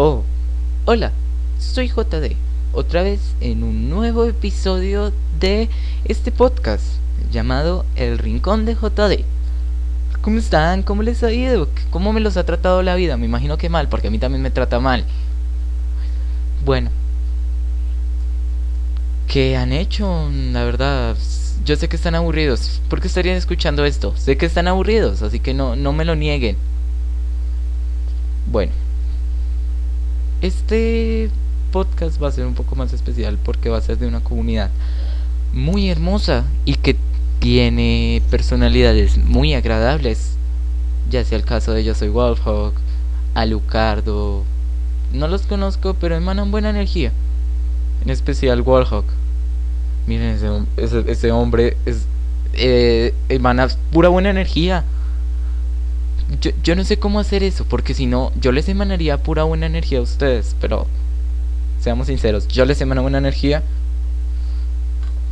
Oh, 0.00 0.22
hola, 0.84 1.10
soy 1.58 1.88
JD, 1.88 2.36
otra 2.72 3.02
vez 3.02 3.34
en 3.40 3.64
un 3.64 3.90
nuevo 3.90 4.26
episodio 4.26 5.12
de 5.40 5.68
este 6.04 6.30
podcast 6.30 6.84
llamado 7.32 7.84
El 7.96 8.16
Rincón 8.16 8.64
de 8.64 8.76
JD. 8.76 9.24
¿Cómo 10.22 10.38
están? 10.38 10.84
¿Cómo 10.84 11.02
les 11.02 11.24
ha 11.24 11.32
ido? 11.32 11.68
¿Cómo 11.90 12.12
me 12.12 12.20
los 12.20 12.36
ha 12.36 12.46
tratado 12.46 12.80
la 12.84 12.94
vida? 12.94 13.16
Me 13.16 13.26
imagino 13.26 13.58
que 13.58 13.68
mal, 13.68 13.88
porque 13.88 14.06
a 14.06 14.10
mí 14.12 14.20
también 14.20 14.40
me 14.40 14.52
trata 14.52 14.78
mal. 14.78 15.04
Bueno, 16.64 16.90
¿qué 19.26 19.56
han 19.56 19.72
hecho? 19.72 20.30
La 20.52 20.62
verdad, 20.62 21.16
yo 21.64 21.74
sé 21.74 21.88
que 21.88 21.96
están 21.96 22.14
aburridos. 22.14 22.80
¿Por 22.88 23.00
qué 23.00 23.08
estarían 23.08 23.34
escuchando 23.34 23.84
esto? 23.84 24.16
Sé 24.16 24.36
que 24.36 24.46
están 24.46 24.68
aburridos, 24.68 25.22
así 25.22 25.40
que 25.40 25.54
no, 25.54 25.74
no 25.74 25.92
me 25.92 26.04
lo 26.04 26.14
nieguen. 26.14 26.56
Bueno. 28.46 28.87
Este 30.40 31.30
podcast 31.72 32.22
va 32.22 32.28
a 32.28 32.32
ser 32.32 32.46
un 32.46 32.54
poco 32.54 32.76
más 32.76 32.92
especial 32.92 33.38
porque 33.44 33.70
va 33.70 33.78
a 33.78 33.82
ser 33.82 33.98
de 33.98 34.06
una 34.06 34.20
comunidad 34.20 34.70
muy 35.52 35.90
hermosa 35.90 36.44
y 36.64 36.74
que 36.74 36.96
tiene 37.40 38.22
personalidades 38.30 39.18
muy 39.18 39.54
agradables. 39.54 40.36
Ya 41.10 41.24
sea 41.24 41.38
el 41.38 41.44
caso 41.44 41.72
de 41.72 41.82
Yo 41.82 41.94
Soy 41.94 42.08
Wolfhawk, 42.08 42.74
Alucardo. 43.34 44.44
No 45.12 45.26
los 45.26 45.42
conozco, 45.42 45.94
pero 45.94 46.14
emanan 46.14 46.52
buena 46.52 46.70
energía. 46.70 47.12
En 48.04 48.10
especial 48.10 48.62
Wolfhawk. 48.62 49.06
Miren, 50.06 50.38
ese, 50.76 51.04
ese, 51.10 51.32
hombre 51.32 51.76
es, 51.84 52.06
eh, 52.54 53.12
emana 53.28 53.68
pura 53.90 54.08
buena 54.08 54.30
energía. 54.30 54.84
Yo, 56.40 56.50
yo 56.62 56.76
no 56.76 56.84
sé 56.84 56.98
cómo 56.98 57.20
hacer 57.20 57.42
eso, 57.42 57.64
porque 57.64 57.94
si 57.94 58.06
no, 58.06 58.32
yo 58.40 58.52
les 58.52 58.68
emanaría 58.68 59.22
pura 59.22 59.44
buena 59.44 59.66
energía 59.66 59.98
a 59.98 60.02
ustedes, 60.02 60.54
pero 60.60 60.86
seamos 61.80 62.08
sinceros, 62.08 62.48
yo 62.48 62.64
les 62.64 62.80
emano 62.80 63.02
buena 63.02 63.18
energía. 63.18 63.62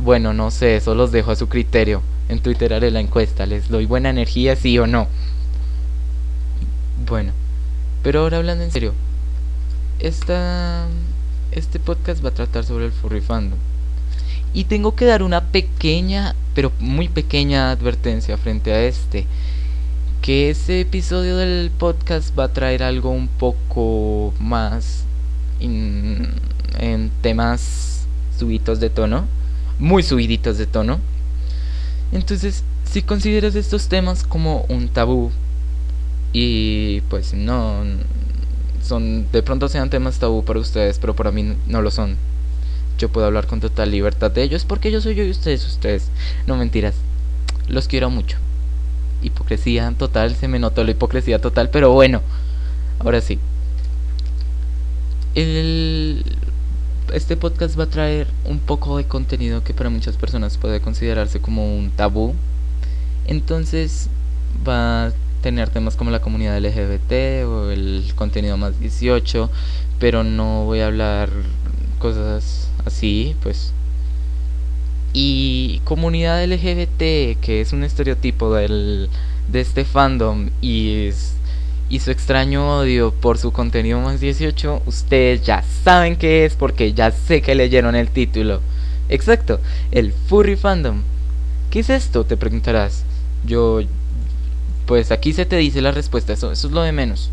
Bueno, 0.03 0.33
no 0.33 0.51
sé, 0.51 0.75
eso 0.77 0.95
los 0.95 1.11
dejo 1.11 1.31
a 1.31 1.35
su 1.35 1.49
criterio. 1.49 2.01
En 2.29 2.39
Twitter 2.39 2.73
haré 2.73 2.91
la 2.91 2.99
encuesta, 2.99 3.45
¿les 3.45 3.69
doy 3.69 3.85
buena 3.85 4.09
energía, 4.09 4.55
sí 4.55 4.77
o 4.79 4.87
no? 4.87 5.07
Bueno, 7.07 7.31
pero 8.03 8.21
ahora 8.21 8.37
hablando 8.37 8.63
en 8.63 8.71
serio, 8.71 8.93
esta, 9.99 10.87
este 11.51 11.79
podcast 11.79 12.23
va 12.23 12.29
a 12.29 12.33
tratar 12.33 12.65
sobre 12.65 12.85
el 12.85 12.91
furry 12.91 13.21
fandom. 13.21 13.59
Y 14.53 14.65
tengo 14.65 14.95
que 14.95 15.05
dar 15.05 15.23
una 15.23 15.45
pequeña, 15.45 16.35
pero 16.53 16.71
muy 16.79 17.07
pequeña 17.07 17.71
advertencia 17.71 18.37
frente 18.37 18.73
a 18.73 18.81
este 18.83 19.25
que 20.27 20.49
ese 20.49 20.81
episodio 20.81 21.37
del 21.37 21.71
podcast 21.71 22.37
va 22.37 22.43
a 22.43 22.47
traer 22.51 22.83
algo 22.83 23.11
un 23.11 23.29
poco 23.29 24.33
más 24.41 25.05
en 25.61 27.11
temas 27.21 28.05
subidos 28.37 28.81
de 28.81 28.89
tono, 28.89 29.25
muy 29.79 30.03
subiditos 30.03 30.57
de 30.57 30.65
tono. 30.65 30.99
Entonces, 32.11 32.65
si 32.83 33.03
consideras 33.03 33.55
estos 33.55 33.87
temas 33.87 34.25
como 34.25 34.65
un 34.67 34.89
tabú 34.89 35.31
y 36.33 36.99
pues 37.09 37.33
no 37.33 37.85
son 38.83 39.31
de 39.31 39.41
pronto 39.43 39.69
sean 39.69 39.89
temas 39.89 40.19
tabú 40.19 40.43
para 40.43 40.59
ustedes, 40.59 40.99
pero 40.99 41.15
para 41.15 41.31
mí 41.31 41.55
no 41.67 41.81
lo 41.81 41.89
son. 41.89 42.17
Yo 42.97 43.07
puedo 43.07 43.27
hablar 43.27 43.47
con 43.47 43.61
total 43.61 43.91
libertad 43.91 44.29
de 44.29 44.43
ellos 44.43 44.65
porque 44.65 44.91
yo 44.91 44.99
soy 44.99 45.15
yo 45.15 45.23
y 45.23 45.29
ustedes 45.29 45.65
ustedes. 45.65 46.09
No 46.47 46.57
mentiras. 46.57 46.95
Los 47.69 47.87
quiero 47.87 48.09
mucho 48.09 48.37
hipocresía 49.21 49.93
total, 49.97 50.35
se 50.35 50.47
me 50.47 50.59
notó 50.59 50.83
la 50.83 50.91
hipocresía 50.91 51.39
total, 51.39 51.69
pero 51.69 51.91
bueno, 51.91 52.21
ahora 52.99 53.21
sí. 53.21 53.39
El, 55.35 56.23
este 57.13 57.37
podcast 57.37 57.79
va 57.79 57.85
a 57.85 57.89
traer 57.89 58.27
un 58.45 58.59
poco 58.59 58.97
de 58.97 59.05
contenido 59.05 59.63
que 59.63 59.73
para 59.73 59.89
muchas 59.89 60.17
personas 60.17 60.57
puede 60.57 60.81
considerarse 60.81 61.39
como 61.39 61.77
un 61.77 61.91
tabú. 61.91 62.33
Entonces 63.27 64.09
va 64.67 65.07
a 65.07 65.11
tener 65.41 65.69
temas 65.69 65.95
como 65.95 66.11
la 66.11 66.21
comunidad 66.21 66.57
LGBT 66.57 67.45
o 67.45 67.69
el 67.69 68.11
contenido 68.15 68.57
más 68.57 68.79
18, 68.79 69.49
pero 69.99 70.23
no 70.23 70.65
voy 70.65 70.79
a 70.79 70.87
hablar 70.87 71.29
cosas 71.99 72.69
así, 72.85 73.35
pues 73.43 73.73
y 75.19 75.81
comunidad 75.83 76.45
LGBT, 76.45 77.41
que 77.41 77.61
es 77.61 77.73
un 77.73 77.83
estereotipo 77.83 78.53
del, 78.53 79.09
de 79.47 79.61
este 79.61 79.83
fandom 79.83 80.51
y, 80.61 81.09
y 81.89 81.99
su 82.01 82.11
extraño 82.11 82.77
odio 82.77 83.11
por 83.11 83.39
su 83.39 83.51
contenido 83.51 83.99
más 83.99 84.19
18, 84.19 84.83
ustedes 84.85 85.41
ya 85.41 85.63
saben 85.83 86.17
qué 86.17 86.45
es 86.45 86.53
porque 86.53 86.93
ya 86.93 87.09
sé 87.09 87.41
que 87.41 87.55
leyeron 87.55 87.95
el 87.95 88.09
título. 88.09 88.61
Exacto, 89.09 89.59
el 89.89 90.13
furry 90.13 90.55
fandom. 90.55 91.01
¿Qué 91.71 91.79
es 91.79 91.89
esto? 91.89 92.23
Te 92.23 92.37
preguntarás. 92.37 93.03
Yo, 93.43 93.79
pues 94.85 95.09
aquí 95.09 95.33
se 95.33 95.47
te 95.47 95.55
dice 95.55 95.81
la 95.81 95.93
respuesta, 95.93 96.33
eso, 96.33 96.51
eso 96.51 96.67
es 96.67 96.73
lo 96.73 96.83
de 96.83 96.91
menos. 96.91 97.31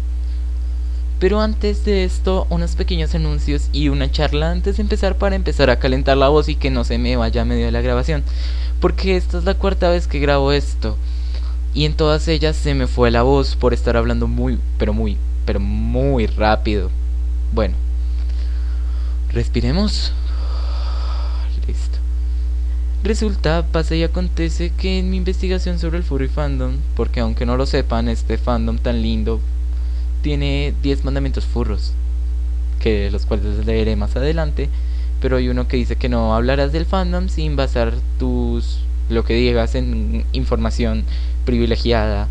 Pero 1.25 1.41
antes 1.41 1.87
de 1.87 2.05
esto, 2.05 2.47
unos 2.51 2.77
pequeños 2.77 3.15
anuncios 3.15 3.71
y 3.73 3.89
una 3.89 4.11
charla 4.11 4.51
antes 4.51 4.77
de 4.77 4.83
empezar 4.83 5.17
para 5.17 5.35
empezar 5.35 5.71
a 5.71 5.79
calentar 5.79 6.19
la 6.19 6.29
voz 6.29 6.51
y 6.51 6.55
que 6.55 6.69
no 6.69 6.85
se 6.85 6.99
me 6.99 7.17
vaya 7.17 7.41
a 7.41 7.45
medio 7.47 7.65
de 7.65 7.73
la 7.73 7.81
grabación. 7.81 8.23
Porque 8.79 9.17
esta 9.17 9.39
es 9.39 9.45
la 9.45 9.55
cuarta 9.55 9.89
vez 9.89 10.07
que 10.07 10.19
grabo 10.19 10.53
esto. 10.53 10.99
Y 11.73 11.87
en 11.87 11.95
todas 11.95 12.29
ellas 12.29 12.57
se 12.57 12.75
me 12.75 12.87
fue 12.87 13.11
la 13.11 13.23
voz 13.23 13.57
por 13.57 13.73
estar 13.73 13.97
hablando 13.97 14.29
muy, 14.29 14.59
pero 14.77 14.93
muy, 14.93 15.17
pero 15.47 15.61
muy 15.61 16.27
rápido. 16.27 16.91
Bueno. 17.55 17.75
Respiremos. 19.33 20.13
Listo. 21.67 21.97
Resulta, 23.03 23.65
pasa 23.73 23.95
y 23.95 24.03
acontece 24.03 24.75
que 24.77 24.99
en 24.99 25.09
mi 25.09 25.17
investigación 25.17 25.79
sobre 25.79 25.97
el 25.97 26.05
furry 26.05 26.29
fandom, 26.29 26.75
porque 26.95 27.21
aunque 27.21 27.47
no 27.47 27.57
lo 27.57 27.65
sepan, 27.65 28.11
este 28.11 28.37
fandom 28.37 28.77
tan 28.77 29.01
lindo 29.01 29.41
tiene 30.25 30.73
10 30.83 31.05
mandamientos 31.05 31.45
furros, 31.45 31.93
que 32.81 33.11
los 33.11 33.27
cuales 33.27 33.67
leeré 33.67 33.95
más 33.95 34.17
adelante, 34.17 34.71
pero 35.21 35.37
hay 35.37 35.51
uno 35.51 35.69
que 35.69 35.77
dice 35.77 35.97
que 35.97 36.09
no 36.09 36.35
hablarás 36.35 36.73
del 36.73 36.87
fandom 36.87 37.29
sin 37.29 37.57
basar 37.57 37.93
tus 38.19 38.79
lo 39.11 39.23
que 39.23 39.35
digas 39.35 39.75
en 39.75 40.25
información 40.33 41.05
privilegiada. 41.45 42.29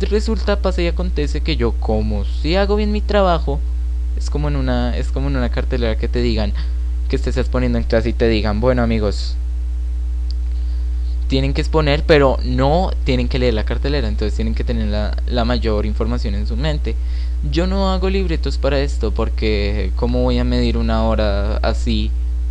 Resulta, 0.00 0.60
pasa 0.60 0.82
y 0.82 0.86
acontece 0.86 1.40
que 1.40 1.56
yo 1.56 1.72
como 1.72 2.26
si 2.26 2.56
hago 2.56 2.76
bien 2.76 2.92
mi 2.92 3.00
trabajo, 3.00 3.58
es 4.18 4.28
como 4.28 4.48
en 4.48 4.56
una 4.56 4.94
es 4.94 5.12
como 5.12 5.28
en 5.28 5.36
una 5.36 5.48
cartelera 5.48 5.96
que 5.96 6.08
te 6.08 6.20
digan 6.20 6.52
que 7.08 7.16
estés 7.16 7.38
exponiendo 7.38 7.78
en 7.78 7.84
clase 7.84 8.10
y 8.10 8.12
te 8.12 8.28
digan, 8.28 8.60
"Bueno, 8.60 8.82
amigos, 8.82 9.36
tienen 11.32 11.54
que 11.54 11.62
exponer, 11.62 12.04
pero 12.04 12.38
no 12.44 12.90
tienen 13.04 13.26
que 13.26 13.38
leer 13.38 13.54
la 13.54 13.64
cartelera, 13.64 14.06
entonces 14.06 14.36
tienen 14.36 14.54
que 14.54 14.64
tener 14.64 15.14
la, 15.26 15.44
mayor 15.46 15.86
información 15.86 16.34
en 16.34 16.46
su 16.46 16.58
mente. 16.58 16.94
Yo 17.50 17.66
no 17.66 17.90
hago 17.90 18.10
libretos 18.10 18.58
para 18.58 18.80
esto 18.80 19.12
porque 19.12 19.92
¿cómo 19.96 20.24
voy 20.24 20.36
a 20.36 20.44
medir 20.44 20.76
una 20.76 21.04
hora 21.04 21.56
así? 21.62 22.10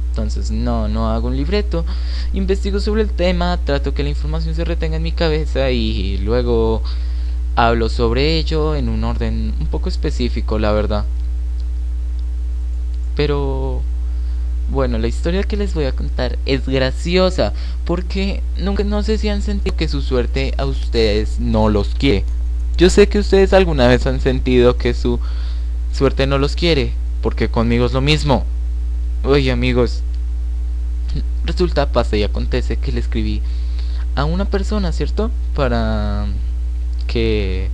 Entonces 0.09 0.49
no, 0.49 0.87
no 0.87 1.11
hago 1.11 1.27
un 1.27 1.37
libreto. 1.37 1.85
Investigo 2.33 2.79
sobre 2.79 3.03
el 3.03 3.11
tema, 3.11 3.59
trato 3.63 3.93
que 3.93 4.01
la 4.01 4.09
información 4.09 4.55
se 4.55 4.65
retenga 4.65 4.95
en 4.95 5.03
mi 5.03 5.11
cabeza 5.11 5.69
y 5.69 6.17
luego 6.17 6.81
hablo 7.55 7.87
sobre 7.87 8.39
ello 8.39 8.75
en 8.75 8.89
un 8.89 9.03
orden 9.03 9.53
un 9.59 9.67
poco 9.67 9.89
específico, 9.89 10.57
la 10.57 10.71
verdad. 10.71 11.05
Pero 13.15 13.83
bueno, 14.71 14.97
la 14.97 15.07
historia 15.07 15.43
que 15.43 15.57
les 15.57 15.73
voy 15.73 15.83
a 15.83 15.91
contar 15.91 16.39
es 16.45 16.65
graciosa 16.65 17.51
porque 17.85 18.41
nunca 18.57 18.85
no 18.85 19.03
sé 19.03 19.17
si 19.17 19.27
han 19.27 19.41
sentido 19.41 19.75
que 19.75 19.89
su 19.89 20.01
suerte 20.01 20.53
a 20.57 20.65
ustedes 20.65 21.39
no 21.39 21.67
los 21.67 21.89
quiere. 21.89 22.23
Yo 22.77 22.89
sé 22.89 23.09
que 23.09 23.19
ustedes 23.19 23.51
alguna 23.51 23.87
vez 23.87 24.07
han 24.07 24.21
sentido 24.21 24.77
que 24.77 24.93
su 24.93 25.19
suerte 25.91 26.25
no 26.25 26.37
los 26.37 26.55
quiere, 26.55 26.93
porque 27.21 27.49
conmigo 27.49 27.85
es 27.85 27.91
lo 27.91 27.99
mismo. 27.99 28.45
Oye, 29.25 29.51
amigos, 29.51 30.03
resulta, 31.43 31.91
pasa 31.91 32.15
y 32.15 32.23
acontece 32.23 32.77
que 32.77 32.93
le 32.93 33.01
escribí 33.01 33.41
a 34.15 34.23
una 34.23 34.45
persona, 34.45 34.93
¿cierto? 34.93 35.31
Para 35.53 36.27
que 37.07 37.67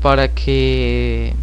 para 0.00 0.28
que 0.34 1.34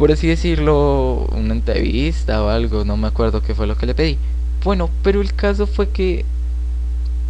por 0.00 0.10
así 0.10 0.26
decirlo, 0.26 1.28
una 1.32 1.52
entrevista 1.52 2.42
o 2.42 2.48
algo, 2.48 2.86
no 2.86 2.96
me 2.96 3.06
acuerdo 3.06 3.42
qué 3.42 3.54
fue 3.54 3.66
lo 3.66 3.76
que 3.76 3.84
le 3.84 3.94
pedí. 3.94 4.16
Bueno, 4.64 4.88
pero 5.02 5.20
el 5.20 5.34
caso 5.34 5.66
fue 5.66 5.90
que 5.90 6.24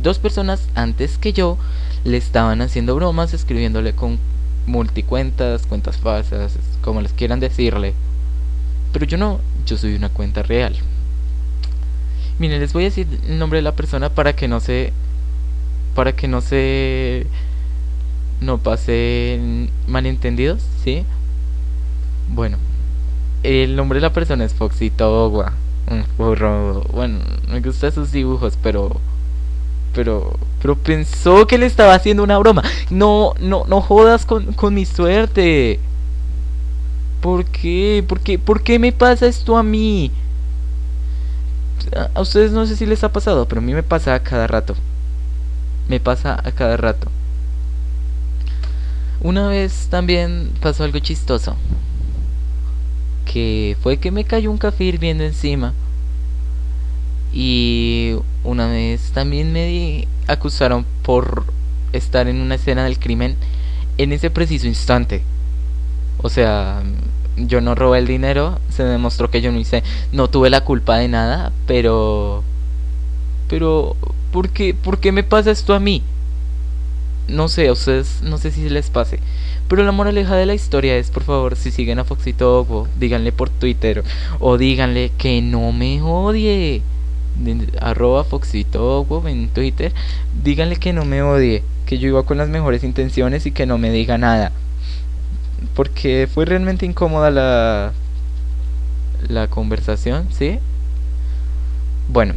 dos 0.00 0.20
personas 0.20 0.68
antes 0.76 1.18
que 1.18 1.32
yo 1.32 1.58
le 2.04 2.16
estaban 2.16 2.62
haciendo 2.62 2.94
bromas, 2.94 3.34
escribiéndole 3.34 3.92
con 3.94 4.20
multicuentas, 4.68 5.66
cuentas 5.66 5.96
falsas, 5.96 6.56
como 6.80 7.02
les 7.02 7.12
quieran 7.12 7.40
decirle. 7.40 7.92
Pero 8.92 9.04
yo 9.04 9.18
no, 9.18 9.40
yo 9.66 9.76
soy 9.76 9.96
una 9.96 10.08
cuenta 10.08 10.44
real. 10.44 10.76
Miren, 12.38 12.60
les 12.60 12.72
voy 12.72 12.84
a 12.84 12.90
decir 12.90 13.08
el 13.28 13.40
nombre 13.40 13.56
de 13.56 13.62
la 13.62 13.74
persona 13.74 14.10
para 14.10 14.36
que 14.36 14.46
no 14.46 14.60
se 14.60 14.92
para 15.96 16.12
que 16.12 16.28
no 16.28 16.40
se 16.40 17.26
no 18.40 18.58
pasen 18.58 19.70
malentendidos, 19.88 20.62
¿sí? 20.84 21.04
Bueno, 22.32 22.58
el 23.42 23.74
nombre 23.74 23.96
de 23.98 24.02
la 24.02 24.12
persona 24.12 24.44
es 24.44 24.54
Foxito 24.54 25.24
Ogua. 25.24 25.52
Un 25.90 26.04
furro. 26.16 26.82
Bueno, 26.92 27.18
me 27.48 27.60
gustan 27.60 27.92
sus 27.92 28.12
dibujos, 28.12 28.56
pero. 28.62 29.00
Pero. 29.94 30.38
Pero 30.62 30.76
pensó 30.76 31.46
que 31.46 31.58
le 31.58 31.66
estaba 31.66 31.94
haciendo 31.94 32.22
una 32.22 32.38
broma. 32.38 32.62
No, 32.90 33.34
no, 33.40 33.64
no 33.66 33.80
jodas 33.80 34.26
con, 34.26 34.52
con 34.52 34.74
mi 34.74 34.86
suerte. 34.86 35.80
¿Por 37.20 37.44
qué? 37.46 38.04
¿Por 38.06 38.20
qué? 38.20 38.38
¿Por 38.38 38.62
qué 38.62 38.78
me 38.78 38.92
pasa 38.92 39.26
esto 39.26 39.58
a 39.58 39.62
mí? 39.62 40.12
A 42.14 42.20
ustedes 42.20 42.52
no 42.52 42.66
sé 42.66 42.76
si 42.76 42.86
les 42.86 43.02
ha 43.02 43.12
pasado, 43.12 43.48
pero 43.48 43.60
a 43.60 43.64
mí 43.64 43.74
me 43.74 43.82
pasa 43.82 44.14
a 44.14 44.22
cada 44.22 44.46
rato. 44.46 44.76
Me 45.88 45.98
pasa 45.98 46.40
a 46.44 46.52
cada 46.52 46.76
rato. 46.76 47.08
Una 49.20 49.48
vez 49.48 49.88
también 49.90 50.50
pasó 50.60 50.84
algo 50.84 50.98
chistoso. 51.00 51.56
Que 53.24 53.76
fue 53.82 53.98
que 53.98 54.10
me 54.10 54.24
cayó 54.24 54.50
un 54.50 54.58
café 54.58 54.84
hirviendo 54.84 55.24
encima. 55.24 55.72
Y 57.32 58.16
una 58.44 58.66
vez 58.68 59.12
también 59.12 59.52
me 59.52 60.08
acusaron 60.26 60.84
por 61.02 61.44
estar 61.92 62.28
en 62.28 62.40
una 62.40 62.56
escena 62.56 62.84
del 62.84 62.98
crimen 62.98 63.36
en 63.98 64.12
ese 64.12 64.30
preciso 64.30 64.66
instante. 64.66 65.22
O 66.18 66.28
sea, 66.28 66.82
yo 67.36 67.60
no 67.60 67.74
robé 67.74 67.98
el 67.98 68.06
dinero, 68.06 68.58
se 68.70 68.84
demostró 68.84 69.30
que 69.30 69.40
yo 69.40 69.52
no 69.52 69.58
hice, 69.58 69.82
no 70.12 70.28
tuve 70.28 70.50
la 70.50 70.62
culpa 70.62 70.96
de 70.98 71.08
nada, 71.08 71.52
pero... 71.66 72.42
Pero, 73.48 73.96
¿por 74.32 74.50
qué, 74.50 74.74
¿por 74.74 74.98
qué 74.98 75.10
me 75.10 75.24
pasa 75.24 75.50
esto 75.50 75.74
a 75.74 75.80
mí? 75.80 76.02
No 77.26 77.48
sé, 77.48 77.68
a 77.68 77.72
ustedes, 77.72 78.20
no 78.22 78.38
sé 78.38 78.52
si 78.52 78.68
les 78.68 78.90
pase. 78.90 79.18
Pero 79.70 79.84
la 79.84 79.92
moraleja 79.92 80.36
de 80.36 80.44
la 80.44 80.52
historia 80.54 80.98
es, 80.98 81.10
por 81.10 81.22
favor, 81.22 81.56
si 81.56 81.70
siguen 81.70 81.98
a 81.98 82.04
Foxito 82.04 82.86
díganle 82.98 83.32
por 83.32 83.48
Twitter 83.48 84.04
o 84.38 84.58
díganle 84.58 85.12
que 85.16 85.40
no 85.40 85.72
me 85.72 86.02
odie. 86.02 86.82
Arroba 87.80 88.24
Foxito 88.24 89.06
en 89.26 89.48
Twitter. 89.48 89.94
Díganle 90.44 90.76
que 90.76 90.92
no 90.92 91.06
me 91.06 91.22
odie, 91.22 91.62
que 91.86 91.98
yo 91.98 92.08
iba 92.08 92.24
con 92.24 92.36
las 92.36 92.50
mejores 92.50 92.84
intenciones 92.84 93.46
y 93.46 93.52
que 93.52 93.64
no 93.64 93.78
me 93.78 93.90
diga 93.90 94.18
nada 94.18 94.52
porque 95.74 96.28
fue 96.32 96.44
realmente 96.44 96.86
incómoda 96.86 97.30
la 97.30 97.92
la 99.28 99.48
conversación, 99.48 100.28
¿sí? 100.30 100.58
Bueno, 102.08 102.34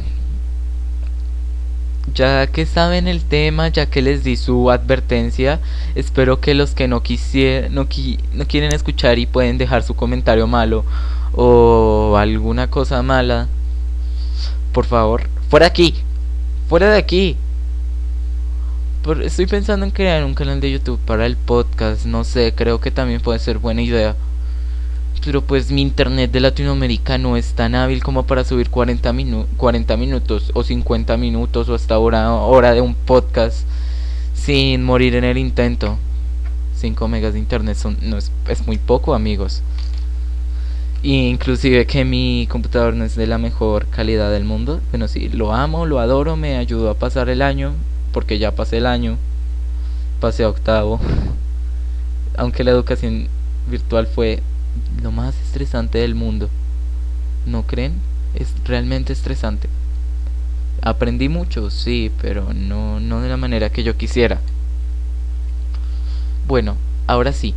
ya 2.13 2.47
que 2.47 2.65
saben 2.65 3.07
el 3.07 3.23
tema, 3.23 3.67
ya 3.69 3.85
que 3.85 4.01
les 4.01 4.23
di 4.23 4.35
su 4.35 4.71
advertencia, 4.71 5.59
espero 5.95 6.39
que 6.39 6.53
los 6.53 6.71
que 6.71 6.87
no, 6.87 7.01
no, 7.69 7.87
no 8.33 8.47
quieren 8.47 8.73
escuchar 8.73 9.19
y 9.19 9.25
pueden 9.25 9.57
dejar 9.57 9.83
su 9.83 9.95
comentario 9.95 10.47
malo 10.47 10.85
o 11.33 12.15
alguna 12.17 12.69
cosa 12.69 13.01
mala, 13.01 13.47
por 14.71 14.85
favor, 14.85 15.29
fuera 15.49 15.67
aquí, 15.67 15.95
fuera 16.67 16.91
de 16.91 16.97
aquí 16.97 17.37
estoy 19.21 19.47
pensando 19.47 19.85
en 19.85 19.91
crear 19.91 20.23
un 20.23 20.33
canal 20.33 20.61
de 20.61 20.71
YouTube 20.71 20.99
para 21.05 21.25
el 21.25 21.35
podcast, 21.35 22.05
no 22.05 22.23
sé, 22.23 22.53
creo 22.55 22.79
que 22.79 22.89
también 22.89 23.21
puede 23.21 23.39
ser 23.39 23.57
buena 23.57 23.81
idea. 23.81 24.15
Pero 25.25 25.41
pues 25.41 25.71
mi 25.71 25.81
internet 25.81 26.31
de 26.31 26.41
Latinoamérica 26.41 27.17
no 27.17 27.37
es 27.37 27.53
tan 27.53 27.75
hábil 27.75 28.03
como 28.03 28.23
para 28.23 28.43
subir 28.43 28.69
40, 28.69 29.13
40 29.55 29.97
minutos 29.97 30.51
o 30.53 30.63
50 30.63 31.15
minutos 31.17 31.69
o 31.69 31.75
hasta 31.75 31.97
hora, 31.97 32.33
hora 32.33 32.73
de 32.73 32.81
un 32.81 32.93
podcast 32.93 33.65
sin 34.33 34.83
morir 34.83 35.15
en 35.15 35.23
el 35.23 35.37
intento. 35.37 35.97
5 36.75 37.07
megas 37.07 37.33
de 37.33 37.39
internet 37.39 37.77
son, 37.77 37.97
no 38.01 38.17
es, 38.17 38.31
es 38.49 38.67
muy 38.67 38.77
poco 38.77 39.15
amigos. 39.15 39.61
Y 41.01 41.27
inclusive 41.27 41.85
que 41.85 42.03
mi 42.03 42.47
computador 42.49 42.93
no 42.93 43.05
es 43.05 43.15
de 43.15 43.27
la 43.27 43.37
mejor 43.37 43.87
calidad 43.87 44.31
del 44.31 44.43
mundo. 44.43 44.81
Bueno, 44.91 45.07
sí, 45.07 45.29
lo 45.29 45.53
amo, 45.53 45.85
lo 45.85 45.99
adoro, 45.99 46.35
me 46.35 46.57
ayudó 46.57 46.89
a 46.89 46.95
pasar 46.95 47.29
el 47.29 47.41
año, 47.41 47.73
porque 48.11 48.39
ya 48.39 48.55
pasé 48.55 48.77
el 48.77 48.85
año, 48.85 49.17
pasé 50.19 50.43
a 50.43 50.49
octavo, 50.49 50.99
aunque 52.37 52.63
la 52.63 52.71
educación 52.71 53.27
virtual 53.69 54.07
fue 54.07 54.41
lo 55.01 55.11
más 55.11 55.35
estresante 55.39 55.99
del 55.99 56.15
mundo. 56.15 56.49
¿No 57.45 57.63
creen? 57.63 57.93
Es 58.35 58.53
realmente 58.65 59.13
estresante. 59.13 59.69
Aprendí 60.81 61.29
mucho, 61.29 61.69
sí, 61.69 62.11
pero 62.21 62.53
no, 62.53 62.99
no 62.99 63.21
de 63.21 63.29
la 63.29 63.37
manera 63.37 63.69
que 63.69 63.83
yo 63.83 63.97
quisiera. 63.97 64.39
Bueno, 66.47 66.75
ahora 67.07 67.31
sí, 67.31 67.53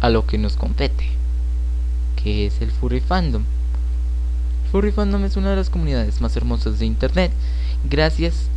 a 0.00 0.08
lo 0.08 0.26
que 0.26 0.38
nos 0.38 0.56
compete, 0.56 1.08
que 2.16 2.46
es 2.46 2.60
el 2.60 2.70
Furry 2.70 3.00
Fandom. 3.00 3.44
Furry 4.70 4.92
Fandom 4.92 5.24
es 5.24 5.36
una 5.36 5.50
de 5.50 5.56
las 5.56 5.70
comunidades 5.70 6.20
más 6.20 6.36
hermosas 6.36 6.78
de 6.78 6.86
Internet, 6.86 7.32
gracias 7.88 8.48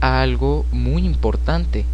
algo 0.00 0.64
muy 0.72 1.04
importante. 1.04 1.84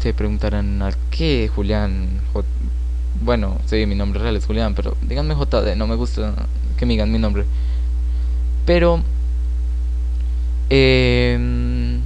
Se 0.00 0.14
preguntarán 0.14 0.80
a 0.82 0.92
qué 1.10 1.50
Julián. 1.54 2.08
bueno, 3.22 3.58
sí, 3.66 3.84
mi 3.86 3.94
nombre 3.94 4.20
real 4.20 4.36
es 4.36 4.46
Julián, 4.46 4.74
pero 4.74 4.96
díganme 5.02 5.34
JD, 5.34 5.76
no 5.76 5.86
me 5.86 5.94
gusta 5.94 6.34
que 6.78 6.86
me 6.86 6.94
digan 6.94 7.12
mi 7.12 7.18
nombre. 7.18 7.44
Pero 8.64 9.02
em, 10.70 12.00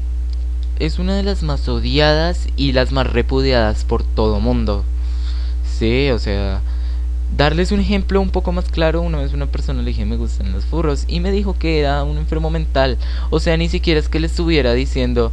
es 0.80 0.98
una 0.98 1.14
de 1.16 1.22
las 1.22 1.44
más 1.44 1.68
odiadas 1.68 2.48
y 2.56 2.72
las 2.72 2.90
más 2.90 3.06
repudiadas 3.06 3.84
por 3.84 4.02
todo 4.02 4.40
mundo. 4.40 4.84
Sí, 5.78 6.10
o 6.10 6.18
sea, 6.18 6.60
darles 7.36 7.70
un 7.70 7.78
ejemplo 7.78 8.20
un 8.20 8.30
poco 8.30 8.50
más 8.50 8.64
claro, 8.64 9.02
una 9.02 9.18
vez 9.18 9.32
una 9.32 9.46
persona 9.46 9.82
le 9.82 9.88
dije 9.88 10.04
me 10.04 10.16
gustan 10.16 10.52
los 10.52 10.64
furros 10.64 11.04
y 11.08 11.20
me 11.20 11.32
dijo 11.32 11.56
que 11.58 11.78
era 11.78 12.02
un 12.02 12.18
enfermo 12.18 12.50
mental. 12.50 12.98
O 13.30 13.38
sea, 13.38 13.56
ni 13.56 13.68
siquiera 13.68 14.00
es 14.00 14.08
que 14.08 14.18
le 14.18 14.26
estuviera 14.26 14.72
diciendo, 14.72 15.32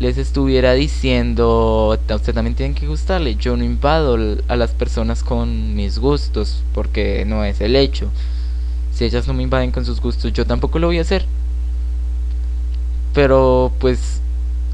les 0.00 0.16
estuviera 0.16 0.72
diciendo, 0.72 1.98
usted 2.10 2.34
también 2.34 2.56
tienen 2.56 2.74
que 2.74 2.86
gustarle. 2.86 3.36
Yo 3.36 3.56
no 3.56 3.64
invado 3.64 4.16
a 4.48 4.56
las 4.56 4.70
personas 4.70 5.22
con 5.22 5.74
mis 5.76 5.98
gustos, 5.98 6.64
porque 6.72 7.24
no 7.26 7.44
es 7.44 7.60
el 7.60 7.76
hecho. 7.76 8.08
Si 8.92 9.04
ellas 9.04 9.28
no 9.28 9.34
me 9.34 9.42
invaden 9.42 9.70
con 9.70 9.84
sus 9.84 10.00
gustos, 10.00 10.32
yo 10.32 10.46
tampoco 10.46 10.78
lo 10.78 10.86
voy 10.86 10.98
a 10.98 11.02
hacer. 11.02 11.26
Pero 13.12 13.72
pues 13.78 14.22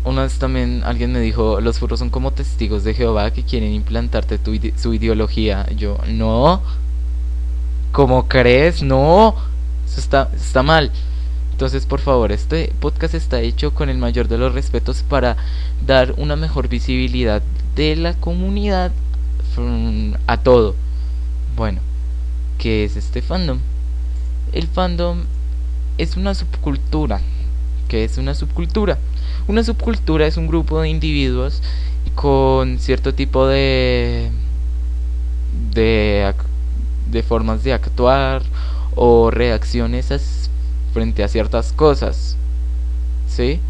una 0.05 0.23
vez 0.23 0.39
también 0.39 0.83
alguien 0.85 1.13
me 1.13 1.21
dijo, 1.21 1.61
los 1.61 1.81
furros 1.81 1.99
son 1.99 2.11
como 2.11 2.31
testigos 2.31 2.85
de 2.85 2.95
Jehová 2.95 3.33
que 3.33 3.43
quieren 3.43 3.73
implantarte 3.73 4.39
tu 4.39 4.53
su 4.77 4.95
ideología. 4.95 5.67
Yo, 5.75 5.99
no. 6.09 6.63
¿Cómo 7.91 8.29
crees? 8.29 8.81
No. 8.81 9.35
Eso 9.85 9.99
está, 10.01 10.31
está 10.37 10.63
mal. 10.63 10.93
Entonces, 11.57 11.87
por 11.87 12.01
favor, 12.01 12.33
este 12.33 12.71
podcast 12.81 13.15
está 13.15 13.41
hecho 13.41 13.73
con 13.73 13.89
el 13.89 13.97
mayor 13.97 14.29
de 14.29 14.37
los 14.37 14.53
respetos 14.53 15.03
para 15.03 15.39
dar 15.87 16.13
una 16.19 16.37
mejor 16.37 16.69
visibilidad 16.69 17.43
de 17.75 17.97
la 17.97 18.13
comunidad 18.13 18.93
mm, 19.57 20.17
a 20.27 20.37
todo. 20.37 20.75
Bueno, 21.57 21.81
¿qué 22.59 22.85
es 22.85 22.97
este 22.97 23.23
fandom? 23.23 23.61
El 24.53 24.67
fandom 24.67 25.23
es 25.97 26.19
una 26.19 26.35
subcultura. 26.35 27.23
¿Qué 27.89 28.05
es 28.05 28.19
una 28.19 28.35
subcultura? 28.35 28.99
Una 29.49 29.65
subcultura 29.65 30.27
es 30.27 30.37
un 30.37 30.49
grupo 30.49 30.83
de 30.83 30.91
individuos 30.91 31.63
con 32.15 32.79
cierto 32.79 33.15
tipo 33.15 33.47
de 33.47 34.31
de, 35.73 36.35
de 37.11 37.23
formas 37.23 37.65
de 37.65 37.73
actuar 37.73 38.43
o 38.95 39.31
reacciones 39.31 40.11
frente 40.97 41.23
a 41.23 41.29
ciertas 41.29 41.75
cosas. 41.75 42.39
¿Sí? 43.29 43.61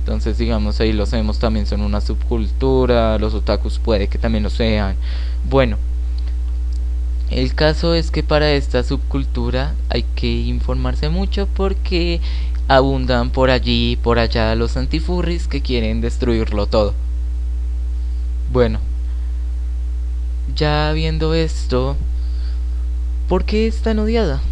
Entonces, 0.00 0.36
digamos, 0.36 0.78
ahí 0.78 0.92
lo 0.92 1.06
sabemos 1.06 1.38
también 1.38 1.64
son 1.64 1.80
una 1.80 2.02
subcultura, 2.02 3.18
los 3.18 3.32
otakus 3.32 3.78
puede 3.78 4.08
que 4.08 4.18
también 4.18 4.44
lo 4.44 4.50
sean. 4.50 4.96
Bueno, 5.48 5.78
el 7.30 7.54
caso 7.54 7.94
es 7.94 8.10
que 8.10 8.22
para 8.22 8.52
esta 8.52 8.82
subcultura 8.82 9.72
hay 9.88 10.02
que 10.14 10.30
informarse 10.30 11.08
mucho 11.08 11.48
porque 11.56 12.20
abundan 12.68 13.30
por 13.30 13.48
allí 13.48 13.92
y 13.92 13.96
por 13.96 14.18
allá 14.18 14.54
los 14.56 14.76
antifurris 14.76 15.48
que 15.48 15.62
quieren 15.62 16.02
destruirlo 16.02 16.66
todo. 16.66 16.92
Bueno, 18.52 18.78
ya 20.54 20.92
viendo 20.92 21.32
esto, 21.32 21.96
¿por 23.26 23.46
qué 23.46 23.66
es 23.66 23.80
tan 23.80 24.00
odiada? 24.00 24.42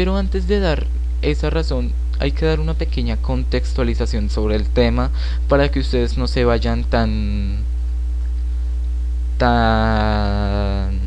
Pero 0.00 0.16
antes 0.16 0.48
de 0.48 0.60
dar 0.60 0.86
esa 1.20 1.50
razón, 1.50 1.92
hay 2.20 2.32
que 2.32 2.46
dar 2.46 2.58
una 2.58 2.72
pequeña 2.72 3.18
contextualización 3.18 4.30
sobre 4.30 4.56
el 4.56 4.66
tema 4.66 5.10
para 5.46 5.70
que 5.70 5.78
ustedes 5.78 6.16
no 6.16 6.26
se 6.26 6.46
vayan 6.46 6.84
tan 6.84 7.58
tan 9.36 11.00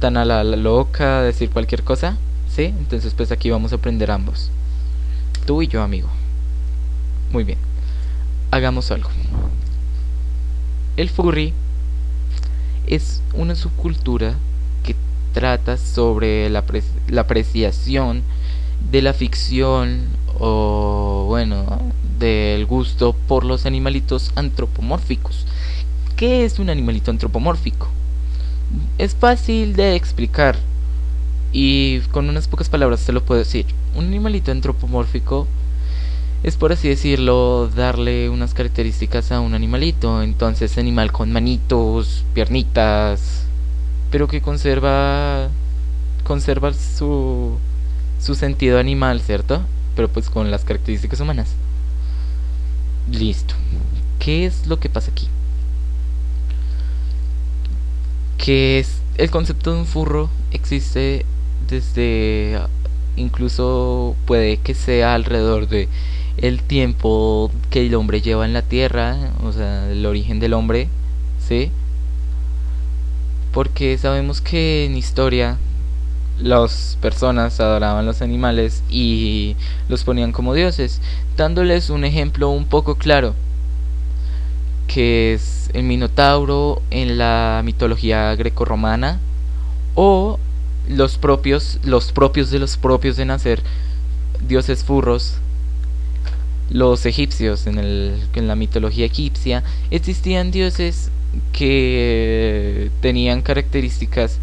tan 0.00 0.18
a 0.18 0.26
la, 0.26 0.44
loca 0.44 1.22
decir 1.22 1.48
cualquier 1.48 1.82
cosa, 1.82 2.18
¿sí? 2.54 2.64
Entonces 2.64 3.14
pues 3.14 3.32
aquí 3.32 3.48
vamos 3.48 3.72
a 3.72 3.76
aprender 3.76 4.10
ambos. 4.10 4.50
Tú 5.46 5.62
y 5.62 5.68
yo, 5.68 5.82
amigo. 5.82 6.10
Muy 7.32 7.44
bien. 7.44 7.58
Hagamos 8.50 8.90
algo. 8.90 9.08
El 10.98 11.08
furry 11.08 11.54
es 12.86 13.22
una 13.32 13.54
subcultura 13.54 14.34
trata 15.36 15.76
sobre 15.76 16.48
la, 16.48 16.64
la 17.08 17.20
apreciación 17.20 18.22
de 18.90 19.02
la 19.02 19.12
ficción 19.12 20.06
o 20.40 21.26
bueno, 21.28 21.82
del 22.18 22.64
gusto 22.64 23.14
por 23.28 23.44
los 23.44 23.66
animalitos 23.66 24.32
antropomórficos. 24.34 25.44
¿Qué 26.16 26.46
es 26.46 26.58
un 26.58 26.70
animalito 26.70 27.10
antropomórfico? 27.10 27.88
Es 28.96 29.14
fácil 29.14 29.76
de 29.76 29.94
explicar 29.94 30.56
y 31.52 32.00
con 32.12 32.30
unas 32.30 32.48
pocas 32.48 32.70
palabras 32.70 33.04
te 33.04 33.12
lo 33.12 33.22
puedo 33.22 33.38
decir. 33.38 33.66
Un 33.94 34.06
animalito 34.06 34.52
antropomórfico 34.52 35.46
es 36.44 36.56
por 36.56 36.72
así 36.72 36.88
decirlo 36.88 37.68
darle 37.68 38.30
unas 38.30 38.54
características 38.54 39.32
a 39.32 39.40
un 39.40 39.52
animalito. 39.52 40.22
Entonces 40.22 40.78
animal 40.78 41.12
con 41.12 41.30
manitos, 41.30 42.24
piernitas, 42.32 43.45
pero 44.10 44.28
que 44.28 44.40
conserva 44.40 45.48
conserva 46.24 46.72
su 46.72 47.58
su 48.20 48.34
sentido 48.34 48.78
animal, 48.78 49.20
¿cierto? 49.20 49.62
Pero 49.94 50.08
pues 50.08 50.30
con 50.30 50.50
las 50.50 50.64
características 50.64 51.20
humanas. 51.20 51.54
Listo. 53.10 53.54
¿Qué 54.18 54.46
es 54.46 54.66
lo 54.66 54.80
que 54.80 54.88
pasa 54.88 55.10
aquí? 55.10 55.28
Que 58.38 58.78
es 58.78 59.00
el 59.16 59.30
concepto 59.30 59.72
de 59.72 59.80
un 59.80 59.86
furro 59.86 60.30
existe 60.52 61.24
desde 61.68 62.60
incluso 63.16 64.14
puede 64.26 64.58
que 64.58 64.74
sea 64.74 65.14
alrededor 65.14 65.68
de 65.68 65.88
el 66.36 66.62
tiempo 66.62 67.50
que 67.70 67.86
el 67.86 67.94
hombre 67.94 68.20
lleva 68.20 68.44
en 68.44 68.52
la 68.52 68.62
tierra, 68.62 69.16
o 69.42 69.52
sea, 69.52 69.90
el 69.90 70.04
origen 70.04 70.38
del 70.38 70.52
hombre, 70.52 70.88
¿sí? 71.46 71.70
Porque 73.56 73.96
sabemos 73.96 74.42
que 74.42 74.84
en 74.84 74.98
historia 74.98 75.56
las 76.38 76.98
personas 77.00 77.58
adoraban 77.58 78.04
los 78.04 78.20
animales 78.20 78.82
y 78.90 79.56
los 79.88 80.04
ponían 80.04 80.32
como 80.32 80.52
dioses, 80.52 81.00
dándoles 81.38 81.88
un 81.88 82.04
ejemplo 82.04 82.50
un 82.50 82.66
poco 82.66 82.96
claro, 82.96 83.34
que 84.86 85.32
es 85.32 85.70
el 85.72 85.84
Minotauro 85.84 86.82
en 86.90 87.16
la 87.16 87.62
mitología 87.64 88.34
grecorromana 88.34 89.20
o 89.94 90.38
los 90.86 91.16
propios, 91.16 91.78
los 91.82 92.12
propios 92.12 92.50
de 92.50 92.58
los 92.58 92.76
propios 92.76 93.16
de 93.16 93.24
nacer, 93.24 93.62
dioses 94.46 94.84
furros, 94.84 95.38
los 96.68 97.06
egipcios. 97.06 97.66
En, 97.66 97.78
el, 97.78 98.20
en 98.34 98.48
la 98.48 98.54
mitología 98.54 99.06
egipcia, 99.06 99.64
existían 99.90 100.50
dioses 100.50 101.10
que 101.52 102.90
tenían 103.00 103.42
características 103.42 104.38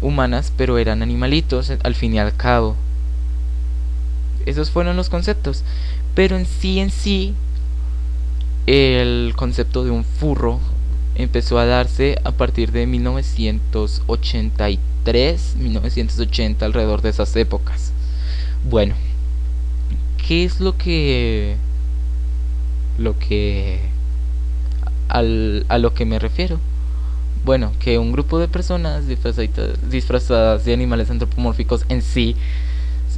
humanas, 0.00 0.52
pero 0.56 0.78
eran 0.78 1.02
animalitos 1.02 1.72
al 1.82 1.94
fin 1.94 2.14
y 2.14 2.18
al 2.18 2.36
cabo. 2.36 2.76
Esos 4.46 4.70
fueron 4.70 4.96
los 4.96 5.08
conceptos. 5.08 5.64
Pero 6.14 6.36
en 6.36 6.46
sí, 6.46 6.78
en 6.78 6.90
sí, 6.90 7.34
el 8.66 9.32
concepto 9.36 9.84
de 9.84 9.90
un 9.90 10.04
furro 10.04 10.60
empezó 11.16 11.58
a 11.58 11.66
darse 11.66 12.18
a 12.24 12.32
partir 12.32 12.72
de 12.72 12.86
1983, 12.86 15.56
1980, 15.58 16.64
alrededor 16.64 17.02
de 17.02 17.10
esas 17.10 17.36
épocas. 17.36 17.92
Bueno, 18.68 18.94
¿qué 20.26 20.44
es 20.44 20.58
lo 20.60 20.76
que... 20.76 21.56
lo 22.98 23.16
que... 23.18 23.93
Al, 25.14 25.64
a 25.68 25.78
lo 25.78 25.94
que 25.94 26.04
me 26.04 26.18
refiero? 26.18 26.58
bueno, 27.44 27.72
que 27.78 27.98
un 27.98 28.12
grupo 28.12 28.38
de 28.38 28.48
personas 28.48 29.04
disfrazadas 29.06 30.64
de 30.64 30.72
animales 30.72 31.10
antropomórficos 31.10 31.84
en 31.88 32.00
sí 32.00 32.36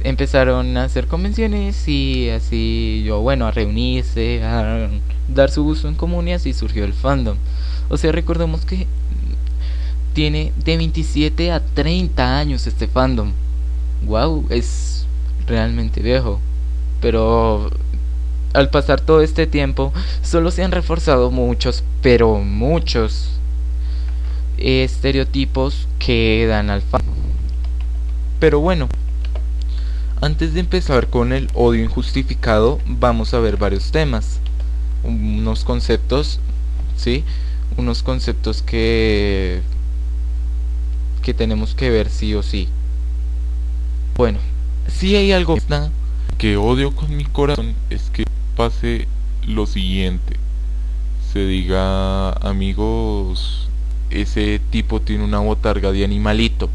empezaron 0.03 0.75
a 0.77 0.83
hacer 0.83 1.07
convenciones 1.07 1.87
y 1.87 2.29
así 2.29 3.03
yo, 3.05 3.21
bueno, 3.21 3.47
a 3.47 3.51
reunirse, 3.51 4.43
a 4.43 4.89
dar 5.33 5.49
su 5.49 5.63
gusto 5.63 5.87
en 5.87 5.95
común 5.95 6.27
y 6.27 6.53
surgió 6.53 6.83
el 6.83 6.93
fandom. 6.93 7.37
O 7.89 7.97
sea, 7.97 8.11
recordemos 8.11 8.65
que 8.65 8.85
tiene 10.13 10.51
de 10.63 10.77
27 10.77 11.51
a 11.51 11.61
30 11.61 12.37
años 12.37 12.67
este 12.67 12.87
fandom. 12.87 13.31
Wow, 14.05 14.45
es 14.49 15.05
realmente 15.47 16.01
viejo. 16.01 16.39
Pero 17.01 17.71
al 18.53 18.69
pasar 18.69 19.01
todo 19.01 19.21
este 19.21 19.47
tiempo, 19.47 19.93
solo 20.21 20.51
se 20.51 20.63
han 20.63 20.71
reforzado 20.71 21.31
muchos, 21.31 21.83
pero 22.01 22.39
muchos 22.39 23.29
estereotipos 24.57 25.87
que 25.99 26.45
dan 26.47 26.69
al 26.69 26.81
fan. 26.81 27.01
Pero 28.39 28.59
bueno, 28.59 28.87
antes 30.21 30.53
de 30.53 30.59
empezar 30.59 31.07
con 31.07 31.33
el 31.33 31.49
odio 31.53 31.83
injustificado, 31.83 32.79
vamos 32.87 33.33
a 33.33 33.39
ver 33.39 33.57
varios 33.57 33.91
temas, 33.91 34.39
unos 35.03 35.63
conceptos, 35.63 36.39
¿sí? 36.95 37.23
Unos 37.77 38.01
conceptos 38.01 38.61
que 38.61 39.61
que 41.21 41.33
tenemos 41.33 41.75
que 41.75 41.89
ver 41.89 42.09
sí 42.09 42.33
o 42.35 42.41
sí. 42.41 42.69
Bueno, 44.15 44.39
si 44.87 45.13
hay 45.17 45.33
algo 45.33 45.57
que 46.37 46.57
odio 46.57 46.91
con 46.95 47.15
mi 47.15 47.25
corazón 47.25 47.73
es 47.89 48.09
que 48.11 48.25
pase 48.55 49.07
lo 49.45 49.65
siguiente. 49.65 50.35
Se 51.33 51.45
diga, 51.45 52.31
amigos, 52.33 53.69
ese 54.09 54.59
tipo 54.69 55.01
tiene 55.01 55.23
una 55.23 55.39
botarga 55.39 55.91
de 55.91 56.03
animalito. 56.03 56.69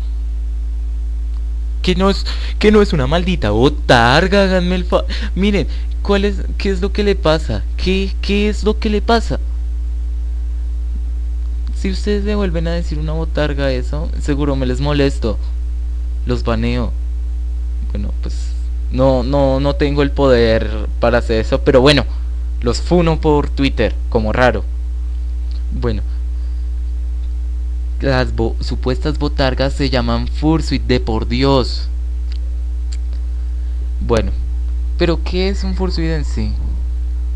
Que 1.82 1.94
no 1.94 2.10
es, 2.10 2.24
que 2.58 2.70
no 2.70 2.82
es 2.82 2.92
una 2.92 3.06
maldita 3.06 3.50
botarga, 3.50 4.44
háganme 4.44 4.76
el 4.76 4.84
fa 4.84 5.04
Miren, 5.34 5.66
¿cuál 6.02 6.24
es, 6.24 6.42
qué 6.58 6.70
es 6.70 6.80
lo 6.80 6.92
que 6.92 7.02
le 7.02 7.16
pasa? 7.16 7.64
¿Qué, 7.76 8.14
¿Qué 8.20 8.48
es 8.48 8.62
lo 8.62 8.78
que 8.78 8.90
le 8.90 9.00
pasa? 9.00 9.40
Si 11.76 11.90
ustedes 11.90 12.22
me 12.22 12.36
vuelven 12.36 12.68
a 12.68 12.72
decir 12.72 12.98
una 12.98 13.12
botarga 13.12 13.72
eso, 13.72 14.08
seguro 14.20 14.54
me 14.54 14.66
les 14.66 14.80
molesto. 14.80 15.38
Los 16.26 16.44
baneo. 16.44 16.92
Bueno, 17.90 18.12
pues 18.22 18.51
no, 18.92 19.22
no, 19.22 19.58
no 19.58 19.74
tengo 19.74 20.02
el 20.02 20.10
poder 20.10 20.86
para 21.00 21.18
hacer 21.18 21.40
eso, 21.40 21.62
pero 21.62 21.80
bueno, 21.80 22.04
los 22.60 22.80
funo 22.80 23.20
por 23.20 23.48
Twitter, 23.48 23.94
como 24.10 24.32
raro. 24.32 24.64
Bueno, 25.72 26.02
las 28.00 28.28
supuestas 28.60 29.18
botargas 29.18 29.72
se 29.72 29.88
llaman 29.88 30.28
fursuit 30.28 30.82
de 30.82 31.00
por 31.00 31.26
Dios. 31.26 31.88
Bueno, 34.00 34.32
pero 34.98 35.22
¿qué 35.22 35.48
es 35.48 35.64
un 35.64 35.74
fursuit 35.74 36.10
en 36.10 36.24
sí? 36.24 36.52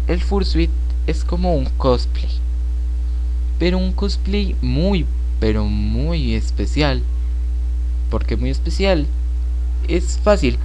El 0.07 0.21
fursuit 0.21 0.71
es 1.07 1.25
como 1.25 1.55
un 1.55 1.67
cosplay. 1.77 2.29
Pero 3.59 3.79
un 3.79 3.93
cosplay 3.93 4.55
muy, 4.61 5.07
pero 5.41 5.65
muy 5.65 6.35
especial. 6.35 7.03
¿Por 8.11 8.27
qué 8.27 8.37
muy 8.37 8.51
especial? 8.51 9.07
Es 9.89 10.19
fácil. 10.23 10.59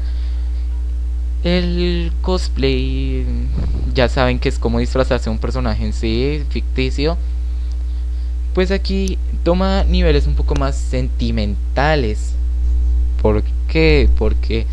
El 1.44 2.12
cosplay, 2.22 3.26
ya 3.94 4.10
saben 4.10 4.40
que 4.40 4.50
es 4.50 4.60
como 4.60 4.80
disfrazarse 4.80 5.30
a 5.30 5.32
un 5.32 5.40
personaje 5.40 5.84
en 5.84 5.94
sí, 5.94 6.44
ficticio 6.50 7.18
pues 8.54 8.72
aquí 8.72 9.18
toma 9.44 9.84
niveles 9.86 10.28
un 10.28 10.36
poco 10.36 10.56
más 10.56 10.76
sentimentales. 10.76 12.34
¿Por 13.22 13.44
qué? 13.68 14.10
Porque 14.18 14.66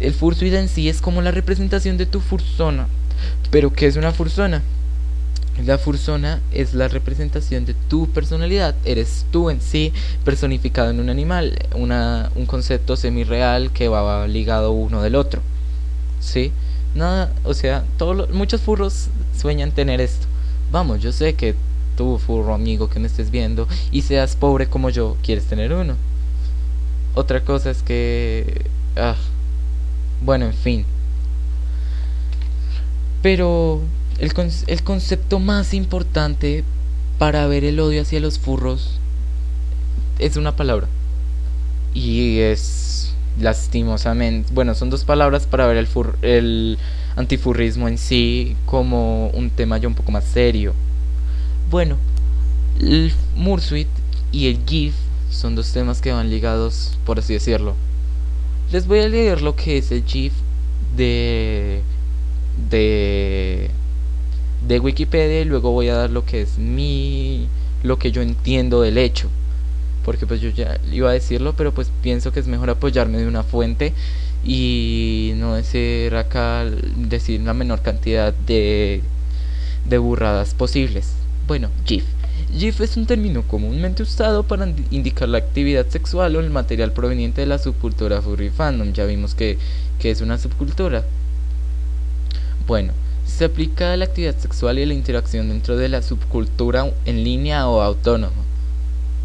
el 0.00 0.12
fursuit 0.12 0.52
en 0.52 0.68
sí 0.68 0.88
es 0.88 1.00
como 1.00 1.22
la 1.22 1.30
representación 1.30 1.96
de 1.96 2.06
tu 2.06 2.20
fursona. 2.20 2.86
Pero 3.50 3.72
¿qué 3.72 3.86
es 3.86 3.96
una 3.96 4.12
fursona? 4.12 4.62
La 5.64 5.76
fursona 5.76 6.40
es 6.52 6.72
la 6.72 6.88
representación 6.88 7.64
de 7.64 7.74
tu 7.74 8.08
personalidad. 8.08 8.76
Eres 8.84 9.26
tú 9.30 9.50
en 9.50 9.60
sí 9.60 9.92
personificado 10.24 10.90
en 10.90 11.00
un 11.00 11.10
animal. 11.10 11.58
Una, 11.74 12.30
un 12.36 12.46
concepto 12.46 12.96
semi-real 12.96 13.72
que 13.72 13.88
va 13.88 14.26
ligado 14.28 14.70
uno 14.70 15.02
del 15.02 15.16
otro. 15.16 15.42
¿Sí? 16.20 16.52
Nada, 16.94 17.32
o 17.44 17.54
sea, 17.54 17.84
todos 17.96 18.30
muchos 18.30 18.60
furros 18.60 19.08
sueñan 19.36 19.72
tener 19.72 20.00
esto. 20.00 20.26
Vamos, 20.70 21.02
yo 21.02 21.12
sé 21.12 21.34
que 21.34 21.54
tú, 21.96 22.18
furro 22.18 22.54
amigo 22.54 22.88
que 22.88 23.00
me 23.00 23.08
estés 23.08 23.30
viendo, 23.30 23.66
y 23.90 24.02
seas 24.02 24.36
pobre 24.36 24.68
como 24.68 24.90
yo, 24.90 25.16
quieres 25.22 25.44
tener 25.44 25.72
uno. 25.72 25.94
Otra 27.14 27.40
cosa 27.42 27.70
es 27.70 27.82
que... 27.82 28.66
Ah, 28.96 29.16
bueno, 30.22 30.46
en 30.46 30.54
fin. 30.54 30.84
Pero 33.22 33.82
el, 34.18 34.32
el 34.66 34.82
concepto 34.82 35.38
más 35.38 35.74
importante 35.74 36.64
para 37.18 37.46
ver 37.46 37.64
el 37.64 37.80
odio 37.80 38.02
hacia 38.02 38.20
los 38.20 38.38
furros 38.38 38.98
es 40.18 40.36
una 40.36 40.56
palabra. 40.56 40.88
Y 41.94 42.38
es 42.38 43.14
lastimosamente, 43.40 44.52
bueno, 44.52 44.74
son 44.74 44.90
dos 44.90 45.04
palabras 45.04 45.46
para 45.46 45.66
ver 45.66 45.76
el, 45.76 45.86
fur, 45.86 46.18
el 46.22 46.78
antifurrismo 47.16 47.88
en 47.88 47.98
sí 47.98 48.56
como 48.66 49.28
un 49.28 49.50
tema 49.50 49.78
ya 49.78 49.86
un 49.86 49.94
poco 49.94 50.10
más 50.10 50.24
serio 50.24 50.74
Bueno, 51.70 51.96
el 52.80 53.12
Mursuit 53.36 53.88
y 54.32 54.48
el 54.48 54.58
GIF 54.66 54.94
son 55.30 55.54
dos 55.54 55.72
temas 55.72 56.00
que 56.00 56.12
van 56.12 56.30
ligados, 56.30 56.98
por 57.04 57.18
así 57.18 57.34
decirlo. 57.34 57.74
Les 58.72 58.86
voy 58.86 59.00
a 59.00 59.08
leer 59.08 59.40
lo 59.40 59.54
que 59.56 59.78
es 59.78 59.92
el 59.92 60.04
GIF 60.04 60.32
de 60.96 61.82
de 62.70 63.70
de 64.68 64.78
Wikipedia 64.78 65.40
y 65.40 65.44
luego 65.44 65.72
voy 65.72 65.88
a 65.88 65.94
dar 65.94 66.10
lo 66.10 66.24
que 66.24 66.42
es 66.42 66.58
mi 66.58 67.48
lo 67.82 67.98
que 67.98 68.12
yo 68.12 68.22
entiendo 68.22 68.82
del 68.82 68.98
hecho 68.98 69.28
porque 70.04 70.26
pues 70.26 70.40
yo 70.40 70.50
ya 70.50 70.78
iba 70.92 71.10
a 71.10 71.14
decirlo 71.14 71.54
pero 71.56 71.72
pues 71.72 71.90
pienso 72.02 72.32
que 72.32 72.40
es 72.40 72.46
mejor 72.46 72.70
apoyarme 72.70 73.18
de 73.18 73.26
una 73.26 73.42
fuente 73.42 73.94
y 74.44 75.32
no 75.36 75.54
decir 75.54 76.14
acá 76.14 76.64
decir 76.96 77.40
la 77.40 77.54
menor 77.54 77.80
cantidad 77.82 78.34
de 78.34 79.02
de 79.88 79.98
burradas 79.98 80.54
posibles 80.54 81.14
bueno 81.46 81.70
GIF 81.86 82.04
GIF 82.56 82.80
es 82.80 82.96
un 82.96 83.06
término 83.06 83.42
comúnmente 83.42 84.02
usado 84.02 84.42
para 84.42 84.72
indicar 84.90 85.28
la 85.28 85.38
actividad 85.38 85.86
sexual 85.88 86.36
o 86.36 86.40
el 86.40 86.50
material 86.50 86.92
proveniente 86.92 87.42
de 87.42 87.46
la 87.46 87.58
subcultura 87.58 88.22
furry 88.22 88.50
fandom. 88.50 88.92
Ya 88.92 89.04
vimos 89.04 89.34
que, 89.34 89.58
que 89.98 90.10
es 90.10 90.20
una 90.20 90.38
subcultura. 90.38 91.04
Bueno, 92.66 92.92
se 93.28 93.44
aplica 93.44 93.92
a 93.92 93.96
la 93.96 94.06
actividad 94.06 94.36
sexual 94.38 94.78
y 94.78 94.86
la 94.86 94.94
interacción 94.94 95.48
dentro 95.48 95.76
de 95.76 95.88
la 95.88 96.02
subcultura 96.02 96.90
en 97.04 97.22
línea 97.22 97.68
o 97.68 97.82
autónomo. 97.82 98.48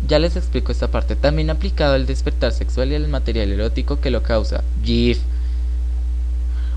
Ya 0.08 0.20
les 0.20 0.36
explico 0.36 0.72
esta 0.72 0.90
parte. 0.90 1.16
También 1.16 1.50
aplicado 1.50 1.94
al 1.94 2.06
despertar 2.06 2.52
sexual 2.52 2.92
y 2.92 2.96
al 2.96 3.08
material 3.08 3.52
erótico 3.52 4.02
que 4.02 4.12
lo 4.12 4.22
causa. 4.22 4.64
GIF. 4.84 5.20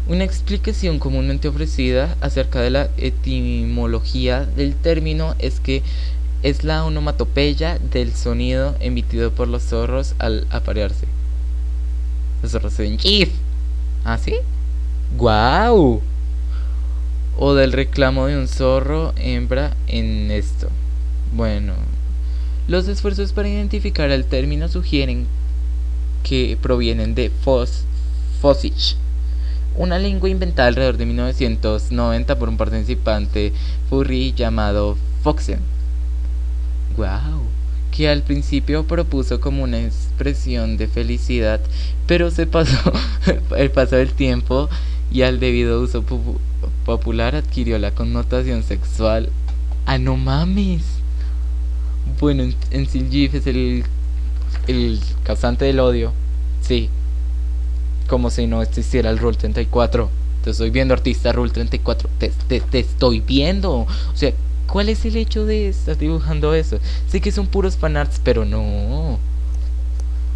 Una 0.08 0.22
explicación 0.22 1.00
comúnmente 1.00 1.48
ofrecida 1.48 2.16
acerca 2.20 2.60
de 2.60 2.70
la 2.70 2.88
etimología 2.96 4.46
del 4.46 4.76
término 4.76 5.34
es 5.40 5.58
que 5.58 5.82
es 6.44 6.62
la 6.62 6.84
onomatopeya 6.84 7.80
del 7.80 8.14
sonido 8.14 8.76
emitido 8.78 9.32
por 9.32 9.48
los 9.48 9.64
zorros 9.64 10.14
al 10.18 10.46
aparearse. 10.50 11.06
Los 12.42 12.52
zorros 12.52 12.72
se 12.72 12.84
ven 12.84 12.98
GIF. 12.98 13.30
¿Ah, 14.04 14.16
sí? 14.16 14.36
¡Guau! 15.16 16.00
O 17.38 17.54
del 17.54 17.72
reclamo 17.72 18.26
de 18.26 18.38
un 18.38 18.48
zorro 18.48 19.12
hembra 19.16 19.76
en 19.88 20.30
esto. 20.30 20.68
Bueno, 21.34 21.74
los 22.66 22.88
esfuerzos 22.88 23.32
para 23.32 23.48
identificar 23.48 24.10
el 24.10 24.24
término 24.24 24.68
sugieren 24.68 25.26
que 26.22 26.58
provienen 26.60 27.14
de 27.14 27.30
Fos, 27.30 27.84
Fosich, 28.40 28.96
una 29.76 29.98
lengua 29.98 30.30
inventada 30.30 30.68
alrededor 30.68 30.96
de 30.96 31.06
1990 31.06 32.38
por 32.38 32.48
un 32.48 32.56
participante 32.56 33.52
furry 33.90 34.32
llamado 34.32 34.96
Foxen. 35.22 35.60
Wow, 36.96 37.42
que 37.90 38.08
al 38.08 38.22
principio 38.22 38.86
propuso 38.86 39.40
como 39.40 39.62
una 39.62 39.80
expresión 39.80 40.76
de 40.76 40.88
felicidad, 40.88 41.60
pero 42.06 42.30
se 42.30 42.46
pasó 42.46 42.92
el 43.56 43.70
paso 43.70 43.96
del 43.96 44.12
tiempo 44.12 44.68
y 45.12 45.22
al 45.22 45.38
debido 45.38 45.80
uso 45.80 46.02
popular 46.86 47.34
adquirió 47.34 47.78
la 47.78 47.90
connotación 47.90 48.62
sexual. 48.62 49.28
¡Ah, 49.84 49.98
no 49.98 50.16
mames! 50.16 50.82
Bueno, 52.20 52.44
en, 52.44 52.54
en 52.70 53.10
GIF 53.10 53.34
es 53.34 53.46
el, 53.48 53.84
el 54.68 55.00
causante 55.24 55.64
del 55.66 55.80
odio. 55.80 56.12
Sí. 56.62 56.88
Como 58.08 58.30
si 58.30 58.46
no 58.46 58.62
existiera 58.62 59.10
el 59.10 59.18
Rule 59.18 59.36
34. 59.36 60.08
Te 60.44 60.50
estoy 60.50 60.70
viendo, 60.70 60.94
artista 60.94 61.32
Rule 61.32 61.52
34. 61.52 62.08
Te, 62.18 62.32
te, 62.48 62.60
te 62.60 62.78
estoy 62.78 63.20
viendo. 63.20 63.80
O 63.80 63.88
sea, 64.14 64.32
¿cuál 64.68 64.88
es 64.88 65.04
el 65.04 65.16
hecho 65.16 65.44
de 65.44 65.68
estar 65.68 65.98
dibujando 65.98 66.54
eso? 66.54 66.78
Sé 67.08 67.20
que 67.20 67.32
son 67.32 67.48
puros 67.48 67.76
fanarts, 67.76 68.20
pero 68.22 68.44
no. 68.44 69.18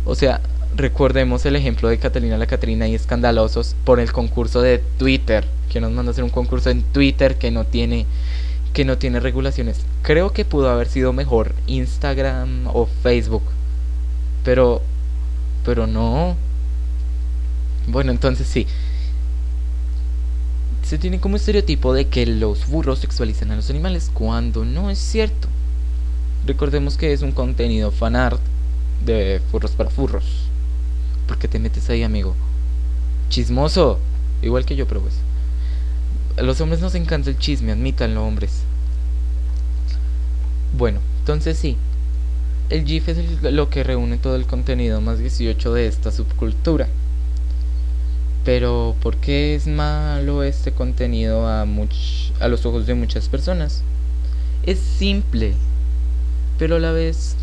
O 0.05 0.15
sea, 0.17 0.41
recordemos 0.77 1.45
el 1.47 1.57
ejemplo 1.57 1.89
de 1.89 1.99
Catalina 1.99 2.39
la 2.39 2.47
Catrina 2.47 2.89
y 2.89 2.95
Escandalosos 2.95 3.77
por 3.85 4.01
el 4.01 4.13
concurso 4.13 4.63
de 4.63 4.79
Twitter. 4.99 5.45
Que 5.69 5.81
nos 5.81 5.93
manda 5.93 6.11
a 6.11 6.13
hacer 6.13 6.25
un 6.25 6.31
concurso 6.31 6.71
en 6.71 6.83
Twitter 6.83 7.39
que 7.39 7.51
no 7.51 7.65
tiene 7.65 8.07
que 8.73 8.85
no 8.85 8.99
tiene 8.99 9.21
regulaciones. 9.21 9.81
Creo 10.03 10.33
que 10.33 10.45
pudo 10.45 10.71
haber 10.71 10.89
sido 10.89 11.13
mejor 11.13 11.55
Instagram 11.67 12.69
o 12.69 12.87
Facebook. 13.03 13.43
Pero 14.45 14.83
pero 15.65 15.87
no. 15.87 16.37
Bueno, 17.87 18.11
entonces 18.11 18.47
sí. 18.47 18.67
Se 20.83 20.99
tiene 20.99 21.21
como 21.21 21.37
estereotipo 21.37 21.93
de 21.93 22.09
que 22.09 22.27
los 22.27 22.67
burros 22.67 23.01
sexualizan 23.01 23.51
a 23.53 23.57
los 23.57 23.71
animales 23.71 24.11
cuando 24.13 24.65
no 24.65 24.91
es 24.91 24.99
cierto. 24.99 25.49
Recordemos 26.47 26.97
que 26.97 27.13
es 27.13 27.23
un 27.23 27.33
contenido 27.33 27.91
fanart 27.91 28.41
de 29.05 29.41
furros 29.51 29.73
para 29.73 29.91
furros. 29.91 30.50
¿Por 31.31 31.39
qué 31.39 31.47
te 31.47 31.61
metes 31.61 31.89
ahí, 31.89 32.03
amigo? 32.03 32.35
Chismoso. 33.29 34.01
Igual 34.43 34.65
que 34.65 34.75
yo, 34.75 34.89
pero 34.89 35.01
pues. 35.01 35.15
A 36.37 36.43
los 36.43 36.61
hombres 36.61 36.81
nos 36.81 36.97
encanta 36.97 37.31
el 37.31 37.39
chisme, 37.39 37.71
admítanlo, 37.71 38.27
hombres. 38.27 38.63
Bueno, 40.77 40.99
entonces 41.21 41.57
sí. 41.57 41.77
El 42.69 42.85
GIF 42.85 43.11
es 43.11 43.43
lo 43.45 43.71
que 43.71 43.85
reúne 43.85 44.19
todo 44.19 44.35
el 44.35 44.45
contenido 44.45 45.01
más 45.01 45.21
18 45.21 45.73
de 45.73 45.87
esta 45.87 46.11
subcultura. 46.11 46.89
Pero, 48.45 48.97
¿por 49.01 49.17
qué 49.17 49.55
es 49.55 49.69
malo 49.69 50.43
este 50.43 50.73
contenido 50.73 51.47
a, 51.47 51.63
a 51.63 52.49
los 52.49 52.67
ojos 52.67 52.89
de 52.89 52.95
muchas 52.95 53.29
personas? 53.29 53.85
Es 54.67 54.81
simple, 54.81 55.55
pero 56.59 56.75
a 56.75 56.81
la 56.81 56.91
vez 56.91 57.37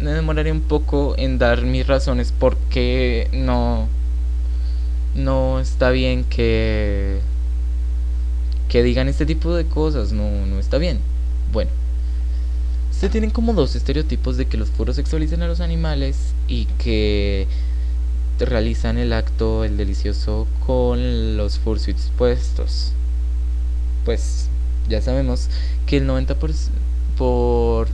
me 0.00 0.10
demoraré 0.10 0.52
un 0.52 0.62
poco 0.62 1.14
en 1.16 1.38
dar 1.38 1.62
mis 1.62 1.86
razones 1.86 2.32
por 2.32 2.56
qué 2.70 3.28
no, 3.32 3.88
no 5.14 5.60
está 5.60 5.90
bien 5.90 6.24
que 6.24 7.20
que 8.68 8.82
digan 8.82 9.06
este 9.06 9.26
tipo 9.26 9.54
de 9.54 9.66
cosas, 9.66 10.12
no, 10.12 10.46
no 10.46 10.58
está 10.58 10.78
bien. 10.78 10.98
Bueno, 11.52 11.70
se 12.90 13.10
tienen 13.10 13.28
como 13.28 13.52
dos 13.52 13.76
estereotipos 13.76 14.38
de 14.38 14.46
que 14.46 14.56
los 14.56 14.70
furros 14.70 14.96
sexualizan 14.96 15.42
a 15.42 15.46
los 15.46 15.60
animales 15.60 16.16
y 16.48 16.64
que 16.78 17.46
realizan 18.38 18.96
el 18.96 19.12
acto, 19.12 19.64
el 19.64 19.76
delicioso, 19.76 20.46
con 20.64 21.36
los 21.36 21.58
fursuits 21.58 22.10
puestos. 22.16 22.92
Pues 24.06 24.48
ya 24.88 25.02
sabemos 25.02 25.50
que 25.84 25.98
el 25.98 26.08
90% 26.08 26.36
por 26.36 26.50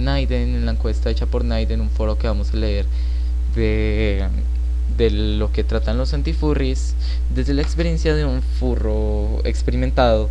Naiden, 0.00 0.54
en 0.54 0.66
la 0.66 0.72
encuesta 0.72 1.10
hecha 1.10 1.26
por 1.26 1.44
Naiden, 1.44 1.80
un 1.80 1.90
foro 1.90 2.18
que 2.18 2.26
vamos 2.26 2.52
a 2.52 2.56
leer 2.56 2.86
de, 3.54 4.26
de 4.96 5.10
lo 5.10 5.52
que 5.52 5.64
tratan 5.64 5.98
los 5.98 6.14
antifurries, 6.14 6.94
desde 7.34 7.54
la 7.54 7.62
experiencia 7.62 8.14
de 8.14 8.24
un 8.24 8.42
furro 8.42 9.40
experimentado, 9.44 10.30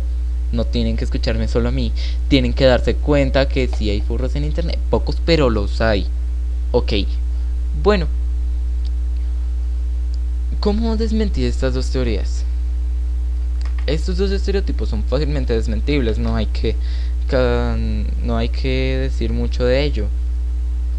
no 0.52 0.64
tienen 0.64 0.96
que 0.96 1.04
escucharme 1.04 1.48
solo 1.48 1.68
a 1.68 1.72
mí, 1.72 1.92
tienen 2.28 2.54
que 2.54 2.64
darse 2.64 2.94
cuenta 2.94 3.48
que 3.48 3.68
si 3.68 3.90
hay 3.90 4.00
furros 4.00 4.34
en 4.36 4.44
internet, 4.44 4.78
pocos 4.90 5.18
pero 5.24 5.50
los 5.50 5.80
hay. 5.80 6.06
Ok, 6.70 6.92
bueno, 7.82 8.06
¿cómo 10.60 10.96
desmentir 10.96 11.46
estas 11.46 11.74
dos 11.74 11.90
teorías? 11.90 12.44
Estos 13.86 14.18
dos 14.18 14.30
estereotipos 14.30 14.90
son 14.90 15.02
fácilmente 15.02 15.54
desmentibles, 15.54 16.18
no 16.18 16.36
hay 16.36 16.46
que, 16.46 16.76
no 17.32 18.36
hay 18.36 18.48
que 18.48 18.98
decir 18.98 19.32
mucho 19.32 19.64
de 19.64 19.84
ello. 19.84 20.06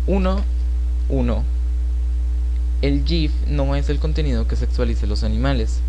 Uno, 0.08 0.44
uno, 1.10 1.44
el 2.82 3.04
GIF 3.06 3.32
no 3.48 3.76
es 3.76 3.90
el 3.90 4.00
contenido 4.00 4.48
que 4.48 4.56
sexualice 4.56 5.08
los 5.08 5.24
animales, 5.24 5.80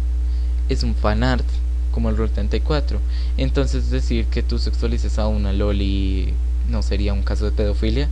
es 0.69 0.83
un 0.83 0.95
fanart 0.95 1.45
como 1.93 2.09
el 2.09 2.17
Rule 2.17 2.31
34. 2.31 2.99
Entonces 3.37 3.91
decir 3.91 4.27
que 4.27 4.43
tú 4.43 4.59
sexualices 4.59 5.19
a 5.19 5.27
una 5.27 5.53
loli 5.53 6.33
no 6.69 6.83
sería 6.83 7.13
un 7.13 7.23
caso 7.23 7.45
de 7.45 7.53
pedofilia. 7.53 8.09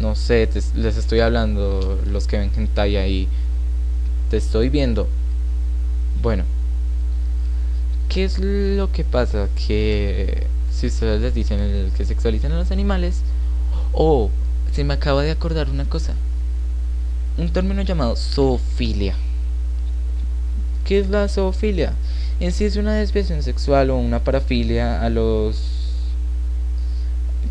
No 0.00 0.14
sé, 0.16 0.48
les 0.74 0.96
estoy 0.96 1.20
hablando 1.20 2.00
los 2.10 2.26
que 2.26 2.38
ven 2.38 2.50
hentai 2.56 2.96
ahí. 2.96 3.28
Te 4.30 4.36
estoy 4.36 4.68
viendo. 4.68 5.08
Bueno, 6.22 6.44
¿qué 8.08 8.24
es 8.24 8.38
lo 8.38 8.90
que 8.92 9.04
pasa? 9.04 9.48
Que 9.66 10.46
si 10.82 10.88
ustedes 10.88 11.20
les 11.20 11.32
dicen 11.32 11.60
el 11.60 11.92
que 11.92 12.04
sexualizan 12.04 12.50
a 12.50 12.56
los 12.56 12.72
animales, 12.72 13.20
oh, 13.92 14.30
se 14.72 14.82
me 14.82 14.94
acaba 14.94 15.22
de 15.22 15.30
acordar 15.30 15.70
una 15.70 15.84
cosa. 15.84 16.14
Un 17.38 17.50
término 17.50 17.82
llamado 17.82 18.16
zoofilia. 18.16 19.14
¿Qué 20.84 20.98
es 20.98 21.08
la 21.08 21.28
zoofilia? 21.28 21.92
en 22.40 22.50
sí 22.50 22.64
es 22.64 22.74
una 22.74 22.94
desviación 22.94 23.44
sexual 23.44 23.90
o 23.90 23.96
una 23.96 24.24
parafilia 24.24 25.00
a 25.02 25.08
los 25.08 25.56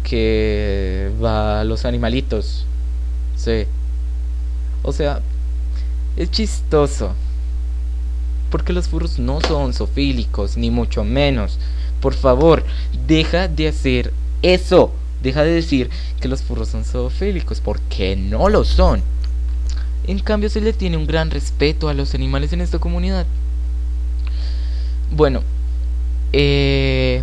que 0.04 1.10
va 1.24 1.62
a 1.62 1.64
los 1.64 1.86
animalitos. 1.86 2.66
Sí. 3.38 3.64
O 4.84 4.92
sea, 4.92 5.22
es 6.18 6.32
chistoso. 6.32 7.14
Porque 8.50 8.74
los 8.74 8.90
furros 8.90 9.20
no 9.20 9.40
son 9.40 9.74
sofílicos, 9.74 10.58
ni 10.58 10.70
mucho 10.70 11.06
menos. 11.06 11.58
Por 12.02 12.14
favor, 12.14 12.64
deja 13.08 13.48
de 13.48 13.68
hacer 13.68 14.14
eso. 14.42 14.92
Deja 15.22 15.44
de 15.44 15.52
decir 15.52 15.90
que 16.20 16.28
los 16.28 16.42
furros 16.42 16.70
son 16.70 16.84
zoofílicos, 16.84 17.62
porque 17.62 18.16
no 18.16 18.50
lo 18.50 18.64
son. 18.64 19.02
En 20.08 20.20
cambio, 20.20 20.50
se 20.50 20.62
le 20.62 20.74
tiene 20.74 20.98
un 20.98 21.06
gran 21.06 21.30
respeto 21.30 21.90
a 21.90 21.94
los 21.94 22.16
animales 22.16 22.54
en 22.54 22.62
esta 22.62 22.80
comunidad. 22.80 23.28
Bueno, 25.12 25.44
eh, 26.34 27.22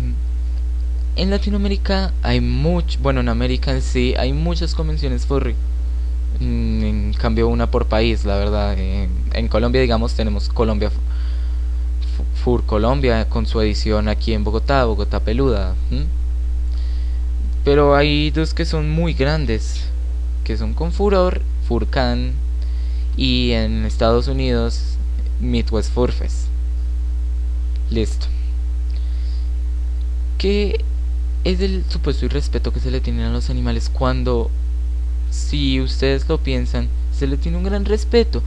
en 1.15 1.29
Latinoamérica 1.29 2.13
hay 2.21 2.39
mucho, 2.39 2.99
bueno, 3.01 3.19
en 3.19 3.29
América 3.29 3.71
en 3.71 3.81
sí 3.81 4.13
hay 4.17 4.31
muchas 4.31 4.75
convenciones 4.75 5.25
furry. 5.25 5.55
Mm, 6.39 6.83
en 6.83 7.13
cambio, 7.13 7.47
una 7.49 7.69
por 7.69 7.87
país, 7.87 8.23
la 8.23 8.37
verdad. 8.37 8.77
En, 8.77 9.47
Colombia, 9.49 9.81
digamos, 9.81 10.13
tenemos 10.13 10.49
Colombia 10.49 10.91
Fur 12.43 12.65
Colombia 12.65 13.27
con 13.27 13.45
su 13.45 13.59
edición 13.61 14.07
aquí 14.07 14.33
en 14.33 14.43
Bogotá, 14.43 14.85
Bogotá 14.85 15.19
Peluda. 15.19 15.75
Pero 17.63 17.95
hay 17.95 18.31
dos 18.31 18.53
que 18.53 18.65
son 18.65 18.89
muy 18.89 19.13
grandes, 19.13 19.85
que 20.43 20.57
son 20.57 20.73
con 20.73 20.91
Furor, 20.91 21.41
Furcan 21.67 22.31
y 23.17 23.51
en 23.51 23.85
Estados 23.85 24.27
Unidos 24.27 24.95
Midwest 25.41 25.91
Furfest. 25.93 26.47
Listo. 27.89 28.27
¿Qué 30.37 30.83
es 31.43 31.59
el 31.59 31.83
supuesto 31.89 32.27
respeto 32.29 32.71
que 32.71 32.79
se 32.79 32.91
le 32.91 33.01
tiene 33.01 33.25
a 33.25 33.29
los 33.29 33.49
animales 33.49 33.89
cuando, 33.89 34.49
si 35.29 35.81
ustedes 35.81 36.27
lo 36.29 36.37
piensan, 36.37 36.87
se 37.11 37.27
le 37.27 37.37
tiene 37.37 37.57
un 37.57 37.63
gran 37.63 37.85
respeto? 37.85 38.41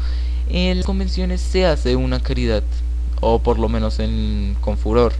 En 0.49 0.79
las 0.79 0.87
convenciones 0.87 1.41
se 1.41 1.67
hace 1.67 1.97
una 1.97 2.21
caridad, 2.21 2.63
o 3.23 3.39
por 3.39 3.59
lo 3.59 3.69
menos 3.71 4.01
en, 4.01 4.57
con 4.61 4.77
furor. 4.77 5.15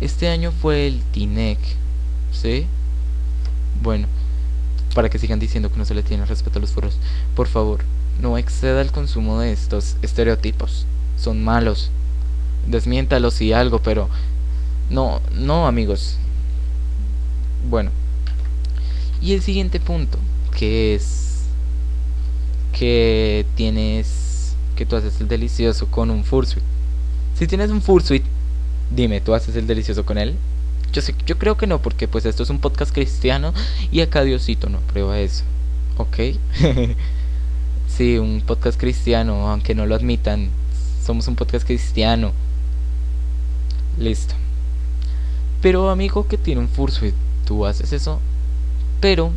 Este 0.00 0.28
año 0.28 0.52
fue 0.52 0.86
el 0.86 1.02
TINEC, 1.12 1.58
¿sí? 2.32 2.66
Bueno, 3.82 4.06
para 4.94 5.10
que 5.10 5.18
sigan 5.18 5.40
diciendo 5.40 5.70
que 5.70 5.78
no 5.78 5.84
se 5.84 5.94
le 5.94 6.04
tiene 6.04 6.24
respeto 6.24 6.58
a 6.58 6.62
los 6.62 6.70
furros, 6.70 6.96
por 7.34 7.48
favor, 7.48 7.80
no 8.22 8.38
exceda 8.38 8.80
el 8.80 8.92
consumo 8.92 9.40
de 9.40 9.52
estos 9.52 9.96
estereotipos. 10.00 10.86
Son 11.18 11.42
malos. 11.42 11.90
Desmiéntalos 12.68 13.40
y 13.40 13.52
algo, 13.52 13.80
pero 13.80 14.08
no, 14.88 15.20
no, 15.32 15.66
amigos. 15.66 16.18
Bueno. 17.68 17.90
Y 19.20 19.32
el 19.32 19.42
siguiente 19.42 19.80
punto, 19.80 20.18
que 20.56 20.94
es 20.94 21.46
que 22.72 23.44
tienes 23.56 24.54
que 24.76 24.86
tú 24.86 24.94
haces 24.94 25.20
el 25.20 25.26
delicioso 25.26 25.86
con 25.88 26.10
un 26.10 26.22
fursuit. 26.22 26.62
Si 27.38 27.46
tienes 27.46 27.70
un 27.70 27.82
fursuit, 27.82 28.24
dime, 28.90 29.20
¿tú 29.20 29.34
haces 29.34 29.56
el 29.56 29.66
delicioso 29.66 30.06
con 30.06 30.16
él? 30.16 30.36
Yo 30.90 31.02
sé, 31.02 31.14
yo 31.26 31.36
creo 31.36 31.58
que 31.58 31.66
no, 31.66 31.82
porque 31.82 32.08
pues 32.08 32.24
esto 32.24 32.44
es 32.44 32.48
un 32.48 32.60
podcast 32.60 32.94
cristiano 32.94 33.52
y 33.92 34.00
acá 34.00 34.22
Diosito 34.22 34.70
no 34.70 34.78
prueba 34.80 35.18
eso. 35.18 35.44
¿Ok? 35.98 36.16
sí, 37.88 38.16
un 38.16 38.40
podcast 38.40 38.80
cristiano, 38.80 39.50
aunque 39.50 39.74
no 39.74 39.84
lo 39.84 39.94
admitan, 39.94 40.48
somos 41.04 41.28
un 41.28 41.36
podcast 41.36 41.66
cristiano. 41.66 42.32
Listo. 43.98 44.34
Pero 45.60 45.90
amigo 45.90 46.26
que 46.28 46.38
tiene 46.38 46.62
un 46.62 46.68
fursuit, 46.68 47.14
tú 47.44 47.66
haces 47.66 47.92
eso, 47.92 48.18
pero 49.02 49.30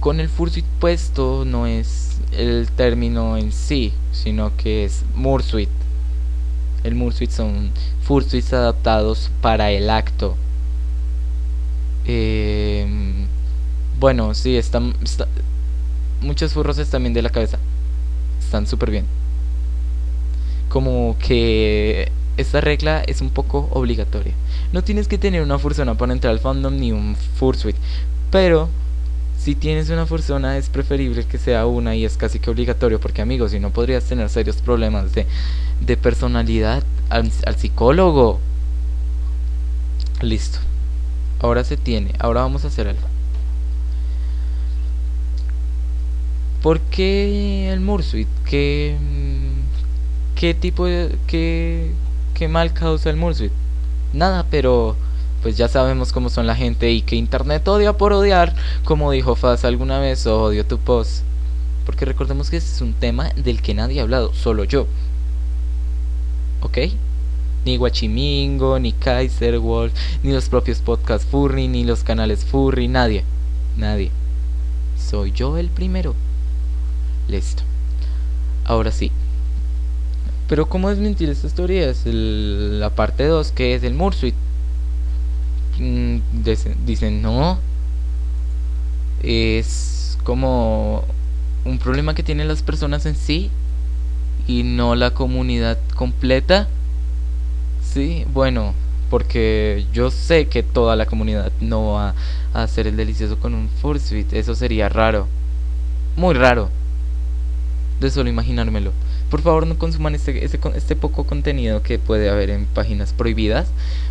con 0.00 0.18
el 0.18 0.28
fursuit 0.28 0.64
puesto 0.80 1.44
no 1.44 1.68
es 1.68 2.18
el 2.32 2.68
término 2.76 3.36
en 3.36 3.52
sí, 3.52 3.92
sino 4.10 4.56
que 4.56 4.84
es 4.84 5.04
mursuit. 5.14 5.68
El 6.84 6.94
mursuit 6.94 7.30
son 7.30 7.70
fursuits 8.02 8.52
adaptados 8.52 9.30
para 9.40 9.70
el 9.70 9.90
acto. 9.90 10.36
Eh, 12.06 12.86
bueno, 13.98 14.34
sí, 14.34 14.56
están, 14.56 14.94
muchos 16.20 16.52
furros 16.52 16.78
están 16.78 17.02
bien 17.02 17.14
de 17.14 17.22
la 17.22 17.30
cabeza. 17.30 17.58
Están 18.38 18.66
súper 18.66 18.90
bien. 18.90 19.06
Como 20.68 21.16
que 21.18 22.12
esta 22.36 22.60
regla 22.60 23.02
es 23.06 23.20
un 23.20 23.30
poco 23.30 23.68
obligatoria. 23.72 24.34
No 24.72 24.82
tienes 24.82 25.08
que 25.08 25.18
tener 25.18 25.42
una 25.42 25.58
fursona 25.58 25.96
para 25.96 26.12
entrar 26.12 26.32
al 26.32 26.40
fandom 26.40 26.76
ni 26.76 26.92
un 26.92 27.16
fursuit, 27.16 27.76
pero 28.30 28.68
si 29.38 29.54
tienes 29.54 29.90
una 29.90 30.06
fursona 30.06 30.56
es 30.56 30.68
preferible 30.68 31.24
que 31.24 31.38
sea 31.38 31.66
una 31.66 31.94
y 31.94 32.04
es 32.04 32.16
casi 32.16 32.38
que 32.38 32.50
obligatorio 32.50 32.98
porque 32.98 33.22
amigos, 33.22 33.50
si 33.50 33.60
no 33.60 33.70
podrías 33.70 34.04
tener 34.04 34.28
serios 34.30 34.56
problemas 34.56 35.12
de, 35.12 35.26
de 35.86 35.96
personalidad 35.96 36.82
al, 37.10 37.30
psicólogo. 37.56 38.40
Listo. 40.20 40.58
Ahora 41.40 41.64
se 41.64 41.76
tiene. 41.76 42.12
Ahora 42.18 42.42
vamos 42.42 42.64
a 42.64 42.68
hacer 42.68 42.88
algo. 42.88 43.02
¿Por 46.62 46.80
qué 46.80 47.70
el 47.72 47.80
Mursuit? 47.80 48.28
¿Qué, 48.48 48.96
mm, 48.98 50.38
qué 50.38 50.54
tipo 50.54 50.86
de... 50.86 51.18
qué, 51.26 51.92
qué 52.32 52.48
mal 52.48 52.72
causa 52.72 53.10
el 53.10 53.16
Mursuit? 53.16 53.52
Nada, 54.14 54.46
pero 54.50 54.96
pues 55.42 55.58
ya 55.58 55.68
sabemos 55.68 56.10
cómo 56.10 56.30
son 56.30 56.46
la 56.46 56.56
gente 56.56 56.90
y 56.90 57.02
que 57.02 57.16
internet 57.16 57.68
odia 57.68 57.92
por 57.92 58.14
odiar, 58.14 58.54
como 58.84 59.10
dijo 59.10 59.34
Faz 59.34 59.66
alguna 59.66 59.98
vez, 59.98 60.26
odio 60.26 60.64
tu 60.64 60.78
post. 60.78 61.22
Porque 61.84 62.06
recordemos 62.06 62.48
que 62.48 62.56
este 62.56 62.72
es 62.72 62.80
un 62.80 62.94
tema 62.94 63.28
del 63.36 63.60
que 63.60 63.74
nadie 63.74 64.00
ha 64.00 64.04
hablado, 64.04 64.32
solo 64.32 64.64
yo. 64.64 64.86
¿Ok? 66.64 66.78
Ni 67.66 67.76
Guachimingo, 67.76 68.78
ni 68.78 68.92
Kaiser 68.92 69.58
Wolf, 69.58 69.92
ni 70.22 70.32
los 70.32 70.48
propios 70.48 70.78
podcasts 70.80 71.26
Furry, 71.30 71.68
ni 71.68 71.84
los 71.84 72.02
canales 72.02 72.44
Furry, 72.44 72.88
nadie. 72.88 73.22
Nadie. 73.76 74.10
Soy 74.98 75.32
yo 75.32 75.56
el 75.58 75.68
primero. 75.68 76.14
Listo. 77.28 77.62
Ahora 78.64 78.90
sí. 78.90 79.12
Pero 80.48 80.66
¿cómo 80.66 80.90
desmentir 80.90 81.28
esta 81.28 81.46
historia? 81.46 81.88
Es 81.88 82.06
la 82.06 82.90
parte 82.90 83.26
2, 83.26 83.52
que 83.52 83.74
es 83.74 83.82
el 83.82 83.94
Mursuit. 83.94 84.34
Mm, 85.78 86.18
dicen, 86.86 87.22
no. 87.22 87.58
Es 89.22 90.18
como 90.24 91.04
un 91.64 91.78
problema 91.78 92.14
que 92.14 92.22
tienen 92.22 92.48
las 92.48 92.62
personas 92.62 93.04
en 93.06 93.16
sí 93.16 93.50
y 94.46 94.62
no 94.62 94.94
la 94.94 95.12
comunidad 95.12 95.78
completa. 95.94 96.68
Sí, 97.82 98.24
bueno, 98.32 98.74
porque 99.10 99.86
yo 99.92 100.10
sé 100.10 100.48
que 100.48 100.62
toda 100.62 100.96
la 100.96 101.06
comunidad 101.06 101.52
no 101.60 101.92
va 101.92 102.14
a 102.52 102.62
hacer 102.62 102.86
el 102.86 102.96
delicioso 102.96 103.38
con 103.38 103.54
un 103.54 103.68
Fursuit. 103.68 104.32
Eso 104.32 104.54
sería 104.54 104.88
raro. 104.88 105.28
Muy 106.16 106.34
raro 106.34 106.70
de 108.00 108.10
solo 108.10 108.28
imaginármelo. 108.28 108.92
Por 109.30 109.42
favor 109.42 109.66
no 109.66 109.78
consuman 109.78 110.14
este, 110.14 110.44
este, 110.44 110.60
este 110.76 110.96
poco 110.96 111.24
contenido 111.24 111.82
que 111.82 111.98
puede 111.98 112.28
haber 112.28 112.50
en 112.50 112.66
páginas 112.66 113.12
prohibidas, 113.12 113.68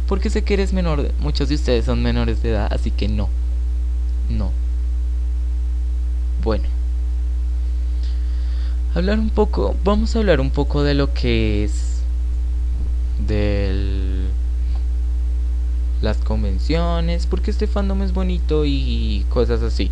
porque 0.08 0.30
sé 0.30 0.44
que 0.44 0.56
eres 0.56 0.74
menor, 0.74 1.12
muchos 1.20 1.50
de 1.50 1.56
ustedes 1.56 1.86
son 1.86 2.02
menores 2.04 2.42
de 2.44 2.52
edad, 2.52 2.68
así 2.72 2.92
que 2.92 3.08
no, 3.08 3.30
no. 4.30 4.52
Bueno, 6.44 6.66
hablar 8.96 9.20
un 9.20 9.30
poco, 9.30 9.76
vamos 9.84 10.16
a 10.16 10.20
hablar 10.20 10.40
un 10.40 10.52
poco 10.52 10.84
de 10.84 10.94
lo 10.94 11.14
que 11.14 11.64
es 11.64 12.02
del 13.28 14.28
las 16.02 16.18
convenciones, 16.18 17.26
porque 17.28 17.50
este 17.50 17.66
fandom 17.66 18.02
es 18.02 18.14
bonito 18.14 18.66
y 18.66 19.26
cosas 19.30 19.62
así. 19.62 19.90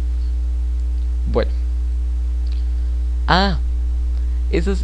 Bueno. 1.32 1.52
Ah, 3.28 3.60
eso, 4.52 4.76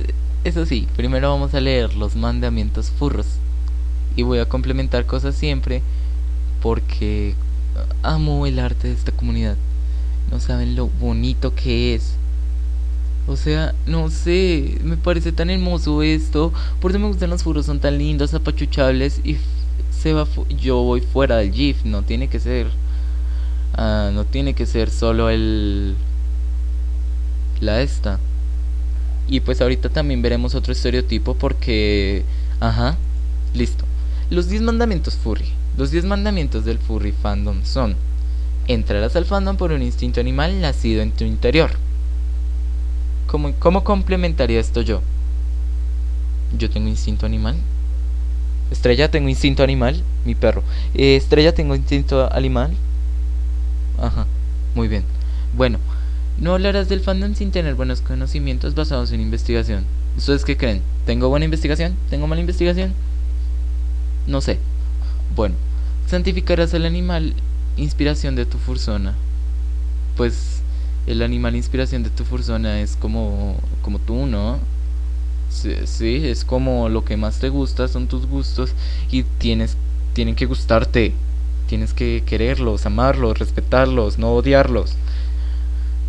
eso 0.45 0.65
sí, 0.65 0.87
primero 0.95 1.29
vamos 1.29 1.53
a 1.53 1.59
leer 1.59 1.95
los 1.95 2.15
mandamientos 2.15 2.89
furros. 2.89 3.27
Y 4.15 4.23
voy 4.23 4.39
a 4.39 4.47
complementar 4.47 5.05
cosas 5.05 5.35
siempre 5.35 5.81
porque 6.61 7.35
amo 8.03 8.45
el 8.45 8.59
arte 8.59 8.87
de 8.87 8.93
esta 8.93 9.11
comunidad. 9.11 9.57
No 10.31 10.39
saben 10.39 10.75
lo 10.75 10.87
bonito 10.87 11.53
que 11.53 11.93
es. 11.93 12.15
O 13.27 13.35
sea, 13.35 13.75
no 13.85 14.09
sé, 14.09 14.79
me 14.83 14.97
parece 14.97 15.31
tan 15.31 15.49
hermoso 15.49 16.01
esto. 16.01 16.53
Por 16.79 16.91
eso 16.91 16.99
me 16.99 17.07
gustan 17.07 17.29
los 17.29 17.43
furros, 17.43 17.65
son 17.65 17.79
tan 17.79 17.97
lindos, 17.97 18.33
apachuchables 18.33 19.21
y 19.23 19.37
se 19.91 20.13
va 20.13 20.27
yo 20.59 20.81
voy 20.83 21.01
fuera 21.01 21.37
del 21.37 21.51
GIF, 21.51 21.83
no 21.83 22.03
tiene 22.03 22.27
que 22.29 22.39
ser 22.39 22.67
ah, 23.75 24.11
no 24.13 24.25
tiene 24.25 24.53
que 24.53 24.65
ser 24.65 24.89
solo 24.89 25.29
el 25.29 25.95
la 27.61 27.81
esta. 27.81 28.19
Y 29.27 29.41
pues 29.41 29.61
ahorita 29.61 29.89
también 29.89 30.21
veremos 30.21 30.55
otro 30.55 30.71
estereotipo 30.71 31.33
porque... 31.35 32.23
Ajá, 32.59 32.97
listo. 33.53 33.83
Los 34.29 34.47
10 34.47 34.61
mandamientos 34.61 35.15
furry. 35.15 35.51
Los 35.77 35.91
10 35.91 36.05
mandamientos 36.05 36.65
del 36.65 36.77
furry 36.77 37.11
fandom 37.11 37.63
son... 37.63 37.95
Entrarás 38.67 39.15
al 39.15 39.25
fandom 39.25 39.57
por 39.57 39.71
un 39.71 39.81
instinto 39.81 40.19
animal 40.19 40.61
nacido 40.61 41.01
en 41.01 41.11
tu 41.11 41.23
interior. 41.23 41.71
¿Cómo, 43.27 43.83
complementaría 43.83 44.59
esto 44.59 44.81
yo? 44.81 45.01
Yo 46.57 46.69
tengo 46.69 46.87
instinto 46.87 47.25
animal. 47.25 47.55
Estrella, 48.71 49.11
tengo 49.11 49.29
instinto 49.29 49.63
animal. 49.63 50.01
Mi 50.25 50.33
perro. 50.33 50.63
Eh, 50.93 51.17
Estrella, 51.17 51.53
tengo 51.53 51.75
instinto 51.75 52.31
animal. 52.33 52.71
Ajá, 53.99 54.25
muy 54.75 54.87
bien. 54.87 55.03
Bueno, 55.55 55.79
no 56.39 56.53
hablarás 56.53 56.87
del 56.87 57.01
fandom 57.01 57.35
sin 57.35 57.51
tener 57.51 57.75
buenos 57.75 58.01
conocimientos 58.01 58.75
basados 58.75 59.11
en 59.11 59.21
investigación. 59.21 59.85
¿Ustedes 60.17 60.45
qué 60.45 60.55
creen? 60.55 60.81
¿Tengo 61.05 61.29
buena 61.29 61.45
investigación? 61.45 61.95
¿Tengo 62.09 62.27
mala 62.27 62.41
investigación? 62.41 62.93
No 64.25 64.41
sé. 64.41 64.57
Bueno, 65.35 65.55
santificarás 66.07 66.73
al 66.73 66.85
animal 66.85 67.33
inspiración 67.75 68.35
de 68.35 68.45
tu 68.45 68.57
fursona. 68.57 69.15
Pues 70.15 70.61
el 71.07 71.21
animal 71.21 71.55
inspiración 71.55 72.03
de 72.03 72.09
tu 72.09 72.25
fursona 72.25 72.81
es 72.81 72.97
como, 72.97 73.55
como 73.81 73.97
tú, 73.97 74.27
¿no? 74.27 74.59
Sí, 75.49 76.27
es 76.27 76.43
como 76.43 76.89
lo 76.89 77.05
que 77.05 77.17
más 77.17 77.39
te 77.39 77.49
gusta, 77.49 77.87
son 77.87 78.07
tus 78.07 78.27
gustos 78.27 78.73
y 79.09 79.23
tienes, 79.23 79.77
tienen 80.13 80.35
que 80.35 80.45
gustarte. 80.45 81.13
Tienes 81.67 81.93
que 81.93 82.23
quererlos, 82.25 82.85
amarlos, 82.85 83.39
respetarlos, 83.39 84.19
no 84.19 84.33
odiarlos. 84.33 84.95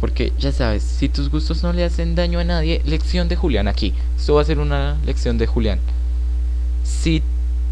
Porque 0.00 0.32
ya 0.38 0.52
sabes, 0.52 0.82
si 0.82 1.08
tus 1.08 1.30
gustos 1.30 1.62
no 1.62 1.72
le 1.72 1.84
hacen 1.84 2.14
daño 2.14 2.38
a 2.38 2.44
nadie, 2.44 2.82
lección 2.84 3.28
de 3.28 3.36
Julián 3.36 3.66
aquí. 3.66 3.94
Esto 4.16 4.34
va 4.34 4.42
a 4.42 4.44
ser 4.44 4.58
una 4.58 4.96
lección 5.04 5.38
de 5.38 5.46
Julián. 5.46 5.80
Si 6.84 7.22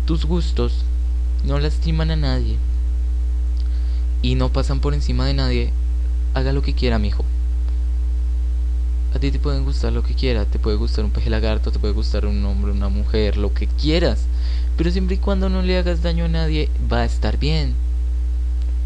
tus 0.06 0.24
gustos 0.24 0.84
no 1.44 1.58
lastiman 1.58 2.10
a 2.10 2.16
nadie 2.16 2.56
y 4.22 4.34
no 4.34 4.52
pasan 4.52 4.80
por 4.80 4.94
encima 4.94 5.26
de 5.26 5.34
nadie, 5.34 5.72
haga 6.36 6.52
lo 6.52 6.60
que 6.60 6.74
quiera, 6.74 6.98
mijo. 6.98 7.24
A 9.14 9.18
ti 9.18 9.30
te 9.30 9.38
pueden 9.38 9.64
gustar 9.64 9.94
lo 9.94 10.02
que 10.02 10.14
quieras, 10.14 10.46
te 10.48 10.58
puede 10.58 10.76
gustar 10.76 11.06
un 11.06 11.10
peje 11.10 11.30
lagarto, 11.30 11.72
te 11.72 11.78
puede 11.78 11.94
gustar 11.94 12.26
un 12.26 12.44
hombre, 12.44 12.72
una 12.72 12.90
mujer, 12.90 13.38
lo 13.38 13.54
que 13.54 13.66
quieras. 13.66 14.26
Pero 14.76 14.90
siempre 14.90 15.16
y 15.16 15.18
cuando 15.18 15.48
no 15.48 15.62
le 15.62 15.78
hagas 15.78 16.02
daño 16.02 16.26
a 16.26 16.28
nadie, 16.28 16.68
va 16.92 17.00
a 17.00 17.04
estar 17.06 17.38
bien. 17.38 17.74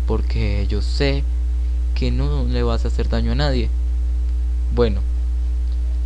Porque 0.07 0.69
yo 0.69 0.81
sé 0.81 1.25
que 1.97 2.13
no 2.13 2.45
le 2.45 2.63
vas 2.63 2.85
a 2.85 2.89
hacer 2.89 3.09
daño 3.09 3.33
a 3.33 3.35
nadie. 3.35 3.69
Bueno, 4.73 5.01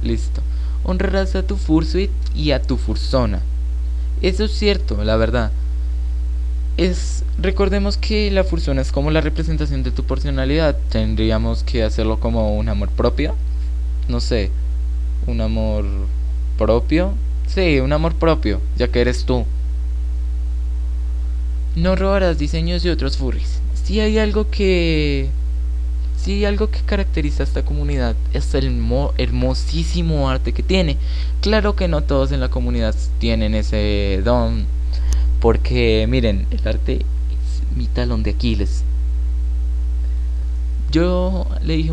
listo. 0.02 0.40
Honrarás 0.82 1.34
a 1.34 1.46
tu 1.46 1.58
fursuit 1.58 2.10
y 2.34 2.52
a 2.52 2.62
tu 2.62 2.78
fursona. 2.78 3.42
Eso 4.22 4.44
es 4.44 4.52
cierto, 4.52 5.04
la 5.04 5.16
verdad. 5.16 5.52
Es 6.76 7.24
recordemos 7.38 7.96
que 7.96 8.30
la 8.30 8.44
fursona 8.44 8.82
es 8.82 8.92
como 8.92 9.10
la 9.10 9.20
representación 9.20 9.82
de 9.82 9.90
tu 9.90 10.04
personalidad. 10.04 10.76
Tendríamos 10.90 11.62
que 11.62 11.82
hacerlo 11.82 12.20
como 12.20 12.56
un 12.56 12.68
amor 12.68 12.88
propio 12.90 13.34
no 14.08 14.20
sé, 14.20 14.50
un 15.26 15.40
amor 15.40 15.84
propio. 16.58 17.12
Sí, 17.46 17.80
un 17.80 17.92
amor 17.92 18.14
propio, 18.14 18.60
ya 18.76 18.88
que 18.88 19.00
eres 19.00 19.24
tú. 19.24 19.44
No 21.76 21.96
robarás 21.96 22.38
diseños 22.38 22.82
de 22.82 22.90
otros 22.90 23.16
furries. 23.16 23.60
Si 23.82 24.00
hay 24.00 24.18
algo 24.18 24.50
que... 24.50 25.28
Si 26.16 26.32
hay 26.32 26.44
algo 26.46 26.70
que 26.70 26.80
caracteriza 26.80 27.42
a 27.42 27.46
esta 27.46 27.64
comunidad 27.66 28.16
es 28.32 28.54
el 28.54 28.82
hermosísimo 29.18 30.30
arte 30.30 30.54
que 30.54 30.62
tiene. 30.62 30.96
Claro 31.42 31.76
que 31.76 31.86
no 31.86 32.02
todos 32.02 32.32
en 32.32 32.40
la 32.40 32.48
comunidad 32.48 32.94
tienen 33.18 33.54
ese 33.54 34.22
don. 34.24 34.64
Porque 35.44 36.06
miren, 36.08 36.46
el 36.52 36.66
arte 36.66 36.94
es 36.94 37.76
mi 37.76 37.86
talón 37.86 38.22
de 38.22 38.30
Aquiles. 38.30 38.82
Yo 40.90 41.46
le 41.62 41.76
dije 41.76 41.92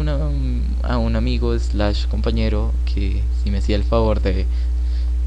a 0.84 0.98
un 0.98 1.16
amigo 1.18 1.60
slash 1.60 2.08
compañero 2.08 2.72
que 2.86 3.22
si 3.44 3.52
me 3.52 3.58
hacía 3.58 3.76
el 3.76 3.84
favor 3.84 4.22
de, 4.22 4.46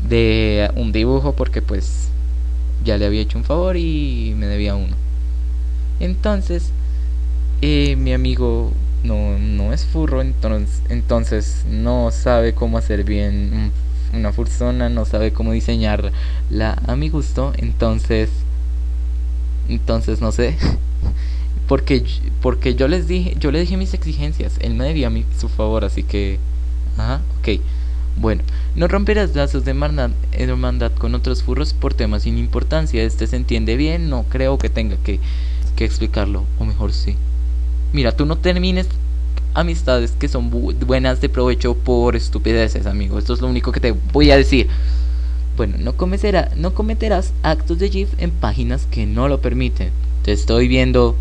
de 0.08 0.70
un 0.74 0.90
dibujo 0.90 1.34
porque 1.34 1.60
pues 1.60 2.08
ya 2.82 2.96
le 2.96 3.04
había 3.04 3.20
hecho 3.20 3.37
un 3.37 3.44
favor 3.44 3.76
y 3.76 4.32
me 4.38 4.46
debía 4.46 4.74
uno. 4.74 4.96
Entonces, 6.00 6.70
eh, 7.60 7.94
mi 7.96 8.14
amigo 8.14 8.72
no, 9.02 9.38
no 9.38 9.74
es 9.74 9.84
furro, 9.84 10.22
entonces, 10.22 10.80
entonces 10.88 11.66
no 11.68 12.10
sabe 12.10 12.54
cómo 12.54 12.78
hacer 12.78 13.04
bien 13.04 13.70
una 14.16 14.33
fursona, 14.33 14.88
no 14.88 15.05
sabe 15.05 15.33
cómo 15.33 15.53
diseñarla 15.53 16.12
a 16.87 16.96
mi 16.96 17.09
gusto, 17.09 17.53
entonces, 17.57 18.31
entonces 19.68 20.20
no 20.20 20.33
sé. 20.33 20.57
Porque, 21.68 22.05
porque 22.42 22.74
yo 22.74 22.88
les 22.88 23.09
dije, 23.09 23.37
yo 23.40 23.50
le 23.50 23.59
dije 23.59 23.79
mis 23.79 23.94
exigencias, 23.94 24.59
él 24.61 24.74
me 24.74 24.85
debía 24.85 25.09
mi, 25.09 25.24
su 25.38 25.48
favor, 25.48 25.87
así 25.87 26.03
que, 26.03 26.38
ajá, 26.98 27.22
ok. 27.38 27.59
Bueno, 28.16 28.42
no 28.77 28.87
romperás 28.87 29.35
lazos 29.35 29.64
de 29.64 29.70
hermandad, 30.33 30.92
con 30.92 31.14
otros 31.14 31.42
furros 31.42 31.72
por 31.72 31.94
temas 31.94 32.24
sin 32.24 32.37
importancia. 32.37 33.03
Este 33.03 33.27
se 33.27 33.37
entiende 33.37 33.77
bien, 33.77 34.11
no 34.11 34.24
creo 34.24 34.59
que 34.59 34.68
tenga 34.68 34.96
que, 34.96 35.20
que 35.74 35.85
explicarlo, 35.87 36.44
o 36.59 36.66
mejor 36.66 36.92
sí. 36.92 37.16
Mira, 37.92 38.12
tú 38.12 38.27
no 38.27 38.37
termines 38.37 38.88
amistades 39.54 40.12
que 40.12 40.28
son 40.28 40.50
buenas 40.50 41.20
de 41.20 41.28
provecho 41.28 41.74
por 41.74 42.16
estupideces, 42.16 42.86
amigo. 42.86 43.18
Esto 43.18 43.34
es 43.34 43.40
lo 43.40 43.48
único 43.48 43.72
que 43.72 43.80
te 43.80 43.92
voy 43.92 44.30
a 44.30 44.36
decir. 44.36 44.68
Bueno, 45.56 45.76
no, 45.78 45.96
cometerá, 45.96 46.50
no 46.56 46.74
cometerás 46.74 47.32
actos 47.42 47.78
de 47.78 47.88
GIF 47.88 48.10
en 48.18 48.30
páginas 48.32 48.86
que 48.90 49.06
no 49.06 49.28
lo 49.28 49.40
permiten. 49.40 49.90
Te 50.24 50.32
estoy 50.32 50.68
viendo 50.68 51.16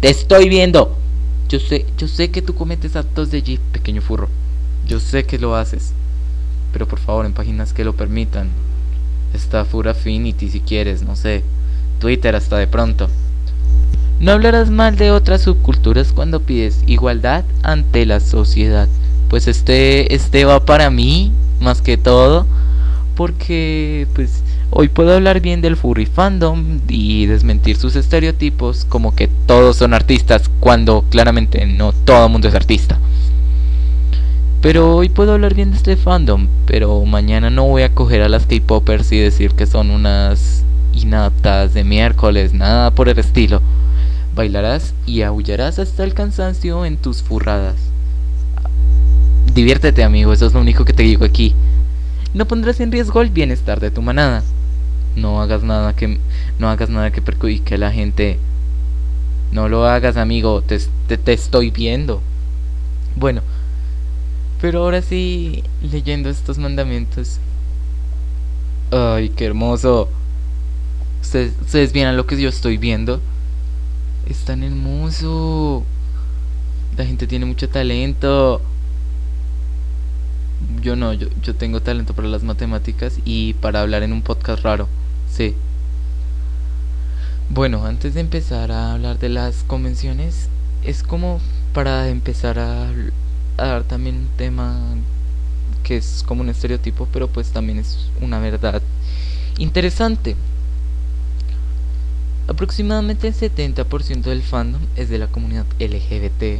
te 0.00 0.10
estoy 0.10 0.48
viendo. 0.48 0.96
Yo 1.48 1.58
sé, 1.58 1.84
yo 1.96 2.06
sé 2.06 2.30
que 2.30 2.40
tú 2.40 2.54
cometes 2.54 2.94
actos 2.94 3.32
de 3.32 3.42
Jeep, 3.42 3.60
pequeño 3.72 4.00
furro. 4.00 4.28
Yo 4.86 5.00
sé 5.00 5.24
que 5.24 5.40
lo 5.40 5.56
haces. 5.56 5.92
Pero 6.72 6.86
por 6.86 7.00
favor, 7.00 7.26
en 7.26 7.32
páginas 7.32 7.72
que 7.72 7.82
lo 7.82 7.96
permitan. 7.96 8.48
Está 9.34 9.64
Fura 9.64 9.90
Affinity 9.90 10.50
si 10.50 10.60
quieres, 10.60 11.02
no 11.02 11.16
sé. 11.16 11.42
Twitter 11.98 12.36
hasta 12.36 12.58
de 12.58 12.68
pronto. 12.68 13.08
No 14.20 14.32
hablarás 14.32 14.70
mal 14.70 14.96
de 14.96 15.10
otras 15.10 15.42
subculturas 15.42 16.12
cuando 16.12 16.40
pides 16.40 16.82
igualdad 16.86 17.44
ante 17.62 18.04
la 18.06 18.20
sociedad. 18.20 18.88
Pues 19.30 19.46
este, 19.46 20.14
este 20.14 20.44
va 20.44 20.64
para 20.64 20.90
mí, 20.90 21.32
más 21.60 21.82
que 21.82 21.96
todo. 21.96 22.46
Porque, 23.14 24.06
pues, 24.14 24.42
Hoy 24.70 24.88
puedo 24.88 25.14
hablar 25.14 25.40
bien 25.40 25.62
del 25.62 25.76
furry 25.76 26.04
fandom 26.04 26.80
y 26.88 27.24
desmentir 27.24 27.76
sus 27.76 27.96
estereotipos 27.96 28.84
como 28.84 29.14
que 29.14 29.26
todos 29.46 29.76
son 29.76 29.94
artistas 29.94 30.50
cuando 30.60 31.04
claramente 31.08 31.64
no 31.64 31.92
todo 31.92 32.26
el 32.26 32.32
mundo 32.32 32.48
es 32.48 32.54
artista. 32.54 32.98
Pero 34.60 34.94
hoy 34.94 35.08
puedo 35.08 35.32
hablar 35.32 35.54
bien 35.54 35.70
de 35.70 35.78
este 35.78 35.96
fandom, 35.96 36.48
pero 36.66 37.02
mañana 37.06 37.48
no 37.48 37.64
voy 37.64 37.82
a 37.82 37.94
coger 37.94 38.20
a 38.20 38.28
las 38.28 38.44
K-popers 38.44 39.10
y 39.12 39.18
decir 39.18 39.52
que 39.52 39.66
son 39.66 39.90
unas 39.90 40.64
inaptas 40.92 41.72
de 41.72 41.84
miércoles, 41.84 42.52
nada 42.52 42.90
por 42.90 43.08
el 43.08 43.18
estilo. 43.18 43.62
Bailarás 44.38 44.94
y 45.04 45.22
aullarás 45.22 45.80
hasta 45.80 46.04
el 46.04 46.14
cansancio 46.14 46.84
en 46.84 46.96
tus 46.96 47.24
furradas. 47.24 47.74
Diviértete, 49.52 50.04
amigo, 50.04 50.32
eso 50.32 50.46
es 50.46 50.54
lo 50.54 50.60
único 50.60 50.84
que 50.84 50.92
te 50.92 51.02
digo 51.02 51.24
aquí. 51.24 51.56
No 52.34 52.46
pondrás 52.46 52.78
en 52.78 52.92
riesgo 52.92 53.20
el 53.20 53.30
bienestar 53.30 53.80
de 53.80 53.90
tu 53.90 54.00
manada. 54.00 54.44
No 55.16 55.42
hagas 55.42 55.64
nada 55.64 55.96
que 55.96 56.20
no 56.60 56.68
hagas 56.68 56.88
nada 56.88 57.10
que 57.10 57.20
perjudique 57.20 57.74
a 57.74 57.78
la 57.78 57.90
gente. 57.90 58.38
No 59.50 59.68
lo 59.68 59.88
hagas 59.88 60.16
amigo 60.16 60.62
te, 60.62 60.78
te, 61.16 61.32
estoy 61.32 61.72
viendo. 61.72 62.22
Bueno 63.16 63.42
pero 64.60 64.84
ahora 64.84 65.02
sí 65.02 65.64
leyendo 65.82 66.30
estos 66.30 66.58
mandamientos. 66.58 67.40
Ay 68.92 69.30
qué 69.30 69.46
hermoso. 69.46 70.08
Ustedes, 71.22 71.54
ustedes 71.60 71.92
lo 72.14 72.24
que 72.28 72.40
yo 72.40 72.48
estoy 72.48 72.76
viendo 72.76 73.20
es 74.28 74.38
tan 74.44 74.62
hermoso 74.62 75.84
la 76.96 77.04
gente 77.04 77.26
tiene 77.26 77.46
mucho 77.46 77.68
talento 77.68 78.60
yo 80.82 80.96
no, 80.96 81.12
yo, 81.12 81.28
yo 81.42 81.54
tengo 81.54 81.80
talento 81.80 82.14
para 82.14 82.28
las 82.28 82.42
matemáticas 82.42 83.18
y 83.24 83.54
para 83.54 83.80
hablar 83.80 84.02
en 84.02 84.12
un 84.12 84.22
podcast 84.22 84.62
raro. 84.62 84.88
Sí. 85.30 85.54
Bueno, 87.50 87.84
antes 87.86 88.14
de 88.14 88.20
empezar 88.20 88.72
a 88.72 88.92
hablar 88.92 89.18
de 89.18 89.28
las 89.28 89.64
convenciones, 89.64 90.48
es 90.84 91.02
como 91.02 91.40
para 91.72 92.08
empezar 92.08 92.58
a, 92.58 92.90
dar 93.56 93.84
también 93.84 94.16
un 94.16 94.28
tema 94.36 94.78
que 95.82 95.96
es 95.96 96.24
como 96.26 96.42
un 96.42 96.48
estereotipo, 96.48 97.08
pero 97.12 97.28
pues 97.28 97.50
también 97.50 97.78
es 97.78 98.10
una 98.20 98.38
verdad 98.38 98.82
interesante. 99.58 100.36
Aproximadamente 102.48 103.28
el 103.28 103.34
70% 103.34 104.22
del 104.22 104.42
fandom 104.42 104.80
es 104.96 105.10
de 105.10 105.18
la 105.18 105.26
comunidad 105.26 105.66
LGBTQ+. 105.78 106.56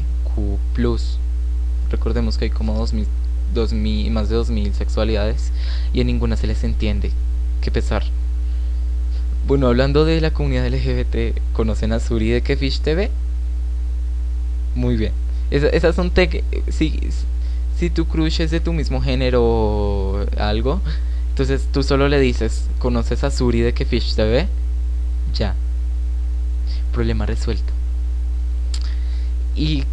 Recordemos 1.91 2.37
que 2.37 2.45
hay 2.45 2.51
como 2.51 2.75
2000, 2.75 3.07
2000, 3.55 4.11
más 4.11 4.29
de 4.29 4.35
2000 4.35 4.75
sexualidades 4.75 5.51
y 5.95 6.03
a 6.03 6.05
ninguna 6.05 6.37
se 6.37 6.47
les 6.47 6.63
entiende. 6.63 7.11
Qué 7.63 7.71
pesar. 7.71 8.05
Bueno, 9.47 9.67
hablando 9.67 10.05
de 10.05 10.21
la 10.21 10.31
comunidad 10.31 10.69
LGBT, 10.69 11.41
¿conocen 11.55 11.93
a 11.93 12.01
Suri 12.01 12.29
de 12.29 12.43
Kefish 12.43 12.81
TV? 12.81 13.11
Muy 14.75 14.99
bien. 14.99 15.13
esas 15.51 15.97
son 15.97 16.11
tech. 16.11 16.45
Si, 16.69 17.01
si 17.79 17.89
tu 17.89 18.05
crush 18.05 18.43
es 18.43 18.51
de 18.51 18.61
tu 18.61 18.75
mismo 18.75 19.01
género 19.01 19.43
o 19.43 20.27
algo, 20.37 20.83
entonces 21.31 21.67
tú 21.73 21.83
solo 21.83 22.09
le 22.09 22.21
dices, 22.21 22.67
¿conoces 22.79 23.25
a 23.25 23.31
Suri 23.31 23.61
de 23.61 23.73
Kefish 23.73 24.15
TV? 24.15 24.49
Ya. 25.33 25.55
Problema 26.99 27.27
resuelto. 27.27 27.73
y 29.55 29.85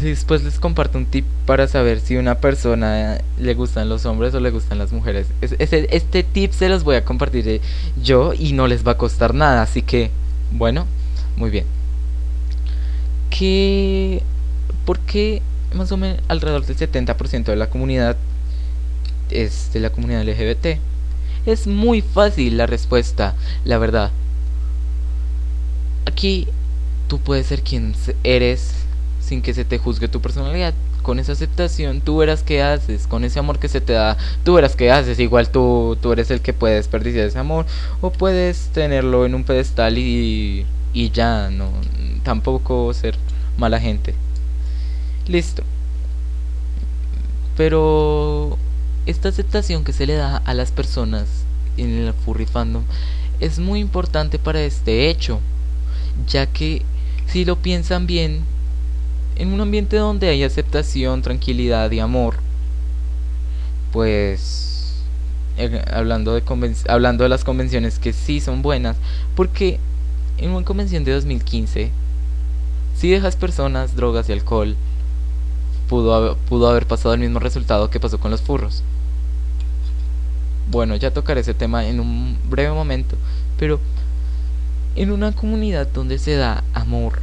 después 0.00 0.44
les 0.44 0.60
comparto 0.60 0.96
un 0.96 1.06
tip 1.06 1.24
para 1.44 1.66
saber 1.66 1.98
si 1.98 2.14
una 2.14 2.36
persona 2.36 3.18
le 3.36 3.54
gustan 3.54 3.88
los 3.88 4.06
hombres 4.06 4.32
o 4.36 4.38
le 4.38 4.52
gustan 4.52 4.78
las 4.78 4.92
mujeres. 4.92 5.26
este 5.40 6.22
tip 6.22 6.52
se 6.52 6.68
los 6.68 6.84
voy 6.84 6.94
a 6.94 7.04
compartir 7.04 7.48
eh, 7.48 7.60
yo 8.00 8.32
y 8.32 8.52
no 8.52 8.68
les 8.68 8.86
va 8.86 8.92
a 8.92 8.96
costar 8.96 9.34
nada, 9.34 9.60
así 9.60 9.82
que 9.82 10.12
bueno, 10.52 10.86
muy 11.36 11.50
bien. 11.50 11.64
¿Qué? 13.28 14.22
¿Por 14.84 15.00
qué 15.00 15.42
más 15.74 15.90
o 15.90 15.96
menos 15.96 16.20
alrededor 16.28 16.64
del 16.64 16.76
70% 16.76 17.46
de 17.46 17.56
la 17.56 17.70
comunidad 17.70 18.16
es 19.30 19.72
de 19.72 19.80
la 19.80 19.90
comunidad 19.90 20.22
LGBT? 20.22 20.78
Es 21.44 21.66
muy 21.66 22.02
fácil 22.02 22.56
la 22.56 22.66
respuesta, 22.66 23.34
la 23.64 23.78
verdad. 23.78 24.12
Aquí 26.16 26.48
tú 27.08 27.18
puedes 27.18 27.46
ser 27.46 27.60
quien 27.60 27.94
eres 28.24 28.72
sin 29.20 29.42
que 29.42 29.52
se 29.52 29.66
te 29.66 29.76
juzgue 29.76 30.08
tu 30.08 30.22
personalidad. 30.22 30.72
Con 31.02 31.18
esa 31.18 31.32
aceptación, 31.32 32.00
tú 32.00 32.16
verás 32.16 32.42
qué 32.42 32.62
haces, 32.62 33.06
con 33.06 33.22
ese 33.22 33.38
amor 33.38 33.58
que 33.58 33.68
se 33.68 33.82
te 33.82 33.92
da, 33.92 34.16
tú 34.42 34.54
verás 34.54 34.76
qué 34.76 34.90
haces. 34.90 35.18
Igual 35.18 35.50
tú, 35.50 35.98
tú 36.00 36.12
eres 36.12 36.30
el 36.30 36.40
que 36.40 36.54
puede 36.54 36.76
desperdiciar 36.76 37.26
ese 37.26 37.38
amor, 37.38 37.66
o 38.00 38.12
puedes 38.12 38.68
tenerlo 38.68 39.26
en 39.26 39.34
un 39.34 39.44
pedestal 39.44 39.98
y, 39.98 40.64
y 40.94 41.10
ya, 41.10 41.50
no, 41.50 41.70
tampoco 42.22 42.94
ser 42.94 43.14
mala 43.58 43.78
gente. 43.78 44.14
Listo. 45.28 45.64
Pero 47.58 48.56
esta 49.04 49.28
aceptación 49.28 49.84
que 49.84 49.92
se 49.92 50.06
le 50.06 50.14
da 50.14 50.38
a 50.38 50.54
las 50.54 50.72
personas 50.72 51.26
en 51.76 51.90
el 51.90 52.14
furry 52.14 52.46
fandom 52.46 52.84
es 53.38 53.58
muy 53.58 53.80
importante 53.80 54.38
para 54.38 54.62
este 54.62 55.10
hecho, 55.10 55.40
ya 56.26 56.46
que 56.46 56.82
si 57.26 57.44
lo 57.44 57.56
piensan 57.56 58.06
bien, 58.06 58.44
en 59.36 59.52
un 59.52 59.60
ambiente 59.60 59.96
donde 59.96 60.28
hay 60.28 60.42
aceptación, 60.44 61.22
tranquilidad 61.22 61.90
y 61.90 62.00
amor, 62.00 62.36
pues 63.92 65.02
eh, 65.58 65.84
hablando 65.92 66.34
de 66.34 66.42
hablando 66.88 67.24
de 67.24 67.28
las 67.28 67.44
convenciones 67.44 67.98
que 67.98 68.12
sí 68.12 68.40
son 68.40 68.62
buenas, 68.62 68.96
porque 69.34 69.78
en 70.38 70.50
una 70.50 70.64
convención 70.64 71.04
de 71.04 71.12
2015 71.12 71.90
si 72.96 73.10
dejas 73.10 73.36
personas, 73.36 73.94
drogas 73.94 74.28
y 74.28 74.32
alcohol, 74.32 74.74
pudo 75.88 76.36
pudo 76.48 76.68
haber 76.68 76.86
pasado 76.86 77.14
el 77.14 77.20
mismo 77.20 77.38
resultado 77.38 77.90
que 77.90 78.00
pasó 78.00 78.18
con 78.18 78.30
los 78.30 78.40
furros. 78.40 78.82
Bueno, 80.70 80.96
ya 80.96 81.12
tocaré 81.12 81.40
ese 81.40 81.54
tema 81.54 81.86
en 81.86 82.00
un 82.00 82.38
breve 82.48 82.72
momento, 82.72 83.16
pero 83.58 83.78
en 84.96 85.12
una 85.12 85.32
comunidad 85.32 85.86
donde 85.86 86.18
se 86.18 86.34
da 86.34 86.64
amor, 86.72 87.20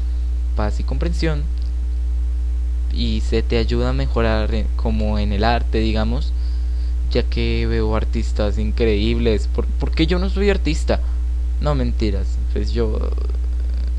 paz 0.55 0.79
y 0.79 0.83
comprensión, 0.83 1.43
y 2.93 3.21
se 3.21 3.41
te 3.41 3.57
ayuda 3.57 3.89
a 3.89 3.93
mejorar 3.93 4.49
como 4.75 5.17
en 5.17 5.33
el 5.33 5.43
arte, 5.43 5.79
digamos, 5.79 6.31
ya 7.11 7.23
que 7.23 7.65
veo 7.67 7.95
artistas 7.95 8.57
increíbles, 8.57 9.47
¿por, 9.47 9.65
porque 9.65 10.07
yo 10.07 10.19
no 10.19 10.29
soy 10.29 10.49
artista? 10.49 10.99
No, 11.61 11.75
mentiras, 11.75 12.37
pues 12.51 12.71
yo... 12.71 13.11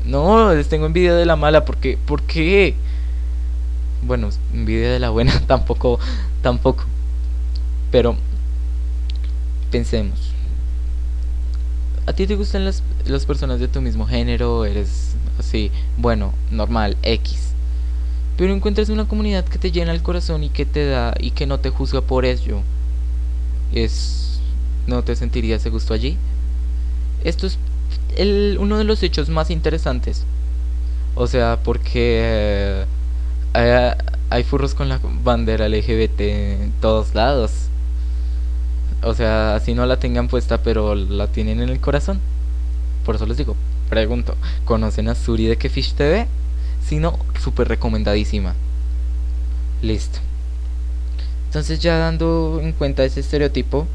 No, 0.05 0.53
les 0.53 0.69
tengo 0.69 0.85
envidia 0.85 1.15
de 1.15 1.25
la 1.25 1.35
mala, 1.35 1.65
porque... 1.65 1.97
¿Por 1.97 2.21
qué? 2.23 2.75
Bueno, 4.03 4.29
envidia 4.53 4.91
de 4.91 4.99
la 4.99 5.09
buena 5.09 5.39
tampoco, 5.47 5.99
tampoco. 6.41 6.85
Pero 7.91 8.15
pensemos. 9.71 10.34
¿A 12.05 12.13
ti 12.13 12.27
te 12.27 12.35
gustan 12.35 12.65
las, 12.65 12.83
las 13.05 13.25
personas 13.25 13.59
de 13.59 13.67
tu 13.67 13.81
mismo 13.81 14.05
género? 14.05 14.65
¿Eres 14.65 15.15
así? 15.39 15.71
Bueno, 15.97 16.33
normal, 16.51 16.97
X 17.01 17.45
pero 18.37 18.53
encuentras 18.53 18.89
una 18.89 19.07
comunidad 19.07 19.45
que 19.45 19.57
te 19.57 19.71
llena 19.71 19.93
el 19.93 20.01
corazón 20.01 20.43
y 20.43 20.49
que 20.49 20.65
te 20.65 20.85
da 20.85 21.13
y 21.19 21.31
que 21.31 21.47
no 21.47 21.59
te 21.59 21.69
juzga 21.69 22.01
por 22.01 22.25
ello. 22.25 22.61
Es 23.73 24.25
¿no 24.87 25.03
te 25.03 25.15
sentirías 25.15 25.63
de 25.63 25.69
gusto 25.69 25.93
allí? 25.93 26.17
Esto 27.23 27.47
es 27.47 27.57
el, 28.17 28.57
uno 28.59 28.77
de 28.77 28.83
los 28.83 29.01
hechos 29.03 29.29
más 29.29 29.49
interesantes. 29.49 30.25
O 31.15 31.27
sea, 31.27 31.59
porque 31.63 32.85
eh, 33.53 33.95
hay, 34.29 34.43
furros 34.43 34.75
con 34.75 34.89
la 34.89 34.99
bandera 35.23 35.69
LGBT 35.69 36.19
en 36.19 36.73
todos 36.81 37.15
lados. 37.15 37.51
O 39.05 39.13
sea, 39.13 39.55
así 39.55 39.73
no 39.73 39.85
la 39.85 39.97
tengan 39.97 40.27
puesta, 40.27 40.61
pero 40.61 40.95
la 40.95 41.27
tienen 41.27 41.61
en 41.61 41.69
el 41.69 41.79
corazón. 41.79 42.19
Por 43.05 43.15
eso 43.15 43.25
les 43.25 43.37
digo, 43.37 43.55
pregunto, 43.89 44.35
¿conocen 44.65 45.07
a 45.07 45.15
Suri 45.15 45.45
de 45.45 45.57
Kefish 45.57 45.93
TV? 45.93 46.27
sino 46.87 47.17
súper 47.41 47.67
recomendadísima. 47.67 48.53
Listo. 49.81 50.19
Entonces 51.47 51.79
ya 51.79 51.97
dando 51.97 52.59
en 52.61 52.73
cuenta 52.73 53.03
ese 53.03 53.21
estereotipo, 53.21 53.87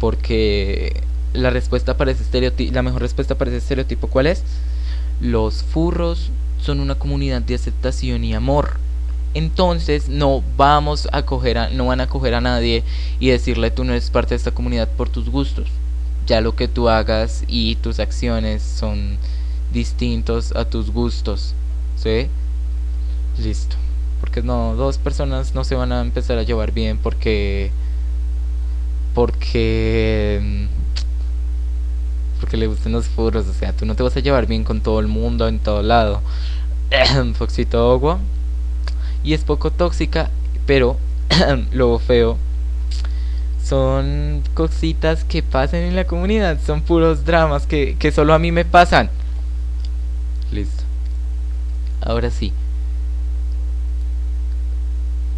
porque 0.00 1.02
la 1.32 1.50
respuesta 1.50 1.96
para 1.96 2.10
ese 2.10 2.22
estereotipo, 2.22 2.74
la 2.74 2.82
mejor 2.82 3.02
respuesta 3.02 3.36
para 3.36 3.50
ese 3.50 3.58
estereotipo, 3.58 4.08
¿cuál 4.08 4.26
es? 4.26 4.42
Los 5.20 5.62
furros 5.62 6.30
son 6.60 6.80
una 6.80 6.96
comunidad 6.96 7.42
de 7.42 7.54
aceptación 7.54 8.24
y 8.24 8.34
amor. 8.34 8.78
Entonces 9.34 10.08
no 10.08 10.42
vamos 10.56 11.08
a 11.12 11.22
coger 11.22 11.58
a, 11.58 11.68
no 11.70 11.86
van 11.86 12.00
a 12.00 12.06
coger 12.06 12.34
a 12.34 12.40
nadie 12.40 12.84
y 13.18 13.28
decirle 13.28 13.72
tú 13.72 13.84
no 13.84 13.92
eres 13.92 14.10
parte 14.10 14.30
de 14.30 14.36
esta 14.36 14.52
comunidad 14.52 14.88
por 14.88 15.08
tus 15.08 15.28
gustos. 15.28 15.66
Ya 16.26 16.40
lo 16.40 16.54
que 16.56 16.68
tú 16.68 16.88
hagas 16.88 17.44
y 17.48 17.74
tus 17.76 17.98
acciones 17.98 18.62
son 18.62 19.18
distintos 19.72 20.52
a 20.52 20.64
tus 20.64 20.90
gustos. 20.90 21.54
¿Sí? 21.96 22.28
Listo. 23.38 23.76
Porque 24.20 24.42
no, 24.42 24.74
dos 24.76 24.98
personas 24.98 25.54
no 25.54 25.64
se 25.64 25.74
van 25.74 25.92
a 25.92 26.00
empezar 26.00 26.38
a 26.38 26.44
llevar 26.44 26.72
bien 26.72 26.98
porque... 26.98 27.70
Porque... 29.14 30.40
Mm, 30.42 30.64
porque 32.40 32.56
le 32.56 32.66
gustan 32.66 32.92
los 32.92 33.06
furros. 33.06 33.46
O 33.46 33.52
sea, 33.52 33.72
tú 33.72 33.84
no 33.84 33.96
te 33.96 34.02
vas 34.02 34.16
a 34.16 34.20
llevar 34.20 34.46
bien 34.46 34.64
con 34.64 34.80
todo 34.80 35.00
el 35.00 35.08
mundo 35.08 35.48
en 35.48 35.58
todo 35.58 35.82
lado. 35.82 36.20
Foxito 37.34 37.92
agua. 37.92 38.18
Y 39.24 39.32
es 39.32 39.42
poco 39.42 39.72
tóxica, 39.72 40.30
pero 40.66 40.96
lo 41.72 41.98
feo 41.98 42.38
son 43.64 44.42
cositas 44.52 45.24
que 45.24 45.42
pasan 45.42 45.80
en 45.80 45.96
la 45.96 46.06
comunidad, 46.06 46.60
son 46.64 46.82
puros 46.82 47.24
dramas 47.24 47.66
que, 47.66 47.96
que 47.98 48.12
solo 48.12 48.34
a 48.34 48.38
mí 48.38 48.52
me 48.52 48.66
pasan. 48.66 49.08
Listo. 50.52 50.84
Ahora 52.02 52.30
sí. 52.30 52.52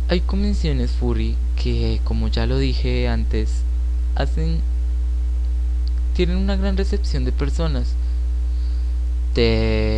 Hay 0.09 0.21
convenciones 0.21 0.91
furry 0.91 1.37
que, 1.57 2.01
como 2.05 2.29
ya 2.29 2.47
lo 2.47 2.59
dije 2.59 3.09
antes, 3.09 3.63
hacen 4.17 4.61
tienen 6.15 6.39
una 6.39 6.57
gran 6.57 6.77
recepción 6.77 7.25
de 7.25 7.33
personas. 7.33 7.95
Te 9.35 9.96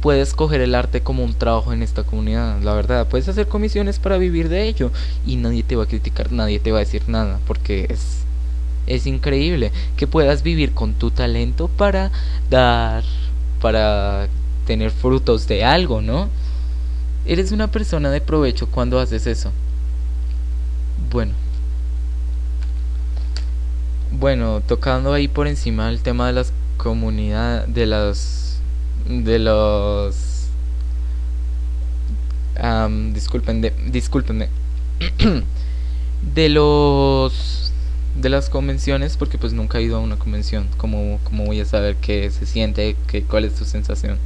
puedes 0.00 0.34
coger 0.34 0.60
el 0.60 0.74
arte 0.74 1.00
como 1.00 1.24
un 1.24 1.34
trabajo 1.34 1.72
en 1.72 1.82
esta 1.82 2.04
comunidad, 2.04 2.60
la 2.62 2.74
verdad. 2.74 3.08
Puedes 3.08 3.28
hacer 3.28 3.48
comisiones 3.48 3.98
para 3.98 4.18
vivir 4.18 4.48
de 4.48 4.68
ello 4.68 4.90
y 5.26 5.36
nadie 5.36 5.62
te 5.62 5.76
va 5.76 5.84
a 5.84 5.88
criticar, 5.88 6.32
nadie 6.32 6.60
te 6.60 6.72
va 6.72 6.78
a 6.78 6.80
decir 6.80 7.02
nada, 7.08 7.40
porque 7.46 7.86
es 7.90 8.18
es 8.88 9.06
increíble 9.06 9.70
que 9.98 10.06
puedas 10.06 10.42
vivir 10.42 10.72
con 10.72 10.94
tu 10.94 11.10
talento 11.10 11.68
para 11.68 12.10
dar 12.48 13.04
para 13.60 14.28
tener 14.66 14.90
frutos 14.90 15.46
de 15.46 15.64
algo, 15.64 16.00
¿no? 16.00 16.28
Eres 17.26 17.52
una 17.52 17.70
persona 17.70 18.10
de 18.10 18.20
provecho 18.20 18.68
cuando 18.68 18.98
haces 18.98 19.26
eso. 19.26 19.52
Bueno. 21.10 21.34
Bueno, 24.10 24.62
tocando 24.66 25.12
ahí 25.12 25.28
por 25.28 25.46
encima 25.46 25.90
el 25.90 26.00
tema 26.00 26.26
de 26.26 26.32
las 26.32 26.52
comunidades, 26.76 27.72
de 27.74 27.86
los... 27.86 28.47
De 29.08 29.38
los... 29.38 30.48
Um, 32.62 33.12
disculpen, 33.12 33.60
de, 33.60 33.72
discúlpenme. 33.90 34.48
de 36.34 36.48
los 36.48 37.72
de 38.20 38.28
las 38.28 38.50
convenciones 38.50 39.16
porque 39.16 39.38
pues 39.38 39.52
nunca 39.52 39.78
he 39.78 39.82
ido 39.82 39.96
a 39.96 40.00
una 40.00 40.16
convención 40.16 40.66
como, 40.76 41.20
como 41.22 41.44
voy 41.44 41.60
a 41.60 41.64
saber 41.64 41.94
qué 41.94 42.28
se 42.32 42.46
siente 42.46 42.96
qué, 43.06 43.22
cuál 43.22 43.44
es 43.44 43.54
tu 43.54 43.64
sensación 43.64 44.18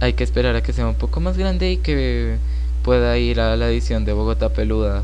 hay 0.00 0.12
que 0.12 0.24
esperar 0.24 0.54
a 0.56 0.62
que 0.62 0.72
sea 0.72 0.86
un 0.86 0.94
poco 0.94 1.20
más 1.20 1.36
grande 1.36 1.72
y 1.72 1.76
que 1.78 2.36
pueda 2.82 3.18
ir 3.18 3.40
a 3.40 3.56
la 3.56 3.68
edición 3.68 4.04
de 4.04 4.12
Bogotá 4.12 4.50
Peluda. 4.50 5.02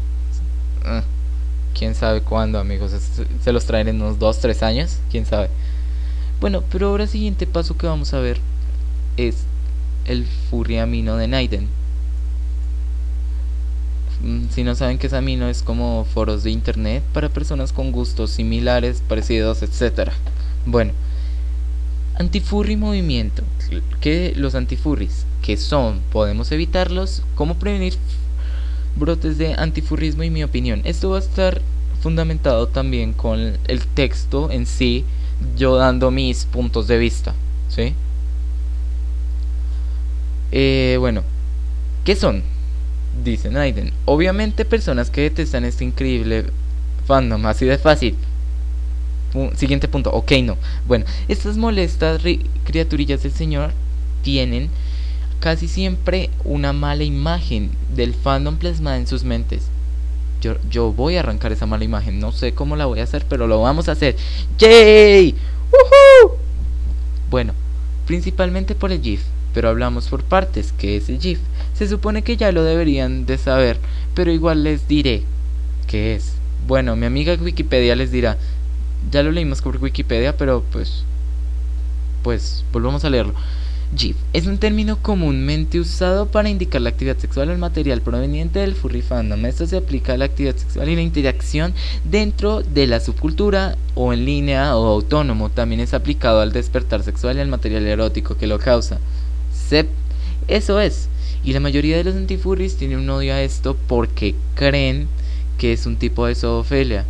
Ah, 0.84 1.02
quién 1.76 1.94
sabe 1.94 2.20
cuándo, 2.20 2.58
amigos. 2.58 2.92
Se 3.42 3.52
los 3.52 3.64
traen 3.64 3.88
en 3.88 3.96
unos 4.00 4.18
2, 4.18 4.38
3 4.38 4.62
años. 4.62 4.98
Quién 5.10 5.26
sabe. 5.26 5.48
Bueno, 6.44 6.62
pero 6.70 6.88
ahora 6.88 7.04
el 7.04 7.08
siguiente 7.08 7.46
paso 7.46 7.74
que 7.78 7.86
vamos 7.86 8.12
a 8.12 8.20
ver 8.20 8.36
es 9.16 9.44
el 10.04 10.26
Furriamino 10.50 11.16
de 11.16 11.26
Naiden. 11.26 11.68
Mm, 14.22 14.50
si 14.50 14.62
no 14.62 14.74
saben 14.74 14.98
qué 14.98 15.06
es 15.06 15.14
Amino, 15.14 15.48
es 15.48 15.62
como 15.62 16.04
foros 16.04 16.42
de 16.44 16.50
internet 16.50 17.02
para 17.14 17.30
personas 17.30 17.72
con 17.72 17.92
gustos 17.92 18.30
similares, 18.30 19.02
parecidos, 19.08 19.62
etc. 19.62 20.10
Bueno, 20.66 20.92
Antifurry 22.18 22.76
movimiento. 22.76 23.42
Que 24.02 24.34
los 24.36 24.54
antifurries, 24.54 25.24
que 25.40 25.56
son, 25.56 26.00
podemos 26.12 26.52
evitarlos, 26.52 27.22
cómo 27.36 27.54
prevenir 27.54 27.94
brotes 28.96 29.38
de 29.38 29.54
antifurrismo 29.54 30.24
y 30.24 30.28
mi 30.28 30.44
opinión. 30.44 30.82
Esto 30.84 31.08
va 31.08 31.16
a 31.16 31.20
estar 31.20 31.62
fundamentado 32.02 32.68
también 32.68 33.14
con 33.14 33.56
el 33.66 33.86
texto 33.94 34.50
en 34.50 34.66
sí, 34.66 35.06
yo 35.56 35.76
dando 35.76 36.10
mis 36.10 36.44
puntos 36.44 36.86
de 36.86 36.98
vista, 36.98 37.34
¿sí? 37.68 37.94
Eh, 40.52 40.96
bueno, 40.98 41.22
¿qué 42.04 42.16
son? 42.16 42.42
Dice 43.24 43.50
Naiden. 43.50 43.92
Obviamente 44.04 44.64
personas 44.64 45.10
que 45.10 45.22
detestan 45.22 45.64
este 45.64 45.84
increíble 45.84 46.46
fandom, 47.06 47.44
así 47.46 47.64
de 47.64 47.78
fácil. 47.78 48.16
Siguiente 49.56 49.88
punto, 49.88 50.12
ok, 50.12 50.32
no. 50.44 50.56
Bueno, 50.86 51.06
estas 51.26 51.56
molestas 51.56 52.22
criaturillas 52.64 53.22
del 53.24 53.32
Señor 53.32 53.72
tienen 54.22 54.70
casi 55.40 55.66
siempre 55.66 56.30
una 56.44 56.72
mala 56.72 57.02
imagen 57.02 57.70
del 57.94 58.14
fandom 58.14 58.56
plasmada 58.56 58.96
en 58.96 59.08
sus 59.08 59.24
mentes. 59.24 59.68
Yo, 60.44 60.58
yo 60.68 60.92
voy 60.92 61.16
a 61.16 61.20
arrancar 61.20 61.52
esa 61.52 61.64
mala 61.64 61.84
imagen, 61.84 62.20
no 62.20 62.30
sé 62.30 62.52
cómo 62.52 62.76
la 62.76 62.84
voy 62.84 63.00
a 63.00 63.04
hacer, 63.04 63.24
pero 63.26 63.46
lo 63.46 63.62
vamos 63.62 63.88
a 63.88 63.92
hacer. 63.92 64.14
¡Yay! 64.58 65.34
¡Woohoo! 65.72 66.36
Bueno, 67.30 67.54
principalmente 68.06 68.74
por 68.74 68.92
el 68.92 69.00
GIF, 69.00 69.22
pero 69.54 69.70
hablamos 69.70 70.08
por 70.08 70.22
partes, 70.22 70.74
que 70.76 70.98
es 70.98 71.08
el 71.08 71.18
GIF. 71.18 71.38
Se 71.72 71.88
supone 71.88 72.20
que 72.20 72.36
ya 72.36 72.52
lo 72.52 72.62
deberían 72.62 73.24
de 73.24 73.38
saber, 73.38 73.78
pero 74.14 74.32
igual 74.32 74.64
les 74.64 74.86
diré 74.86 75.22
qué 75.86 76.14
es. 76.14 76.34
Bueno, 76.66 76.94
mi 76.94 77.06
amiga 77.06 77.38
Wikipedia 77.40 77.96
les 77.96 78.12
dirá, 78.12 78.36
ya 79.10 79.22
lo 79.22 79.32
leímos 79.32 79.62
por 79.62 79.78
Wikipedia, 79.78 80.36
pero 80.36 80.62
pues, 80.70 81.04
pues, 82.22 82.66
volvamos 82.70 83.02
a 83.06 83.08
leerlo. 83.08 83.32
GIF 83.96 84.16
es 84.32 84.46
un 84.46 84.58
término 84.58 84.98
comúnmente 85.00 85.78
usado 85.78 86.26
para 86.26 86.48
indicar 86.48 86.80
la 86.80 86.90
actividad 86.90 87.18
sexual 87.18 87.48
o 87.48 87.52
el 87.52 87.58
material 87.58 88.00
proveniente 88.00 88.58
del 88.58 88.74
furry 88.74 89.02
fandom. 89.02 89.44
Esto 89.46 89.66
se 89.66 89.76
aplica 89.76 90.14
a 90.14 90.16
la 90.16 90.24
actividad 90.24 90.56
sexual 90.56 90.88
y 90.88 90.96
la 90.96 91.02
interacción 91.02 91.74
dentro 92.04 92.62
de 92.62 92.86
la 92.86 93.00
subcultura 93.00 93.76
o 93.94 94.12
en 94.12 94.24
línea 94.24 94.76
o 94.76 94.86
autónomo. 94.86 95.50
También 95.50 95.80
es 95.80 95.94
aplicado 95.94 96.40
al 96.40 96.52
despertar 96.52 97.02
sexual 97.02 97.36
y 97.36 97.40
al 97.40 97.48
material 97.48 97.86
erótico 97.86 98.36
que 98.36 98.46
lo 98.46 98.58
causa. 98.58 98.98
Sep 99.52 99.88
eso 100.48 100.80
es. 100.80 101.08
Y 101.42 101.52
la 101.52 101.60
mayoría 101.60 101.96
de 101.96 102.04
los 102.04 102.16
antifurries 102.16 102.76
tienen 102.76 102.98
un 102.98 103.10
odio 103.10 103.34
a 103.34 103.42
esto 103.42 103.76
porque 103.86 104.34
creen 104.54 105.08
que 105.58 105.72
es 105.72 105.86
un 105.86 105.96
tipo 105.96 106.26
de 106.26 106.34
zoofilia. 106.34 107.04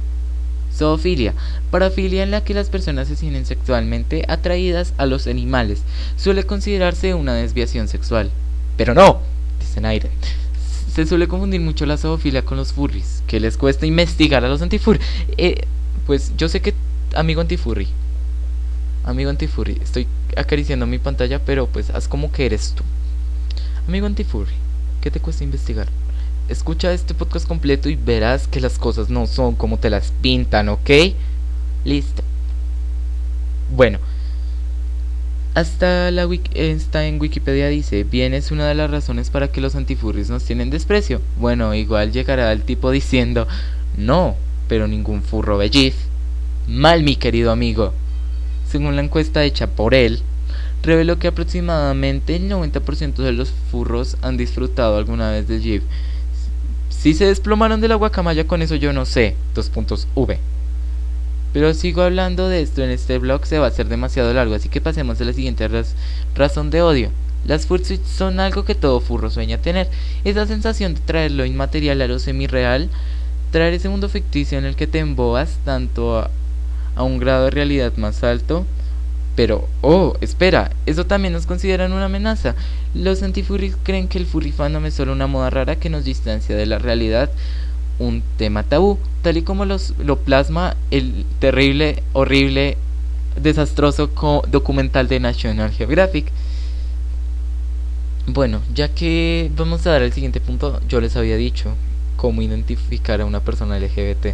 Zoofilia, 0.77 1.35
parafilia 1.71 2.23
en 2.23 2.31
la 2.31 2.43
que 2.43 2.55
las 2.55 2.69
personas 2.69 3.09
se 3.09 3.17
sienten 3.17 3.47
sexualmente 3.47 4.25
atraídas 4.29 4.93
a 4.97 5.07
los 5.07 5.27
animales. 5.27 5.83
Suele 6.17 6.45
considerarse 6.45 7.15
una 7.15 7.35
desviación 7.35 7.89
sexual. 7.89 8.31
Pero 8.77 8.95
no, 8.95 9.21
dice 9.61 9.81
Naire. 9.81 10.11
Se 10.93 11.07
suele 11.07 11.29
confundir 11.29 11.61
mucho 11.61 11.87
la 11.87 11.97
zoofilia 11.97 12.45
con 12.45 12.57
los 12.57 12.73
furries, 12.73 13.23
que 13.27 13.41
les 13.41 13.57
cuesta 13.57 13.87
investigar 13.87 14.45
a 14.45 14.49
los 14.49 14.63
antifurries. 14.63 15.05
Eh, 15.37 15.67
pues 16.07 16.33
yo 16.37 16.49
sé 16.49 16.61
que, 16.61 16.75
amigo 17.15 17.41
antifurry, 17.41 17.89
amigo 19.05 19.31
antifurry, 19.31 19.81
estoy 19.83 20.07
acariciando 20.37 20.87
mi 20.87 20.99
pantalla, 20.99 21.41
pero 21.45 21.67
pues 21.67 21.91
haz 21.91 22.07
como 22.07 22.31
que 22.31 22.47
eres 22.47 22.75
tú. 22.77 22.85
Amigo 23.89 24.07
antifurry, 24.07 24.55
¿qué 25.01 25.11
te 25.11 25.21
cuesta 25.21 25.43
investigar? 25.45 25.89
Escucha 26.49 26.93
este 26.93 27.15
podcast 27.15 27.47
completo 27.47 27.89
y 27.89 27.97
verás 27.97 28.49
que 28.49 28.61
las 28.61 28.79
cosas 28.79 29.11
no 29.11 29.27
son 29.27 29.55
como 29.55 29.79
te 29.79 29.91
las 29.91 30.13
pintan, 30.21 30.69
¿ok? 30.69 30.91
Listo. 31.85 32.23
Bueno, 33.75 33.99
hasta 35.55 36.11
la 36.11 36.29
está 36.55 37.07
en 37.07 37.21
Wikipedia 37.21 37.69
dice, 37.69 38.05
bien 38.05 38.35
es 38.35 38.51
una 38.51 38.67
de 38.67 38.75
las 38.75 38.91
razones 38.91 39.31
para 39.31 39.49
que 39.49 39.61
los 39.61 39.75
antifurries 39.75 40.29
nos 40.29 40.45
tienen 40.45 40.71
desprecio. 40.71 41.21
Bueno, 41.39 41.75
igual 41.75 42.13
llegará 42.13 42.53
el 42.53 42.63
tipo 42.63 42.91
diciendo, 42.91 43.47
no, 43.97 44.37
pero 44.69 44.89
ningún 44.89 45.23
furro 45.23 45.57
belliz. 45.57 45.95
Mal, 46.67 47.03
mi 47.03 47.17
querido 47.17 47.53
amigo. 47.53 47.93
Según 48.69 48.97
la 48.97 49.03
encuesta 49.03 49.45
hecha 49.45 49.69
por 49.69 49.95
él, 49.95 50.23
reveló 50.83 51.19
que 51.19 51.29
aproximadamente 51.29 52.37
el 52.37 52.51
90% 52.51 53.15
de 53.17 53.33
los 53.33 53.53
furros 53.71 54.17
han 54.23 54.37
disfrutado 54.37 54.99
alguna 54.99 55.31
vez 55.31 55.47
del 55.47 55.61
GIF 55.61 55.83
si 57.05 57.13
se 57.13 57.27
desplomaron 57.27 57.83
de 57.83 57.89
la 57.89 57.97
guacamaya 57.97 58.47
con 58.47 58.63
eso 58.63 58.77
yo 58.77 58.95
no 58.95 59.05
sé. 59.05 59.37
Dos 59.55 59.69
puntos 59.69 60.09
V. 60.15 60.39
Pero 61.53 61.75
sigo 61.75 62.01
hablando 62.01 62.49
de 62.49 62.63
esto 62.63 62.83
en 62.83 62.89
este 62.89 63.19
blog, 63.19 63.45
se 63.45 63.59
va 63.59 63.67
a 63.67 63.69
hacer 63.69 63.89
demasiado 63.89 64.33
largo, 64.33 64.55
así 64.55 64.71
que 64.71 64.81
pasemos 64.81 65.21
a 65.21 65.25
la 65.25 65.35
siguiente 65.35 65.69
razón 66.35 66.71
de 66.71 66.81
odio. 66.81 67.11
Las 67.45 67.67
fursuits 67.67 68.09
son 68.09 68.41
algo 68.41 68.65
que 68.65 68.75
todo 68.75 69.01
furro 69.01 69.29
sueña 69.29 69.59
tener. 69.59 69.91
Esa 70.25 70.47
sensación 70.47 70.95
de 70.95 71.01
traer 71.01 71.33
lo 71.33 71.45
inmaterial 71.45 72.01
a 72.01 72.09
lo 72.09 72.19
semi-real, 72.19 72.89
traer 73.51 73.75
ese 73.75 73.91
mundo 73.91 74.09
ficticio 74.09 74.57
en 74.57 74.65
el 74.65 74.75
que 74.75 74.87
te 74.87 75.01
emboas 75.01 75.59
tanto 75.63 76.27
a 76.97 77.03
un 77.03 77.19
grado 77.19 77.45
de 77.45 77.51
realidad 77.51 77.93
más 77.99 78.25
alto 78.25 78.65
pero, 79.37 79.69
oh, 79.81 80.17
espera, 80.21 80.71
eso 80.87 81.07
también 81.07 81.33
nos 81.33 81.47
consideran 81.47 81.93
una 81.93 82.05
amenaza. 82.05 82.55
Los 82.95 83.23
antifurries 83.23 83.77
creen 83.83 84.07
que 84.07 84.19
el 84.19 84.27
furry 84.27 84.53
fandom 84.53 84.87
es 84.87 84.95
solo 84.95 85.13
una 85.13 85.27
moda 85.27 85.51
rara 85.51 85.77
que 85.77 85.91
nos 85.91 86.05
distancia 86.05 86.57
de 86.57 86.67
la 86.67 86.79
realidad, 86.79 87.31
un 87.99 88.23
tema 88.37 88.63
tabú, 88.63 88.99
tal 89.23 89.37
y 89.37 89.43
como 89.43 89.65
los, 89.65 89.95
lo 89.99 90.19
plasma 90.19 90.77
el 90.91 91.25
terrible, 91.41 92.03
horrible, 92.13 92.77
desastroso 93.41 94.09
documental 94.49 95.09
de 95.09 95.19
National 95.19 95.73
Geographic. 95.73 96.31
Bueno, 98.27 98.63
ya 98.73 98.89
que 98.89 99.51
vamos 99.57 99.87
a 99.87 99.91
dar 99.91 100.03
el 100.03 100.13
siguiente 100.13 100.41
punto, 100.41 100.81
yo 100.89 101.01
les 101.01 101.17
había 101.17 101.37
dicho 101.37 101.75
cómo 102.17 102.41
identificar 102.41 103.21
a 103.21 103.27
una 103.27 103.41
persona 103.41 103.79
LGBT. 103.79 104.29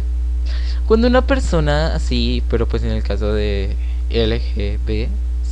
Cuando 0.87 1.07
una 1.07 1.25
persona 1.25 1.95
así, 1.95 2.43
pero 2.49 2.67
pues 2.67 2.83
en 2.83 2.91
el 2.91 3.03
caso 3.03 3.33
de 3.33 3.75
LGB, 4.13 5.07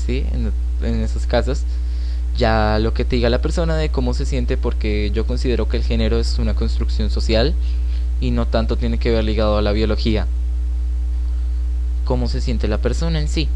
¿sí? 0.06 0.26
En, 0.34 0.52
en 0.84 1.04
esos 1.04 1.26
casos, 1.26 1.64
ya 2.38 2.80
lo 2.80 2.94
que 2.94 3.06
te 3.06 3.18
diga 3.18 3.30
la 3.30 3.42
persona 3.42 3.76
de 3.76 3.90
cómo 3.90 4.14
se 4.14 4.26
siente, 4.26 4.58
porque 4.58 5.12
yo 5.14 5.26
considero 5.28 5.68
que 5.68 5.78
el 5.78 5.84
género 5.84 6.20
es 6.20 6.40
una 6.40 6.56
construcción 6.56 7.10
social 7.10 7.54
y 8.22 8.32
no 8.32 8.48
tanto 8.48 8.78
tiene 8.78 8.98
que 8.98 9.12
ver 9.12 9.24
ligado 9.24 9.58
a 9.58 9.62
la 9.62 9.72
biología. 9.72 10.26
Cómo 12.06 12.28
se 12.28 12.42
siente 12.42 12.68
la 12.68 12.80
persona 12.80 13.20
en 13.20 13.28
sí. 13.28 13.48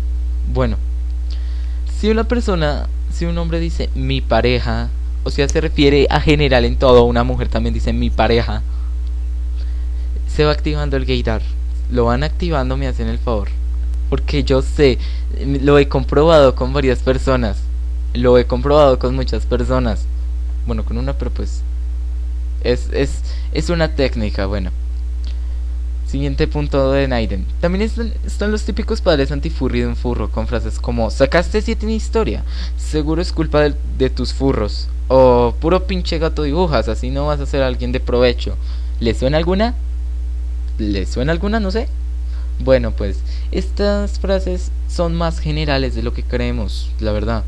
Bueno, 0.53 0.77
si 1.99 2.09
una 2.09 2.25
persona, 2.25 2.87
si 3.11 3.25
un 3.25 3.37
hombre 3.37 3.59
dice 3.59 3.89
mi 3.95 4.21
pareja, 4.21 4.89
o 5.23 5.29
sea, 5.29 5.47
se 5.47 5.61
refiere 5.61 6.07
a 6.09 6.19
general 6.19 6.65
en 6.65 6.77
todo, 6.77 7.05
una 7.05 7.23
mujer 7.23 7.47
también 7.47 7.73
dice 7.73 7.93
mi 7.93 8.09
pareja, 8.09 8.61
se 10.27 10.43
va 10.43 10.51
activando 10.51 10.97
el 10.97 11.05
gaydar. 11.05 11.41
Lo 11.89 12.05
van 12.05 12.23
activando, 12.23 12.75
me 12.75 12.87
hacen 12.87 13.07
el 13.07 13.19
favor 13.19 13.62
porque 14.13 14.43
yo 14.43 14.61
sé, 14.61 14.99
lo 15.63 15.79
he 15.79 15.87
comprobado 15.87 16.53
con 16.53 16.71
varias 16.71 16.99
personas, 16.99 17.57
lo 18.13 18.37
he 18.37 18.45
comprobado 18.45 18.99
con 18.99 19.15
muchas 19.15 19.47
personas, 19.47 20.05
bueno, 20.67 20.85
con 20.85 20.99
una, 20.99 21.13
pero 21.13 21.31
pues 21.31 21.63
es, 22.63 22.89
es, 22.93 23.23
es 23.53 23.71
una 23.71 23.95
técnica, 23.95 24.45
bueno. 24.45 24.69
Siguiente 26.05 26.47
punto 26.47 26.91
de 26.91 27.07
Naiden. 27.07 27.47
También 27.59 27.81
están, 27.81 28.51
los 28.51 28.61
típicos 28.61 29.01
padres 29.01 29.31
antifurri 29.31 29.79
de 29.79 29.87
un 29.87 29.95
furro 29.95 30.29
con 30.29 30.45
frases 30.45 30.77
como 30.77 31.09
sacaste 31.09 31.63
siete 31.63 31.87
en 31.87 31.93
historia, 31.93 32.43
seguro 32.77 33.19
es 33.19 33.31
culpa 33.31 33.61
de, 33.61 33.73
de 33.97 34.11
tus 34.11 34.31
furros, 34.31 34.89
o 35.07 35.55
puro 35.59 35.87
pinche 35.87 36.19
gato 36.19 36.43
dibujas, 36.43 36.87
así 36.87 37.09
no 37.09 37.25
vas 37.25 37.39
a 37.39 37.47
ser 37.47 37.63
alguien 37.63 37.91
de 37.91 37.99
provecho. 37.99 38.57
¿Le 38.99 39.15
suena 39.15 39.37
alguna? 39.37 39.73
¿Le 40.77 41.07
suena 41.07 41.31
alguna? 41.31 41.59
No 41.59 41.71
sé. 41.71 41.87
Bueno, 42.59 42.91
pues 42.91 43.19
estas 43.51 44.19
frases 44.19 44.71
son 44.87 45.15
más 45.15 45.39
generales 45.39 45.95
de 45.95 46.03
lo 46.03 46.13
que 46.13 46.23
creemos, 46.23 46.91
la 46.99 47.11
verdad. 47.11 47.43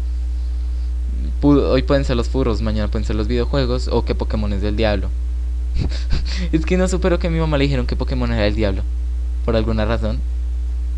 hoy 1.41 1.84
pueden 1.84 2.06
ser 2.06 2.18
los 2.18 2.30
furros, 2.30 2.62
mañana 2.62 2.89
pueden 2.89 3.06
ser 3.06 3.16
los 3.16 3.28
videojuegos 3.28 3.88
o 3.88 4.03
qué 4.03 4.16
Pokémon 4.16 4.51
es 4.53 4.62
del 4.62 4.76
diablo. 4.76 5.10
es 6.51 6.66
que 6.66 6.78
no 6.78 6.88
supero 6.88 7.20
que 7.20 7.30
mi 7.30 7.39
mamá 7.39 7.58
le 7.58 7.66
dijeron 7.66 7.88
que 7.88 7.95
Pokémon 7.95 8.32
era 8.32 8.47
el 8.47 8.56
diablo. 8.56 8.84
Por 9.45 9.56
alguna 9.56 9.86
razón. 9.86 10.20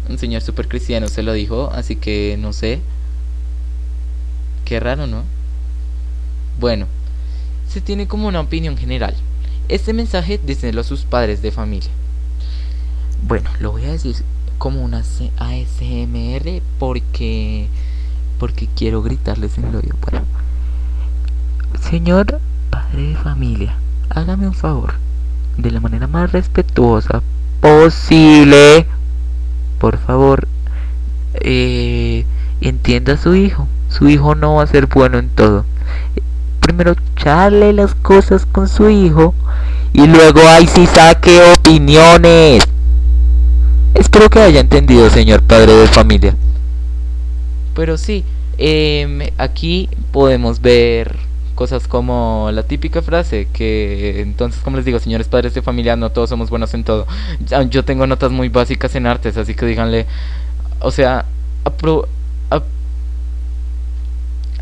Un 0.09 0.17
señor 0.17 0.41
super 0.41 0.67
cristiano 0.67 1.09
se 1.09 1.21
lo 1.21 1.33
dijo, 1.33 1.69
así 1.73 1.95
que 1.95 2.37
no 2.39 2.53
sé. 2.53 2.79
Qué 4.65 4.79
raro, 4.79 5.05
¿no? 5.05 5.23
Bueno, 6.59 6.87
se 7.67 7.81
tiene 7.81 8.07
como 8.07 8.27
una 8.27 8.39
opinión 8.39 8.77
general. 8.77 9.15
Este 9.69 9.93
mensaje 9.93 10.39
desde 10.43 10.77
a 10.77 10.83
sus 10.83 11.01
padres 11.01 11.41
de 11.41 11.51
familia. 11.51 11.89
Bueno, 13.23 13.49
lo 13.59 13.71
voy 13.71 13.85
a 13.85 13.91
decir 13.91 14.15
como 14.57 14.83
una 14.83 14.99
ASMR 14.99 16.61
porque 16.79 17.67
porque 18.39 18.67
quiero 18.75 19.01
gritarles 19.01 19.57
en 19.57 19.65
el 19.65 19.75
oído. 19.75 19.95
Bueno, 20.01 20.25
señor 21.89 22.39
padre 22.69 23.09
de 23.09 23.15
familia, 23.15 23.75
hágame 24.09 24.47
un 24.47 24.53
favor, 24.53 24.93
de 25.57 25.71
la 25.71 25.79
manera 25.79 26.07
más 26.07 26.31
respetuosa 26.31 27.21
posible, 27.61 28.85
por 29.79 29.97
favor, 29.97 30.47
eh, 31.35 32.25
entienda 32.61 33.13
a 33.13 33.17
su 33.17 33.35
hijo. 33.35 33.67
Su 33.89 34.09
hijo 34.09 34.35
no 34.35 34.55
va 34.55 34.63
a 34.63 34.67
ser 34.67 34.87
bueno 34.87 35.17
en 35.17 35.29
todo. 35.29 35.65
Primero 36.59 36.95
charle 37.15 37.73
las 37.73 37.95
cosas 37.95 38.45
con 38.45 38.67
su 38.67 38.89
hijo 38.89 39.33
y 39.93 40.05
luego 40.05 40.41
ahí 40.41 40.67
sí 40.67 40.85
saque 40.85 41.39
opiniones. 41.53 42.67
Espero 43.93 44.29
que 44.29 44.39
haya 44.39 44.59
entendido, 44.59 45.09
señor 45.09 45.41
padre 45.43 45.73
de 45.73 45.87
familia. 45.87 46.35
Pero 47.75 47.97
sí, 47.97 48.23
eh, 48.57 49.31
aquí 49.37 49.89
podemos 50.11 50.61
ver 50.61 51.15
cosas 51.57 51.87
como 51.87 52.49
la 52.53 52.63
típica 52.63 53.01
frase 53.01 53.47
que 53.51 54.21
entonces 54.21 54.61
como 54.61 54.77
les 54.77 54.85
digo 54.85 54.99
señores 54.99 55.27
padres 55.27 55.55
de 55.55 55.63
familia 55.63 55.95
no 55.95 56.11
todos 56.11 56.29
somos 56.29 56.51
buenos 56.51 56.71
en 56.75 56.83
todo 56.83 57.07
yo 57.71 57.83
tengo 57.83 58.05
notas 58.05 58.31
muy 58.31 58.47
básicas 58.47 58.93
en 58.93 59.07
artes 59.07 59.37
así 59.37 59.55
que 59.55 59.65
díganle 59.65 60.05
o 60.79 60.91
sea 60.91 61.25
apro 61.63 62.07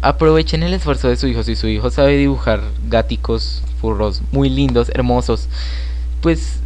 aprovechen 0.02 0.64
el 0.64 0.74
esfuerzo 0.74 1.10
de 1.10 1.18
su 1.18 1.28
hijo 1.28 1.44
si 1.44 1.56
su 1.58 1.68
hijo 1.68 1.90
sabe 1.90 2.16
dibujar 2.16 2.62
gáticos 2.88 3.62
furros 3.82 4.22
muy 4.32 4.50
lindos 4.50 4.90
hermosos 4.90 5.50
pues 6.22 6.60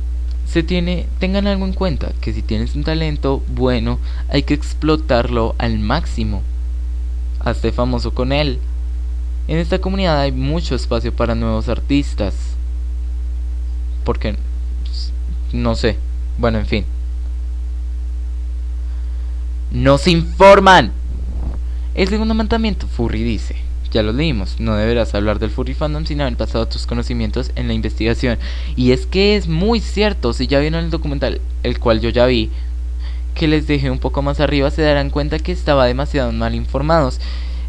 se 0.50 0.64
tiene 0.64 1.06
tengan 1.20 1.47
algo 1.47 1.66
en 1.66 1.74
cuenta 1.74 2.12
que 2.22 2.34
si 2.34 2.41
tienes 2.41 2.76
un 2.76 2.84
talento 2.84 3.43
bueno 3.54 4.00
hay 4.30 4.43
que 4.43 4.54
explotarlo 4.54 5.56
al 5.58 5.80
máximo 5.80 6.41
hazte 7.39 7.72
famoso 7.72 8.14
con 8.14 8.32
él 8.32 8.60
en 9.50 9.58
esta 9.58 9.82
comunidad 9.82 10.22
hay 10.22 10.32
mucho 10.32 10.76
espacio 10.76 11.12
para 11.12 11.34
nuevos 11.34 11.70
artistas. 11.70 12.36
Porque, 14.04 14.36
no 15.52 15.74
sé. 15.74 15.97
Bueno, 16.38 16.60
en 16.60 16.68
fin. 16.68 16.86
Nos 19.72 20.08
informan. 20.08 20.91
El 21.95 22.10
segundo 22.10 22.36
mandamiento, 22.36 22.86
Furry 22.86 23.24
dice, 23.24 23.56
ya 23.91 24.03
lo 24.03 24.13
leímos, 24.13 24.59
no 24.59 24.75
deberás 24.75 25.15
hablar 25.15 25.39
del 25.39 25.49
Furry 25.49 25.73
Fandom 25.73 26.05
sin 26.05 26.21
haber 26.21 26.37
pasado 26.37 26.67
tus 26.67 26.85
conocimientos 26.85 27.51
en 27.55 27.67
la 27.67 27.73
investigación. 27.73 28.37
Y 28.75 28.91
es 28.91 29.05
que 29.05 29.35
es 29.35 29.47
muy 29.47 29.79
cierto, 29.79 30.33
si 30.33 30.47
ya 30.47 30.59
vieron 30.59 30.83
el 30.83 30.91
documental, 30.91 31.41
el 31.63 31.79
cual 31.79 31.99
yo 32.01 32.09
ya 32.09 32.25
vi, 32.25 32.49
que 33.35 33.47
les 33.47 33.67
dejé 33.67 33.89
un 33.89 33.99
poco 33.99 34.21
más 34.21 34.39
arriba, 34.39 34.71
se 34.71 34.81
darán 34.81 35.09
cuenta 35.09 35.39
que 35.39 35.51
estaba 35.51 35.85
demasiado 35.85 36.31
mal 36.31 36.55
informados. 36.55 37.19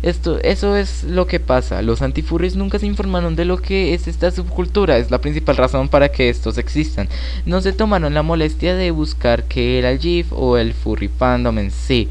Esto, 0.03 0.39
eso 0.43 0.77
es 0.77 1.05
lo 1.05 1.27
que 1.27 1.41
pasa. 1.41 1.83
Los 1.83 2.01
antifurries 2.01 2.57
nunca 2.57 2.79
se 2.79 2.87
informaron 2.87 3.37
de 3.37 3.45
lo 3.45 3.59
que 3.59 3.93
es 3.93 4.09
esta 4.09 4.31
subcultura. 4.31 4.97
Es 4.97 5.11
la 5.11 5.21
principal 5.21 5.59
razón 5.59 5.89
para 5.91 6.09
que 6.09 6.31
estos 6.31 6.57
existan. 6.57 7.09
No 7.45 7.61
se 7.61 7.75
tomaron 7.75 8.15
la 8.15 8.23
molestia 8.23 8.75
de 8.75 8.91
buscar 8.93 9.45
qué 9.45 9.79
era 9.79 9.91
el 9.91 9.99
GIF 9.99 10.33
o 10.33 10.57
el 10.57 10.73
furry 10.73 11.09
fandom 11.09 11.59
en 11.59 11.71
sí. 11.71 12.09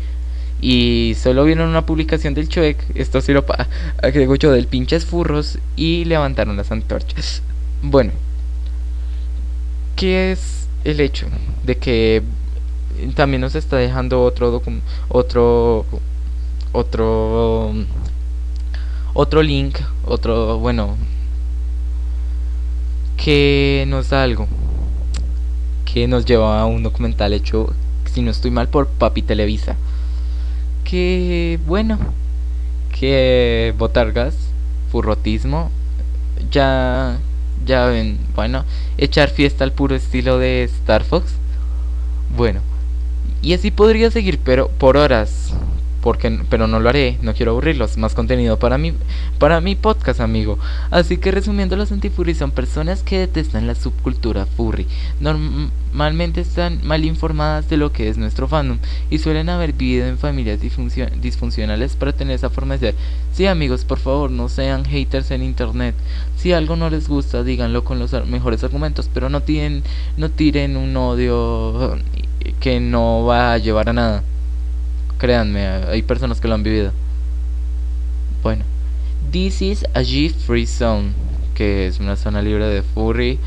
Y 0.62 1.16
solo 1.22 1.46
vieron 1.46 1.70
una 1.70 1.86
publicación 1.86 2.34
del 2.34 2.50
Chuec, 2.50 2.78
esto 2.96 3.22
sí 3.22 3.32
lo 3.34 3.46
agrego 4.02 4.36
yo, 4.38 4.52
del 4.52 4.68
pinches 4.68 5.06
furros, 5.06 5.60
y 5.76 6.06
levantaron 6.06 6.58
las 6.58 6.72
antorchas. 6.72 7.42
Bueno, 7.82 8.12
¿qué 9.96 10.32
es 10.32 10.68
el 10.84 11.00
hecho 11.00 11.28
de 11.64 11.78
que 11.78 12.24
también 13.16 13.42
nos 13.42 13.56
está 13.56 13.78
dejando 13.78 14.24
otro 14.24 14.62
otro 15.10 15.86
otro 16.74 17.74
otro 19.14 19.42
link, 19.42 19.80
otro, 20.06 20.60
bueno, 20.60 20.96
que 23.18 23.86
nos 23.88 24.10
da 24.10 24.24
algo, 24.24 24.48
que 25.86 26.08
nos 26.08 26.26
lleva 26.26 26.62
a 26.62 26.66
un 26.66 26.84
documental 26.84 27.34
hecho, 27.34 27.74
si 28.06 28.22
no 28.22 28.32
estoy 28.32 28.52
mal, 28.52 28.70
por 28.70 28.88
Papi 28.88 29.24
Televisa. 29.24 29.76
Que, 30.90 31.60
bueno, 31.68 32.00
que 33.00 33.76
botargas, 33.78 34.36
furrotismo, 34.92 35.70
ya, 36.50 37.20
ya 37.64 37.92
bueno, 38.34 38.66
echar 38.98 39.30
fiesta 39.30 39.64
al 39.64 39.72
puro 39.72 39.96
estilo 39.96 40.40
de 40.40 40.64
Star 40.64 41.04
Fox. 41.04 41.34
Bueno, 42.36 42.62
y 43.44 43.54
así 43.54 43.70
podría 43.70 44.10
seguir, 44.10 44.40
pero 44.44 44.70
por 44.70 44.98
horas, 44.98 45.54
porque 46.10 46.40
pero 46.50 46.66
no 46.66 46.80
lo 46.80 46.90
haré, 46.90 47.20
no 47.22 47.36
quiero 47.36 47.52
aburrirlos, 47.52 48.00
más 48.00 48.16
contenido 48.16 48.58
para 48.58 48.80
mi 48.80 48.94
para 49.38 49.62
mi 49.62 49.76
podcast, 49.76 50.22
amigo. 50.22 50.58
Así 50.90 51.18
que 51.18 51.30
resumiendo, 51.30 51.76
los 51.76 51.92
antifurry 51.92 52.34
son 52.34 52.50
personas 52.50 53.04
que 53.04 53.20
detestan 53.20 53.68
la 53.68 53.76
subcultura 53.76 54.48
furry. 54.48 54.88
Normalmente 55.20 56.42
están 56.42 56.80
mal 56.84 57.06
informadas 57.06 57.70
de 57.70 57.78
lo 57.78 57.92
que 57.92 58.10
es 58.10 58.18
nuestro 58.18 58.48
fandom 58.48 58.80
y 59.12 59.20
suelen 59.20 59.50
haber 59.50 59.74
vivido 59.74 60.08
en 60.08 60.18
familias 60.18 60.60
disfuncionales 60.62 61.96
para 61.96 62.14
tener 62.14 62.34
esa 62.34 62.50
forma 62.50 62.78
de 62.78 62.80
ser. 62.80 62.96
Sí, 63.32 63.46
amigos, 63.46 63.86
por 63.86 64.00
favor, 64.00 64.32
no 64.32 64.50
sean 64.50 64.86
haters 64.86 65.30
en 65.30 65.44
internet. 65.44 65.94
Si 66.38 66.54
algo 66.54 66.76
no 66.76 66.90
les 66.90 67.08
gusta, 67.08 67.44
díganlo 67.44 67.84
con 67.84 68.00
los 68.00 68.14
mejores 68.26 68.64
argumentos, 68.64 69.12
pero 69.14 69.30
no 69.30 69.44
tiren 69.44 69.84
no 70.18 70.32
tiren 70.32 70.76
un 70.76 70.98
odio 70.98 72.00
que 72.60 72.80
no 72.80 73.26
va 73.26 73.54
a 73.54 73.60
llevar 73.60 73.90
a 73.90 73.94
nada. 73.94 74.24
Créanme, 75.20 75.68
hay 75.68 76.02
personas 76.02 76.42
que 76.42 76.48
lo 76.48 76.56
han 76.56 76.64
vivido. 76.64 76.92
Bueno, 78.42 78.64
this 79.32 79.62
is 79.62 79.86
a 79.94 80.02
GIF 80.02 80.34
free 80.46 80.66
zone, 80.66 81.10
que 81.56 81.88
es 81.88 82.00
una 82.00 82.16
zona 82.16 82.42
libre 82.42 82.66
de 82.68 82.82
furry, 82.82 83.38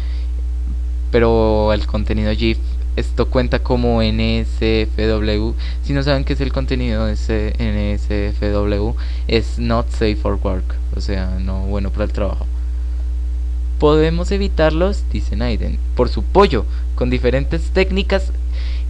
pero 1.10 1.72
el 1.72 1.86
contenido 1.86 2.30
GIF 2.32 2.58
esto 2.94 3.28
cuenta 3.28 3.60
como 3.60 4.02
NSFW. 4.02 5.52
Si 5.82 5.94
no 5.94 6.02
saben 6.02 6.24
qué 6.24 6.34
es 6.34 6.40
el 6.42 6.52
contenido 6.52 7.06
de 7.06 7.14
NSFW, 7.16 8.94
es 9.28 9.58
not 9.58 9.88
safe 9.90 10.16
for 10.16 10.38
work, 10.42 10.74
o 10.94 11.00
sea, 11.00 11.38
no 11.40 11.60
bueno 11.60 11.90
para 11.90 12.04
el 12.04 12.12
trabajo. 12.12 12.46
Podemos 13.78 14.30
evitarlos, 14.30 15.04
dice 15.10 15.36
Naiden, 15.36 15.78
por 15.96 16.10
su 16.10 16.22
pollo, 16.22 16.66
con 16.94 17.08
diferentes 17.08 17.70
técnicas 17.70 18.30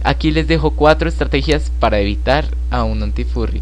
Aquí 0.03 0.31
les 0.31 0.47
dejo 0.47 0.71
cuatro 0.71 1.07
estrategias 1.07 1.71
para 1.79 1.99
evitar 1.99 2.45
a 2.69 2.83
un 2.83 3.01
antifurry. 3.01 3.61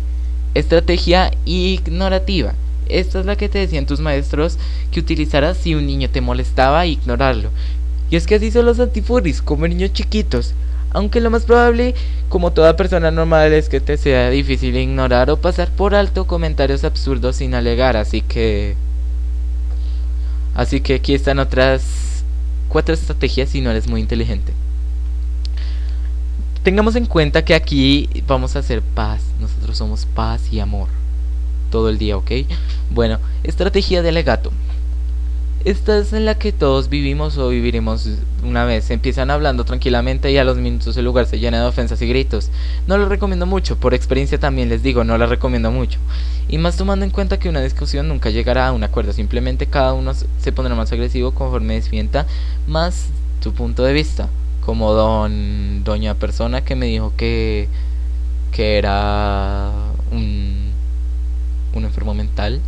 Estrategia 0.55 1.31
ignorativa. 1.45 2.53
Esta 2.89 3.19
es 3.19 3.25
la 3.27 3.35
que 3.35 3.47
te 3.47 3.59
decían 3.59 3.85
tus 3.85 3.99
maestros 3.99 4.57
que 4.91 4.99
utilizaras 4.99 5.57
si 5.57 5.75
un 5.75 5.85
niño 5.85 6.09
te 6.09 6.19
molestaba 6.19 6.87
ignorarlo. 6.87 7.49
Y 8.09 8.15
es 8.15 8.25
que 8.25 8.35
así 8.35 8.51
son 8.51 8.65
los 8.65 8.79
antifurries, 8.79 9.41
como 9.41 9.67
niños 9.67 9.93
chiquitos. 9.93 10.53
Aunque 10.89 11.21
lo 11.21 11.29
más 11.29 11.45
probable, 11.45 11.95
como 12.27 12.51
toda 12.51 12.75
persona 12.75 13.11
normal, 13.11 13.53
es 13.53 13.69
que 13.69 13.79
te 13.79 13.95
sea 13.95 14.29
difícil 14.29 14.75
ignorar 14.75 15.29
o 15.29 15.37
pasar 15.37 15.69
por 15.69 15.95
alto 15.95 16.25
comentarios 16.25 16.83
absurdos 16.83 17.37
sin 17.37 17.53
alegar. 17.53 17.95
Así 17.95 18.21
que... 18.21 18.75
Así 20.55 20.81
que 20.81 20.95
aquí 20.95 21.13
están 21.13 21.39
otras 21.39 22.23
cuatro 22.67 22.93
estrategias 22.93 23.49
si 23.49 23.61
no 23.61 23.69
eres 23.71 23.87
muy 23.87 24.01
inteligente. 24.01 24.51
Tengamos 26.63 26.95
en 26.95 27.07
cuenta 27.07 27.43
que 27.43 27.55
aquí 27.55 28.07
vamos 28.27 28.55
a 28.55 28.59
hacer 28.59 28.83
paz. 28.83 29.21
Nosotros 29.39 29.75
somos 29.75 30.05
paz 30.05 30.53
y 30.53 30.59
amor. 30.59 30.89
Todo 31.71 31.89
el 31.89 31.97
día, 31.97 32.15
¿ok? 32.17 32.31
Bueno, 32.91 33.17
estrategia 33.43 34.03
de 34.03 34.11
legato. 34.11 34.51
Esta 35.65 35.97
es 35.97 36.13
en 36.13 36.25
la 36.25 36.37
que 36.37 36.51
todos 36.51 36.87
vivimos 36.87 37.39
o 37.39 37.49
viviremos 37.49 38.07
una 38.43 38.63
vez. 38.65 38.91
Empiezan 38.91 39.31
hablando 39.31 39.63
tranquilamente 39.63 40.31
y 40.31 40.37
a 40.37 40.43
los 40.43 40.57
minutos 40.57 40.95
el 40.97 41.05
lugar 41.05 41.25
se 41.25 41.39
llena 41.39 41.59
de 41.59 41.65
ofensas 41.65 41.99
y 42.03 42.07
gritos. 42.07 42.51
No 42.85 42.99
lo 42.99 43.09
recomiendo 43.09 43.47
mucho, 43.47 43.77
por 43.77 43.95
experiencia 43.95 44.39
también 44.39 44.69
les 44.69 44.83
digo, 44.83 45.03
no 45.03 45.17
la 45.17 45.25
recomiendo 45.25 45.71
mucho. 45.71 45.97
Y 46.47 46.59
más 46.59 46.77
tomando 46.77 47.05
en 47.05 47.11
cuenta 47.11 47.39
que 47.39 47.49
una 47.49 47.61
discusión 47.61 48.07
nunca 48.07 48.29
llegará 48.29 48.67
a 48.67 48.71
un 48.71 48.83
acuerdo, 48.83 49.13
simplemente 49.13 49.65
cada 49.65 49.93
uno 49.93 50.13
se 50.13 50.51
pondrá 50.51 50.75
más 50.75 50.91
agresivo 50.91 51.31
conforme 51.31 51.73
desfienta 51.73 52.27
más 52.67 53.07
su 53.39 53.51
punto 53.51 53.83
de 53.83 53.93
vista 53.93 54.29
como 54.61 54.93
don 54.93 55.83
doña 55.83 56.15
persona 56.15 56.63
que 56.63 56.75
me 56.75 56.85
dijo 56.85 57.13
que 57.17 57.67
que 58.51 58.77
era 58.77 59.71
un 60.11 60.71
un 61.73 61.83
enfermo 61.85 62.13
mental 62.13 62.61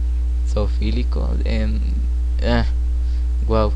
zoofílico 0.51 1.29
en 1.45 1.79
wow 3.47 3.69
eh, 3.69 3.73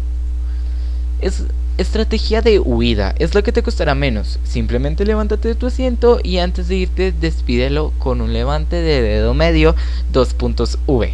es 1.21 1.43
estrategia 1.77 2.41
de 2.41 2.59
huida 2.59 3.13
es 3.19 3.35
lo 3.35 3.43
que 3.43 3.51
te 3.51 3.61
costará 3.61 3.93
menos. 3.93 4.39
Simplemente 4.43 5.05
levántate 5.05 5.49
de 5.49 5.55
tu 5.55 5.67
asiento 5.67 6.19
y 6.23 6.39
antes 6.39 6.67
de 6.67 6.75
irte 6.75 7.11
despídelo 7.11 7.93
con 7.99 8.21
un 8.21 8.33
levante 8.33 8.77
de 8.77 9.01
dedo 9.01 9.33
medio 9.35 9.75
dos 10.11 10.33
puntos 10.33 10.79
V. 10.87 11.13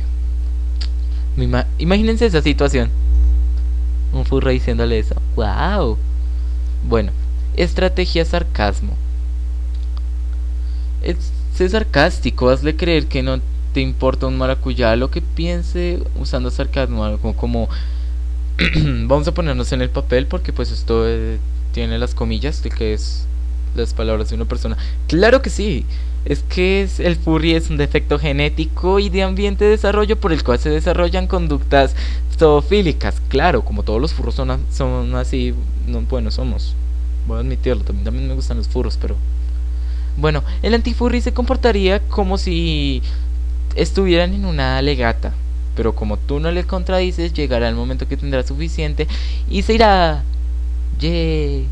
Imagínense 1.79 2.25
esa 2.25 2.41
situación. 2.41 2.89
Un 4.13 4.25
furro 4.25 4.51
diciéndole 4.51 4.99
eso. 4.99 5.15
Wow 5.35 5.97
bueno, 6.87 7.11
estrategia 7.55 8.25
sarcasmo. 8.25 8.95
Es, 11.01 11.31
sarcástico, 11.69 12.49
hazle 12.49 12.75
creer 12.75 13.07
que 13.07 13.21
no 13.21 13.39
te 13.73 13.81
importa 13.81 14.27
un 14.27 14.37
maracuyá 14.37 14.95
lo 14.95 15.11
que 15.11 15.21
piense 15.21 15.99
usando 16.19 16.49
sarcasmo, 16.51 17.03
algo 17.03 17.33
como 17.33 17.69
vamos 19.05 19.27
a 19.27 19.33
ponernos 19.33 19.71
en 19.71 19.81
el 19.81 19.89
papel 19.89 20.27
porque 20.27 20.53
pues 20.53 20.71
esto 20.71 21.07
eh, 21.07 21.39
tiene 21.73 21.97
las 21.97 22.13
comillas 22.13 22.63
de 22.63 22.69
que 22.69 22.93
es 22.93 23.25
las 23.75 23.93
palabras 23.93 24.29
de 24.29 24.35
una 24.35 24.45
persona. 24.45 24.77
Claro 25.07 25.41
que 25.41 25.49
sí. 25.49 25.85
Es 26.25 26.43
que 26.43 26.87
el 26.99 27.15
furry 27.17 27.53
es 27.53 27.69
un 27.69 27.77
defecto 27.77 28.17
genético 28.17 28.99
y 28.99 29.09
de 29.09 29.23
ambiente 29.23 29.65
de 29.65 29.71
desarrollo 29.71 30.19
por 30.19 30.31
el 30.31 30.43
cual 30.43 30.59
se 30.59 30.69
desarrollan 30.69 31.27
conductas 31.27 31.95
zoofílicas. 32.37 33.21
Claro, 33.27 33.63
como 33.63 33.83
todos 33.83 33.99
los 33.99 34.13
furros 34.13 34.35
son, 34.35 34.59
son 34.71 35.15
así, 35.15 35.53
no, 35.87 36.01
bueno, 36.01 36.31
somos. 36.31 36.75
Voy 37.27 37.37
a 37.37 37.39
admitirlo, 37.41 37.83
también, 37.83 38.05
también 38.05 38.27
me 38.27 38.35
gustan 38.35 38.57
los 38.57 38.67
furros, 38.67 38.97
pero... 39.01 39.15
Bueno, 40.17 40.43
el 40.61 40.73
antifurry 40.73 41.21
se 41.21 41.33
comportaría 41.33 41.99
como 41.99 42.37
si 42.37 43.01
estuvieran 43.75 44.33
en 44.33 44.45
una 44.45 44.81
legata. 44.81 45.33
Pero 45.75 45.95
como 45.95 46.17
tú 46.17 46.39
no 46.39 46.51
le 46.51 46.63
contradices, 46.65 47.33
llegará 47.33 47.67
el 47.67 47.75
momento 47.75 48.07
que 48.07 48.17
tendrá 48.17 48.43
suficiente 48.43 49.07
y 49.49 49.63
se 49.63 49.73
irá. 49.73 50.23
Yeah. 50.99 51.63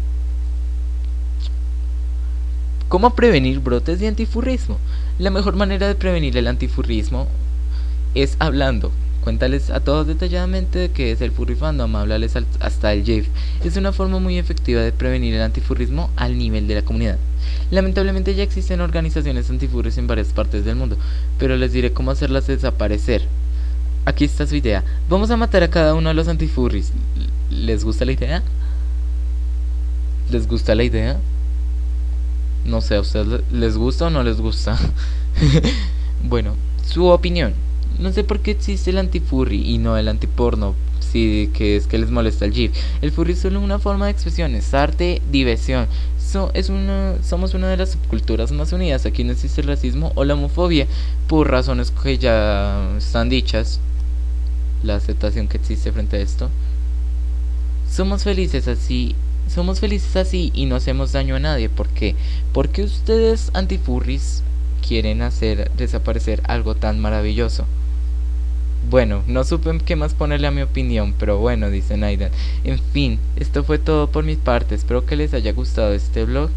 ¿Cómo 2.92 3.12
prevenir 3.12 3.62
brotes 3.62 4.02
de 4.02 4.10
antifurrismo? 4.10 4.78
La 5.18 5.30
mejor 5.30 5.56
manera 5.56 5.88
de 5.88 5.96
prevenir 5.96 6.36
el 6.36 6.46
antifurrismo 6.46 7.30
es 8.16 8.36
hablando. 8.40 8.92
Cuéntales 9.24 9.70
a 9.70 9.80
todos 9.80 10.08
detalladamente 10.08 10.78
de 10.78 10.92
qué 10.92 11.14
es 11.14 11.22
el 11.22 11.32
furry 11.32 11.56
fandom, 11.56 11.96
hasta 12.60 12.92
el 12.92 13.06
JIF. 13.06 13.30
Es 13.64 13.78
una 13.78 13.94
forma 13.94 14.20
muy 14.20 14.38
efectiva 14.38 14.82
de 14.82 14.92
prevenir 14.92 15.34
el 15.36 15.42
antifurrismo 15.42 16.10
al 16.18 16.38
nivel 16.38 16.68
de 16.68 16.76
la 16.76 16.82
comunidad. 16.82 17.18
Lamentablemente 17.70 18.36
ya 18.36 18.44
existen 18.44 18.82
organizaciones 18.82 19.50
antifurries 19.50 19.98
en 19.98 20.08
varias 20.08 20.34
partes 20.34 20.66
del 20.66 20.76
mundo, 20.76 20.98
pero 21.40 21.56
les 21.56 21.72
diré 21.72 21.94
cómo 21.94 22.12
hacerlas 22.12 22.48
desaparecer. 22.48 23.22
Aquí 24.04 24.26
está 24.26 24.46
su 24.46 24.58
idea. 24.58 24.84
Vamos 25.08 25.32
a 25.32 25.38
matar 25.38 25.64
a 25.64 25.70
cada 25.70 25.94
uno 25.94 26.10
de 26.10 26.16
los 26.16 26.28
antifurries. 26.28 26.92
¿Les 27.50 27.86
gusta 27.86 28.04
la 28.04 28.12
idea? 28.12 28.44
¿Les 30.30 30.46
gusta 30.46 30.76
la 30.76 30.84
idea? 30.84 31.22
No 32.66 32.82
sé, 32.82 32.96
¿a 32.96 33.02
ustedes 33.02 33.42
les 33.52 33.78
gusta 33.78 34.08
o 34.08 34.10
no 34.10 34.24
les 34.24 34.40
gusta? 34.40 34.78
bueno, 36.24 36.56
su 36.86 37.06
opinión. 37.08 37.54
No 38.00 38.12
sé 38.12 38.24
por 38.24 38.40
qué 38.40 38.52
existe 38.52 38.90
el 38.92 38.98
antifurry 38.98 39.62
y 39.70 39.78
no 39.78 39.98
el 39.98 40.08
antiporno. 40.08 40.76
Si 41.00 41.50
que 41.54 41.76
es 41.76 41.88
que 41.88 41.98
les 41.98 42.10
molesta 42.10 42.46
el 42.46 42.54
GIF. 42.54 42.72
El 43.02 43.12
furry 43.12 43.34
es 43.34 43.40
solo 43.40 43.60
una 43.60 43.80
forma 43.80 44.06
de 44.06 44.12
expresión, 44.12 44.56
es 44.56 44.74
arte, 44.74 45.22
diversión. 45.32 45.88
es 46.54 46.70
una, 46.70 47.16
somos 47.24 47.54
una 47.54 47.68
de 47.68 47.78
las 47.78 47.92
subculturas 47.92 48.52
más 48.52 48.72
unidas. 48.72 49.06
Aquí 49.06 49.24
no 49.24 49.34
existe 49.34 49.62
el 49.62 49.68
racismo 49.68 50.12
o 50.16 50.24
la 50.24 50.36
homofobia 50.36 50.88
por 51.28 51.50
razones 51.50 51.92
que 51.92 52.18
ya 52.18 52.96
están 52.98 53.30
dichas 53.30 53.80
la 54.84 54.96
aceptación 54.96 55.48
que 55.48 55.58
existe 55.58 55.92
frente 55.92 56.18
a 56.18 56.22
esto. 56.22 56.50
Somos 57.90 58.24
felices 58.24 58.68
así, 58.68 59.16
somos 59.52 59.80
felices 59.80 60.16
así 60.16 60.52
y 60.54 60.66
no 60.66 60.76
hacemos 60.76 61.12
daño 61.12 61.36
a 61.36 61.40
nadie. 61.40 61.70
¿Por 61.70 61.88
qué? 61.90 62.16
Porque 62.54 62.84
ustedes 62.84 63.52
antifurris 63.54 64.44
quieren 64.86 65.22
hacer 65.22 65.72
desaparecer 65.78 66.42
algo 66.46 66.76
tan 66.76 67.00
maravilloso. 67.00 67.66
Bueno, 68.90 69.24
no 69.28 69.44
supe 69.44 69.78
qué 69.86 69.96
más 69.96 70.16
ponerle 70.16 70.48
a 70.48 70.52
mi 70.52 70.62
opinión, 70.62 71.14
pero 71.18 71.38
bueno, 71.38 71.70
dice 71.70 71.98
Naidan. 71.98 72.32
En 72.64 72.80
fin, 72.80 73.20
esto 73.36 73.64
fue 73.64 73.78
todo 73.78 74.08
por 74.10 74.24
mi 74.24 74.36
parte. 74.36 74.76
Espero 74.76 75.06
que 75.06 75.16
les 75.16 75.34
haya 75.34 75.54
gustado 75.54 75.94
este 75.94 76.26
vlog. 76.26 76.50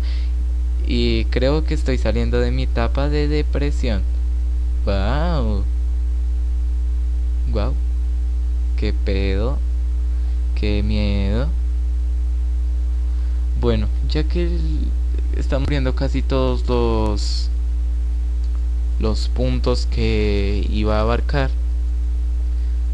Y 0.87 1.27
creo 1.27 1.65
que 1.65 1.75
estoy 1.75 1.99
saliendo 1.99 2.41
de 2.41 2.51
mi 2.51 2.65
etapa 2.65 3.09
de 3.09 3.29
depresión. 3.29 4.03
Wow. 4.87 5.65
Wow 7.53 7.75
qué 8.85 8.93
pedo, 8.93 9.59
qué 10.55 10.83
miedo. 10.83 11.49
Bueno, 13.65 13.89
ya 14.11 14.25
que 14.25 14.59
estamos 15.39 15.71
viendo 15.71 15.95
casi 15.95 16.21
todos 16.21 16.69
los 16.69 17.49
los 19.01 19.29
puntos 19.31 19.87
que 19.87 20.67
iba 20.69 20.99
a 20.99 21.01
abarcar, 21.01 21.51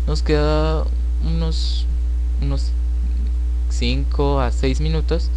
nos 0.07 0.23
queda 0.23 0.85
unos 1.27 1.87
unos 2.41 2.71
5 3.71 4.41
a 4.41 4.53
6 4.53 4.81
minutos 4.81 5.29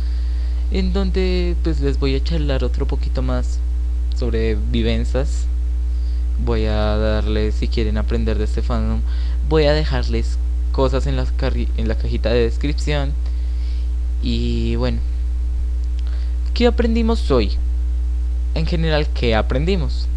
en 0.69 0.93
donde 0.93 1.55
pues 1.63 1.79
les 1.79 1.97
voy 1.99 2.15
a 2.15 2.23
charlar 2.23 2.63
otro 2.63 2.86
poquito 2.86 3.23
más 3.23 3.57
sobre 4.15 4.53
vivencias 4.53 5.47
voy 6.45 6.65
a 6.65 6.95
darles 6.95 7.55
si 7.55 7.67
quieren 7.69 7.97
aprender 7.97 8.38
de 8.38 8.43
este 8.43 8.61
fandom 8.61 9.01
voy 9.49 9.63
a 9.63 9.73
dejarles 9.73 10.38
cosas 10.71 11.07
en, 11.07 11.15
las 11.15 11.34
en 11.41 11.88
la 11.88 11.95
cajita 11.95 12.29
de 12.29 12.41
descripción. 12.41 13.13
Y 14.21 14.77
bueno, 14.77 14.99
¿qué 16.54 16.68
aprendimos 16.68 17.30
hoy? 17.32 17.51
En 18.56 18.66
general, 18.66 19.08
¿qué 19.14 19.36
aprendimos? 19.36 20.08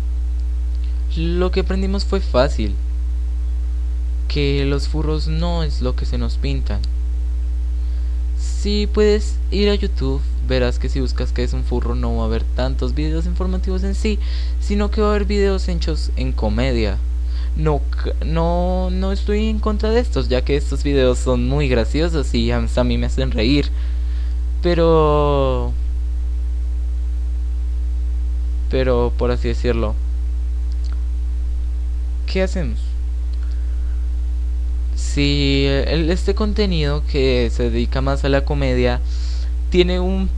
Lo 1.16 1.50
que 1.50 1.60
aprendimos 1.60 2.04
fue 2.04 2.20
fácil. 2.20 2.74
Que 4.28 4.64
los 4.64 4.88
furros 4.88 5.28
no 5.28 5.62
es 5.62 5.80
lo 5.80 5.96
que 5.96 6.04
se 6.04 6.18
nos 6.18 6.36
pintan. 6.36 6.80
Si 8.38 8.86
puedes 8.86 9.38
ir 9.50 9.70
a 9.70 9.74
YouTube, 9.74 10.20
verás 10.46 10.78
que 10.78 10.88
si 10.88 11.00
buscas 11.00 11.32
que 11.32 11.42
es 11.42 11.52
un 11.52 11.64
furro 11.64 11.94
no 11.94 12.16
va 12.16 12.24
a 12.24 12.26
haber 12.26 12.44
tantos 12.44 12.94
videos 12.94 13.26
informativos 13.26 13.82
en 13.84 13.94
sí, 13.94 14.18
sino 14.60 14.90
que 14.90 15.00
va 15.00 15.08
a 15.08 15.10
haber 15.10 15.24
videos 15.24 15.68
hechos 15.68 16.10
en 16.16 16.32
comedia 16.32 16.98
no, 17.56 17.80
no, 18.24 18.90
no 18.90 19.12
estoy 19.12 19.48
en 19.48 19.58
contra 19.58 19.90
de 19.90 20.00
estos, 20.00 20.28
ya 20.28 20.42
que 20.42 20.56
estos 20.56 20.84
videos 20.84 21.18
son 21.18 21.48
muy 21.48 21.68
graciosos 21.68 22.34
y 22.34 22.50
a 22.50 22.60
mí 22.60 22.98
me 22.98 23.06
hacen 23.06 23.30
reír. 23.30 23.68
Pero... 24.62 25.72
Pero, 28.70 29.12
por 29.16 29.30
así 29.30 29.48
decirlo, 29.48 29.94
¿qué 32.26 32.42
hacemos? 32.42 32.78
Si 34.94 35.66
este 35.66 36.34
contenido 36.34 37.02
que 37.06 37.50
se 37.52 37.70
dedica 37.70 38.00
más 38.00 38.24
a 38.24 38.28
la 38.28 38.44
comedia 38.44 39.00
tiene 39.70 40.00
un... 40.00 40.28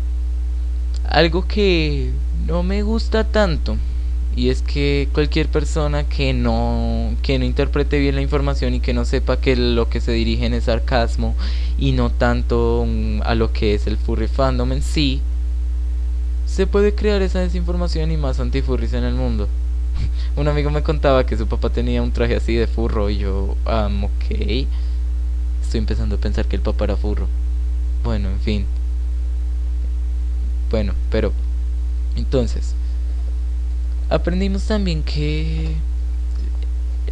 algo 1.09 1.47
que 1.47 2.11
no 2.47 2.63
me 2.63 2.83
gusta 2.83 3.25
tanto 3.25 3.77
y 4.39 4.51
es 4.51 4.63
que 4.63 5.09
cualquier 5.13 5.49
persona 5.49 6.05
que 6.05 6.33
no 6.33 7.15
que 7.23 7.39
no 7.41 7.45
interprete 7.45 7.99
bien 7.99 8.15
la 8.15 8.23
información 8.23 8.73
y 8.73 8.81
que 8.81 8.95
no 8.95 9.05
sepa 9.05 9.41
que 9.41 9.57
lo 9.57 9.89
que 9.89 10.01
se 10.01 10.13
dirigen 10.13 10.55
es 10.55 10.65
sarcasmo 10.65 11.35
y 11.77 11.93
no 11.93 12.11
tanto 12.11 12.87
a 13.25 13.35
lo 13.35 13.53
que 13.53 13.75
es 13.75 13.89
el 13.89 13.97
furry 13.97 14.29
fandom 14.29 14.73
en 14.73 14.83
sí 14.83 15.21
se 16.49 16.67
puede 16.67 16.95
crear 16.95 17.23
esa 17.23 17.41
desinformación 17.41 18.11
y 18.11 18.17
más 18.17 18.41
antifurries 18.41 18.95
en 18.95 19.05
el 19.05 19.15
mundo. 19.15 19.49
Un 20.37 20.49
amigo 20.49 20.71
me 20.71 20.83
contaba 20.83 21.27
que 21.27 21.37
su 21.37 21.47
papá 21.47 21.71
tenía 21.71 22.03
un 22.03 22.13
traje 22.13 22.37
así 22.37 22.55
de 22.55 22.67
furro 22.67 23.11
y 23.11 23.19
yo 23.19 23.57
um, 23.67 24.05
ok. 24.05 24.67
Estoy 25.63 25.79
empezando 25.79 26.17
a 26.17 26.19
pensar 26.19 26.47
que 26.47 26.57
el 26.57 26.63
papá 26.63 26.85
era 26.85 26.97
furro. 26.97 27.29
Bueno 28.03 28.31
en 28.31 28.41
fin. 28.41 28.67
Bueno 30.71 30.95
pero 31.11 31.33
entonces 32.17 32.75
aprendimos 34.11 34.65
también 34.65 35.03
que 35.03 35.75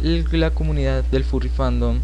la 0.01 0.51
comunidad 0.51 1.03
del 1.05 1.23
furry 1.23 1.49
fandom 1.49 1.99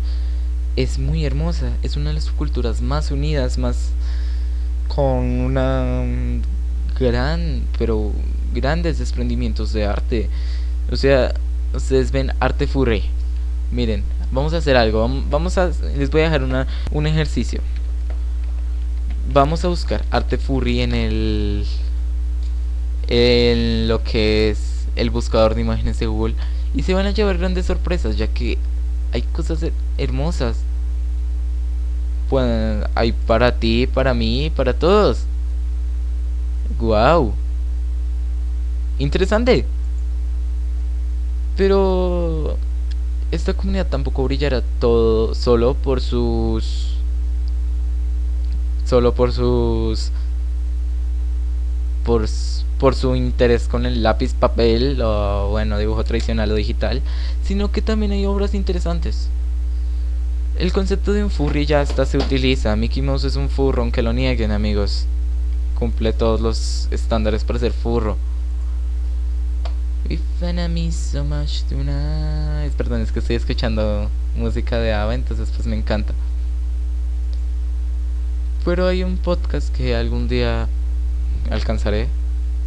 es 0.75 0.97
muy 0.97 1.25
hermosa, 1.25 1.71
es 1.83 1.95
una 1.97 2.09
de 2.09 2.15
las 2.15 2.29
culturas 2.31 2.81
más 2.81 3.11
unidas, 3.11 3.57
más 3.57 3.91
con 4.87 5.23
una 5.41 6.03
gran, 6.99 7.63
pero 7.77 8.11
grandes 8.53 8.99
desprendimientos 8.99 9.73
de 9.73 9.85
arte. 9.85 10.29
O 10.91 10.95
sea, 10.95 11.33
ustedes 11.73 12.11
ven 12.11 12.31
arte 12.39 12.67
furry. 12.67 13.03
Miren, 13.71 14.03
vamos 14.31 14.53
a 14.53 14.57
hacer 14.57 14.75
algo. 14.75 15.09
Vamos 15.29 15.57
a 15.57 15.71
les 15.97 16.09
voy 16.09 16.21
a 16.21 16.25
dejar 16.25 16.43
una, 16.43 16.67
un 16.91 17.07
ejercicio. 17.07 17.61
Vamos 19.33 19.63
a 19.63 19.69
buscar 19.69 20.03
arte 20.11 20.37
furry 20.37 20.81
en 20.81 20.93
el 20.93 21.65
en 23.07 23.87
lo 23.87 24.03
que 24.03 24.49
es 24.49 24.87
el 24.95 25.09
buscador 25.09 25.55
de 25.55 25.61
imágenes 25.61 25.99
de 25.99 26.05
Google 26.05 26.35
y 26.73 26.83
se 26.83 26.93
van 26.93 27.05
a 27.05 27.11
llevar 27.11 27.37
grandes 27.37 27.65
sorpresas 27.65 28.17
ya 28.17 28.27
que 28.27 28.57
hay 29.11 29.21
cosas 29.21 29.59
hermosas. 29.97 30.57
Pues, 32.29 32.85
hay 32.95 33.11
para 33.11 33.59
ti, 33.59 33.87
para 33.87 34.13
mí, 34.13 34.51
para 34.55 34.73
todos. 34.73 35.25
Wow. 36.79 37.33
Interesante. 38.99 39.65
Pero 41.55 42.57
esta 43.31 43.53
comunidad 43.53 43.87
tampoco 43.87 44.23
brillará 44.23 44.61
todo 44.79 45.33
solo 45.35 45.73
por 45.75 46.01
sus 46.01 46.97
solo 48.85 49.13
por 49.13 49.31
sus 49.31 50.11
por 52.03 52.27
por 52.79 52.95
su 52.95 53.15
interés 53.15 53.67
con 53.67 53.85
el 53.85 54.03
lápiz, 54.03 54.33
papel 54.33 55.01
o 55.01 55.49
bueno, 55.49 55.77
dibujo 55.77 56.03
tradicional 56.03 56.51
o 56.51 56.55
digital, 56.55 57.01
sino 57.43 57.71
que 57.71 57.81
también 57.81 58.11
hay 58.11 58.25
obras 58.25 58.53
interesantes. 58.53 59.29
El 60.57 60.73
concepto 60.73 61.13
de 61.13 61.23
un 61.23 61.31
furry 61.31 61.65
ya 61.65 61.81
hasta 61.81 62.05
se 62.05 62.17
utiliza. 62.17 62.75
Mickey 62.75 63.01
Mouse 63.01 63.23
es 63.23 63.35
un 63.37 63.49
furro, 63.49 63.81
aunque 63.81 64.03
lo 64.03 64.13
nieguen, 64.13 64.51
amigos. 64.51 65.05
Cumple 65.83 66.13
todos 66.13 66.39
los 66.39 66.87
estándares 66.91 67.43
para 67.43 67.59
ser 67.59 67.73
furro. 67.73 68.15
If 70.07 70.21
me 70.41 70.89
so 70.93 71.25
much 71.25 71.63
tonight. 71.63 72.71
Perdón, 72.77 73.01
es 73.01 73.11
que 73.11 73.19
estoy 73.19 73.35
escuchando 73.35 74.09
música 74.37 74.79
de 74.79 74.93
Ava, 74.93 75.13
entonces 75.13 75.51
pues 75.53 75.67
me 75.67 75.75
encanta. 75.75 76.13
Pero 78.63 78.87
hay 78.87 79.03
un 79.03 79.17
podcast 79.17 79.75
que 79.75 79.93
algún 79.93 80.29
día 80.29 80.69
alcanzaré, 81.51 82.07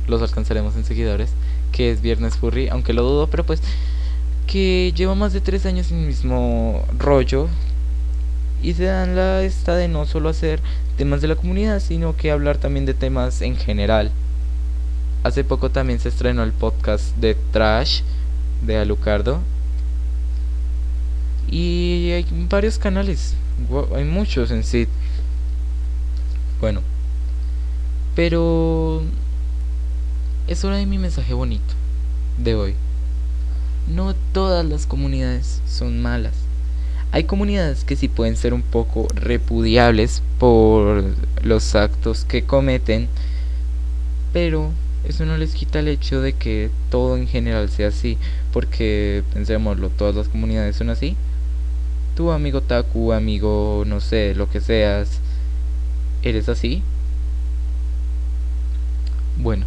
los 0.09 0.21
alcanzaremos 0.21 0.77
en 0.77 0.85
seguidores, 0.85 1.31
que 1.73 1.91
es 1.91 2.03
Viernes 2.03 2.37
Furry, 2.37 2.69
aunque 2.69 2.93
lo 2.93 3.03
dudo, 3.03 3.29
pero 3.29 3.47
pues 3.47 3.63
que 4.47 4.93
lleva 4.95 5.15
más 5.15 5.33
de 5.33 5.41
tres 5.41 5.65
años 5.65 5.91
en 5.91 6.01
el 6.01 6.07
mismo 6.07 6.85
rollo 6.99 7.49
y 8.63 8.75
se 8.75 8.85
dan 8.85 9.17
la 9.17 9.43
esta 9.43 9.75
de 9.75 9.89
no 9.89 10.05
solo 10.05 10.29
hacer 10.29 10.61
temas 10.97 11.21
de 11.21 11.29
la 11.29 11.37
comunidad, 11.37 11.81
sino 11.81 12.17
que 12.17 12.31
hablar 12.31 12.59
también 12.59 12.87
de 12.87 12.95
temas 12.95 13.43
en 13.43 13.57
general. 13.57 14.11
Hace 15.23 15.45
poco 15.45 15.71
también 15.71 16.01
se 16.01 16.09
estrenó 16.09 16.43
el 16.43 16.53
podcast 16.53 17.17
de 17.17 17.35
Trash 17.53 18.03
de 18.65 18.79
Alucardo. 18.79 19.41
Y 21.49 22.11
hay 22.13 22.27
varios 22.49 22.79
canales, 22.79 23.35
hay 23.95 24.05
muchos 24.05 24.51
en 24.51 24.65
sí. 24.65 24.89
Bueno, 26.61 26.81
pero 28.15 29.03
es 30.49 30.65
hora 30.65 30.77
de 30.77 30.87
mi 30.87 30.99
mensaje 30.99 31.35
bonito 31.35 31.75
de 32.39 32.55
hoy. 32.55 32.75
No 33.87 34.15
todas 34.33 34.65
las 34.65 34.87
comunidades 34.87 35.61
son 35.69 36.01
malas. 36.01 36.46
Hay 37.13 37.25
comunidades 37.25 37.85
que 37.85 37.97
sí 37.97 38.09
pueden 38.09 38.37
ser 38.37 38.53
un 38.53 38.63
poco 38.63 39.09
repudiables 39.15 40.23
por 40.39 41.05
los 41.43 41.75
actos 41.75 42.25
que 42.25 42.45
cometen, 42.45 43.09
pero 44.33 44.71
eso 45.09 45.25
no 45.25 45.37
les 45.37 45.55
quita 45.55 45.79
el 45.79 45.89
hecho 45.89 46.21
de 46.21 46.33
que 46.35 46.71
todo 46.91 47.17
en 47.17 47.27
general 47.29 47.71
sea 47.71 47.89
así, 47.89 48.19
porque 48.53 49.23
pensémoslo, 49.33 49.89
todas 49.91 50.15
las 50.15 50.29
comunidades 50.29 50.77
son 50.77 50.91
así. 50.91 51.17
Tu 52.17 52.31
amigo 52.31 52.61
Taku, 52.61 53.13
amigo, 53.13 53.85
no 53.87 54.01
sé, 54.01 54.35
lo 54.35 54.51
que 54.51 54.61
seas, 54.61 55.21
¿Eres 56.27 56.49
así? 56.49 56.83
Bueno, 59.39 59.65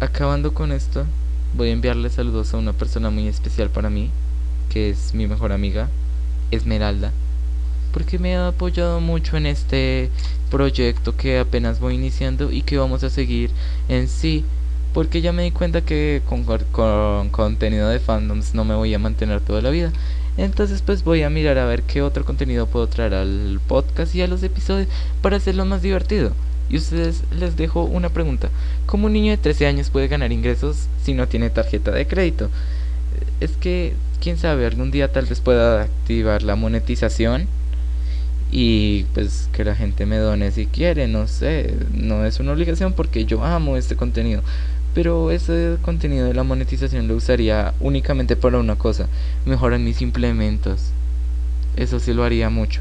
acabando 0.00 0.52
con 0.52 0.72
esto, 0.72 1.06
voy 1.54 1.68
a 1.68 1.72
enviarle 1.72 2.10
saludos 2.10 2.52
a 2.52 2.56
una 2.56 2.72
persona 2.72 3.10
muy 3.10 3.28
especial 3.28 3.70
para 3.70 3.88
mí, 3.88 4.10
que 4.68 4.90
es 4.90 5.14
mi 5.14 5.28
mejor 5.28 5.52
amiga, 5.52 5.88
Esmeralda, 6.50 7.12
porque 7.92 8.18
me 8.18 8.36
ha 8.36 8.48
apoyado 8.48 9.00
mucho 9.00 9.36
en 9.36 9.46
este 9.46 10.10
proyecto 10.50 11.16
que 11.16 11.38
apenas 11.38 11.80
voy 11.80 11.94
iniciando 11.94 12.50
y 12.50 12.62
que 12.62 12.78
vamos 12.78 13.04
a 13.04 13.10
seguir 13.10 13.50
en 13.88 14.08
sí, 14.08 14.44
porque 14.92 15.20
ya 15.20 15.32
me 15.32 15.44
di 15.44 15.50
cuenta 15.50 15.82
que 15.82 16.22
con, 16.28 16.44
con 16.44 17.30
contenido 17.30 17.88
de 17.88 18.00
fandoms 18.00 18.54
no 18.54 18.64
me 18.64 18.74
voy 18.74 18.92
a 18.94 18.98
mantener 18.98 19.40
toda 19.40 19.62
la 19.62 19.70
vida. 19.70 19.92
Entonces 20.36 20.82
pues 20.82 21.04
voy 21.04 21.22
a 21.22 21.30
mirar 21.30 21.58
a 21.58 21.66
ver 21.66 21.82
qué 21.82 22.02
otro 22.02 22.24
contenido 22.24 22.66
puedo 22.66 22.86
traer 22.86 23.14
al 23.14 23.60
podcast 23.66 24.14
y 24.14 24.22
a 24.22 24.26
los 24.26 24.42
episodios 24.42 24.88
para 25.22 25.36
hacerlo 25.36 25.64
más 25.64 25.82
divertido. 25.82 26.32
Y 26.68 26.76
ustedes 26.76 27.24
les 27.36 27.56
dejo 27.56 27.82
una 27.82 28.10
pregunta. 28.10 28.48
¿Cómo 28.86 29.06
un 29.06 29.12
niño 29.12 29.32
de 29.32 29.38
13 29.38 29.66
años 29.66 29.90
puede 29.90 30.08
ganar 30.08 30.30
ingresos 30.30 30.86
si 31.02 31.14
no 31.14 31.26
tiene 31.26 31.50
tarjeta 31.50 31.90
de 31.90 32.06
crédito? 32.06 32.48
Es 33.40 33.52
que, 33.52 33.94
quién 34.20 34.36
sabe, 34.36 34.66
algún 34.66 34.90
día 34.90 35.12
tal 35.12 35.26
vez 35.26 35.40
pueda 35.40 35.82
activar 35.82 36.42
la 36.42 36.56
monetización 36.56 37.46
y 38.52 39.04
pues 39.14 39.48
que 39.52 39.64
la 39.64 39.74
gente 39.74 40.06
me 40.06 40.18
done 40.18 40.50
si 40.50 40.66
quiere, 40.66 41.08
no 41.08 41.26
sé, 41.26 41.74
no 41.92 42.24
es 42.24 42.40
una 42.40 42.52
obligación 42.52 42.92
porque 42.92 43.24
yo 43.24 43.44
amo 43.44 43.76
este 43.76 43.96
contenido, 43.96 44.42
pero 44.94 45.30
ese 45.30 45.76
contenido 45.82 46.26
de 46.26 46.34
la 46.34 46.42
monetización 46.42 47.06
lo 47.08 47.14
usaría 47.16 47.74
únicamente 47.80 48.36
para 48.36 48.58
una 48.58 48.76
cosa, 48.76 49.08
mejorar 49.46 49.78
mis 49.78 50.02
implementos. 50.02 50.90
Eso 51.76 52.00
sí 52.00 52.12
lo 52.12 52.24
haría 52.24 52.50
mucho. 52.50 52.80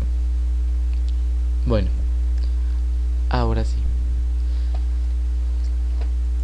Bueno, 1.68 1.90
ahora 3.30 3.64
sí. 3.64 3.76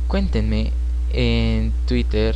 Cuéntenme 0.08 0.72
en 1.12 1.72
Twitter 1.88 2.36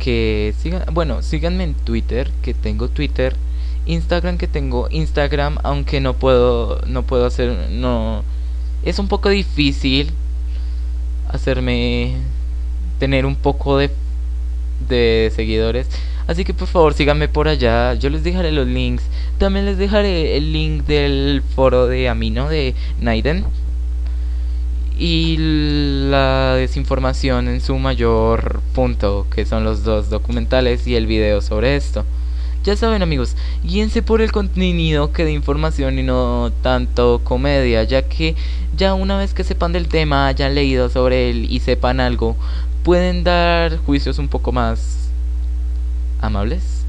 que 0.00 0.52
sigan, 0.58 0.82
bueno, 0.92 1.22
síganme 1.22 1.62
en 1.62 1.74
Twitter, 1.74 2.32
que 2.42 2.54
tengo 2.54 2.88
Twitter, 2.88 3.36
Instagram 3.86 4.38
que 4.38 4.48
tengo 4.48 4.88
Instagram, 4.90 5.58
aunque 5.62 6.00
no 6.00 6.14
puedo 6.14 6.80
no 6.86 7.04
puedo 7.04 7.26
hacer 7.26 7.70
no 7.70 8.24
es 8.82 8.98
un 8.98 9.08
poco 9.08 9.28
difícil 9.28 10.10
hacerme 11.28 12.16
tener 12.98 13.26
un 13.26 13.36
poco 13.36 13.78
de, 13.78 13.90
de 14.88 15.32
seguidores. 15.34 15.86
Así 16.26 16.44
que 16.44 16.54
por 16.54 16.68
favor 16.68 16.94
síganme 16.94 17.28
por 17.28 17.48
allá. 17.48 17.94
Yo 17.94 18.08
les 18.10 18.22
dejaré 18.22 18.52
los 18.52 18.66
links. 18.66 19.02
También 19.38 19.66
les 19.66 19.78
dejaré 19.78 20.36
el 20.36 20.52
link 20.52 20.84
del 20.86 21.42
foro 21.54 21.86
de 21.86 22.08
Amino 22.08 22.48
de 22.48 22.74
Naiden. 23.00 23.44
Y 25.02 25.38
la 26.10 26.56
desinformación 26.56 27.48
en 27.48 27.62
su 27.62 27.78
mayor 27.78 28.60
punto, 28.74 29.26
que 29.34 29.46
son 29.46 29.64
los 29.64 29.82
dos 29.82 30.10
documentales 30.10 30.86
y 30.86 30.94
el 30.94 31.06
video 31.06 31.40
sobre 31.40 31.74
esto. 31.74 32.04
Ya 32.64 32.76
saben 32.76 33.00
amigos, 33.00 33.34
guíense 33.64 34.02
por 34.02 34.20
el 34.20 34.30
contenido 34.30 35.10
que 35.10 35.24
de 35.24 35.32
información 35.32 35.98
y 35.98 36.02
no 36.02 36.52
tanto 36.62 37.22
comedia, 37.24 37.82
ya 37.84 38.02
que 38.02 38.36
ya 38.76 38.92
una 38.92 39.16
vez 39.16 39.32
que 39.32 39.42
sepan 39.42 39.72
del 39.72 39.88
tema, 39.88 40.26
hayan 40.26 40.54
leído 40.54 40.90
sobre 40.90 41.30
él 41.30 41.46
y 41.50 41.60
sepan 41.60 41.98
algo, 41.98 42.36
pueden 42.82 43.24
dar 43.24 43.78
juicios 43.78 44.18
un 44.18 44.28
poco 44.28 44.52
más 44.52 45.08
amables, 46.20 46.84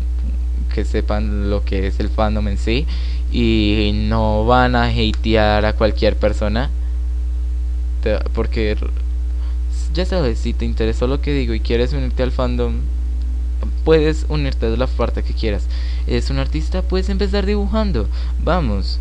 que 0.75 0.83
sepan 0.83 1.49
lo 1.49 1.63
que 1.63 1.87
es 1.87 2.01
el 2.01 2.09
fandom 2.09 2.49
en 2.49 2.57
sí 2.57 2.85
y 3.31 3.91
no 4.09 4.45
van 4.45 4.75
a 4.75 4.87
hatear 4.87 5.63
a 5.63 5.71
cualquier 5.77 6.17
persona 6.17 6.69
porque 8.33 8.77
ya 9.93 10.05
sabes, 10.05 10.39
si 10.39 10.53
te 10.53 10.65
interesó 10.65 11.07
lo 11.07 11.21
que 11.21 11.33
digo 11.33 11.53
y 11.53 11.59
quieres 11.59 11.93
unirte 11.93 12.23
al 12.23 12.31
fandom, 12.31 12.75
puedes 13.83 14.25
unirte 14.29 14.69
de 14.69 14.77
la 14.77 14.87
parte 14.87 15.23
que 15.23 15.33
quieras. 15.33 15.67
¿Es 16.07 16.29
un 16.29 16.39
artista? 16.39 16.81
Puedes 16.81 17.09
empezar 17.09 17.45
dibujando. 17.45 18.07
Vamos. 18.43 18.99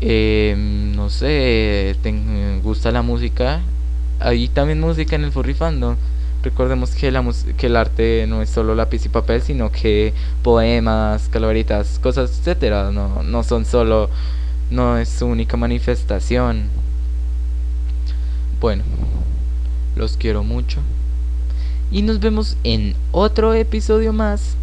Eh, 0.00 0.54
no 0.96 1.10
sé, 1.10 1.96
te 2.02 2.60
gusta 2.62 2.90
la 2.90 3.02
música. 3.02 3.60
Hay 4.20 4.48
también 4.48 4.80
música 4.80 5.16
en 5.16 5.24
el 5.24 5.32
furry 5.32 5.54
fandom. 5.54 5.96
Recordemos 6.42 6.90
que, 6.90 7.10
la 7.10 7.24
que 7.56 7.66
el 7.66 7.76
arte 7.76 8.24
no 8.28 8.42
es 8.42 8.50
solo 8.50 8.74
lápiz 8.74 9.04
y 9.04 9.08
papel, 9.08 9.42
sino 9.42 9.72
que 9.72 10.14
poemas, 10.42 11.28
calaveritas, 11.28 11.98
cosas, 11.98 12.38
etcétera. 12.38 12.90
No, 12.92 13.22
no 13.22 13.42
son 13.42 13.64
solo, 13.64 14.08
no 14.70 14.98
es 14.98 15.08
su 15.08 15.26
única 15.26 15.56
manifestación. 15.56 16.68
Bueno, 18.60 18.82
los 19.94 20.16
quiero 20.16 20.42
mucho. 20.42 20.80
Y 21.92 22.02
nos 22.02 22.18
vemos 22.18 22.56
en 22.64 22.94
otro 23.12 23.54
episodio 23.54 24.12
más 24.12 24.56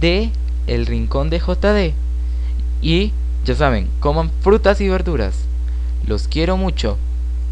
de 0.00 0.30
El 0.66 0.84
Rincón 0.86 1.30
de 1.30 1.38
JD. 1.38 1.94
Y 2.82 3.12
ya 3.44 3.54
saben, 3.54 3.88
coman 4.00 4.30
frutas 4.40 4.80
y 4.80 4.88
verduras. 4.88 5.46
Los 6.06 6.28
quiero 6.28 6.58
mucho. 6.58 6.98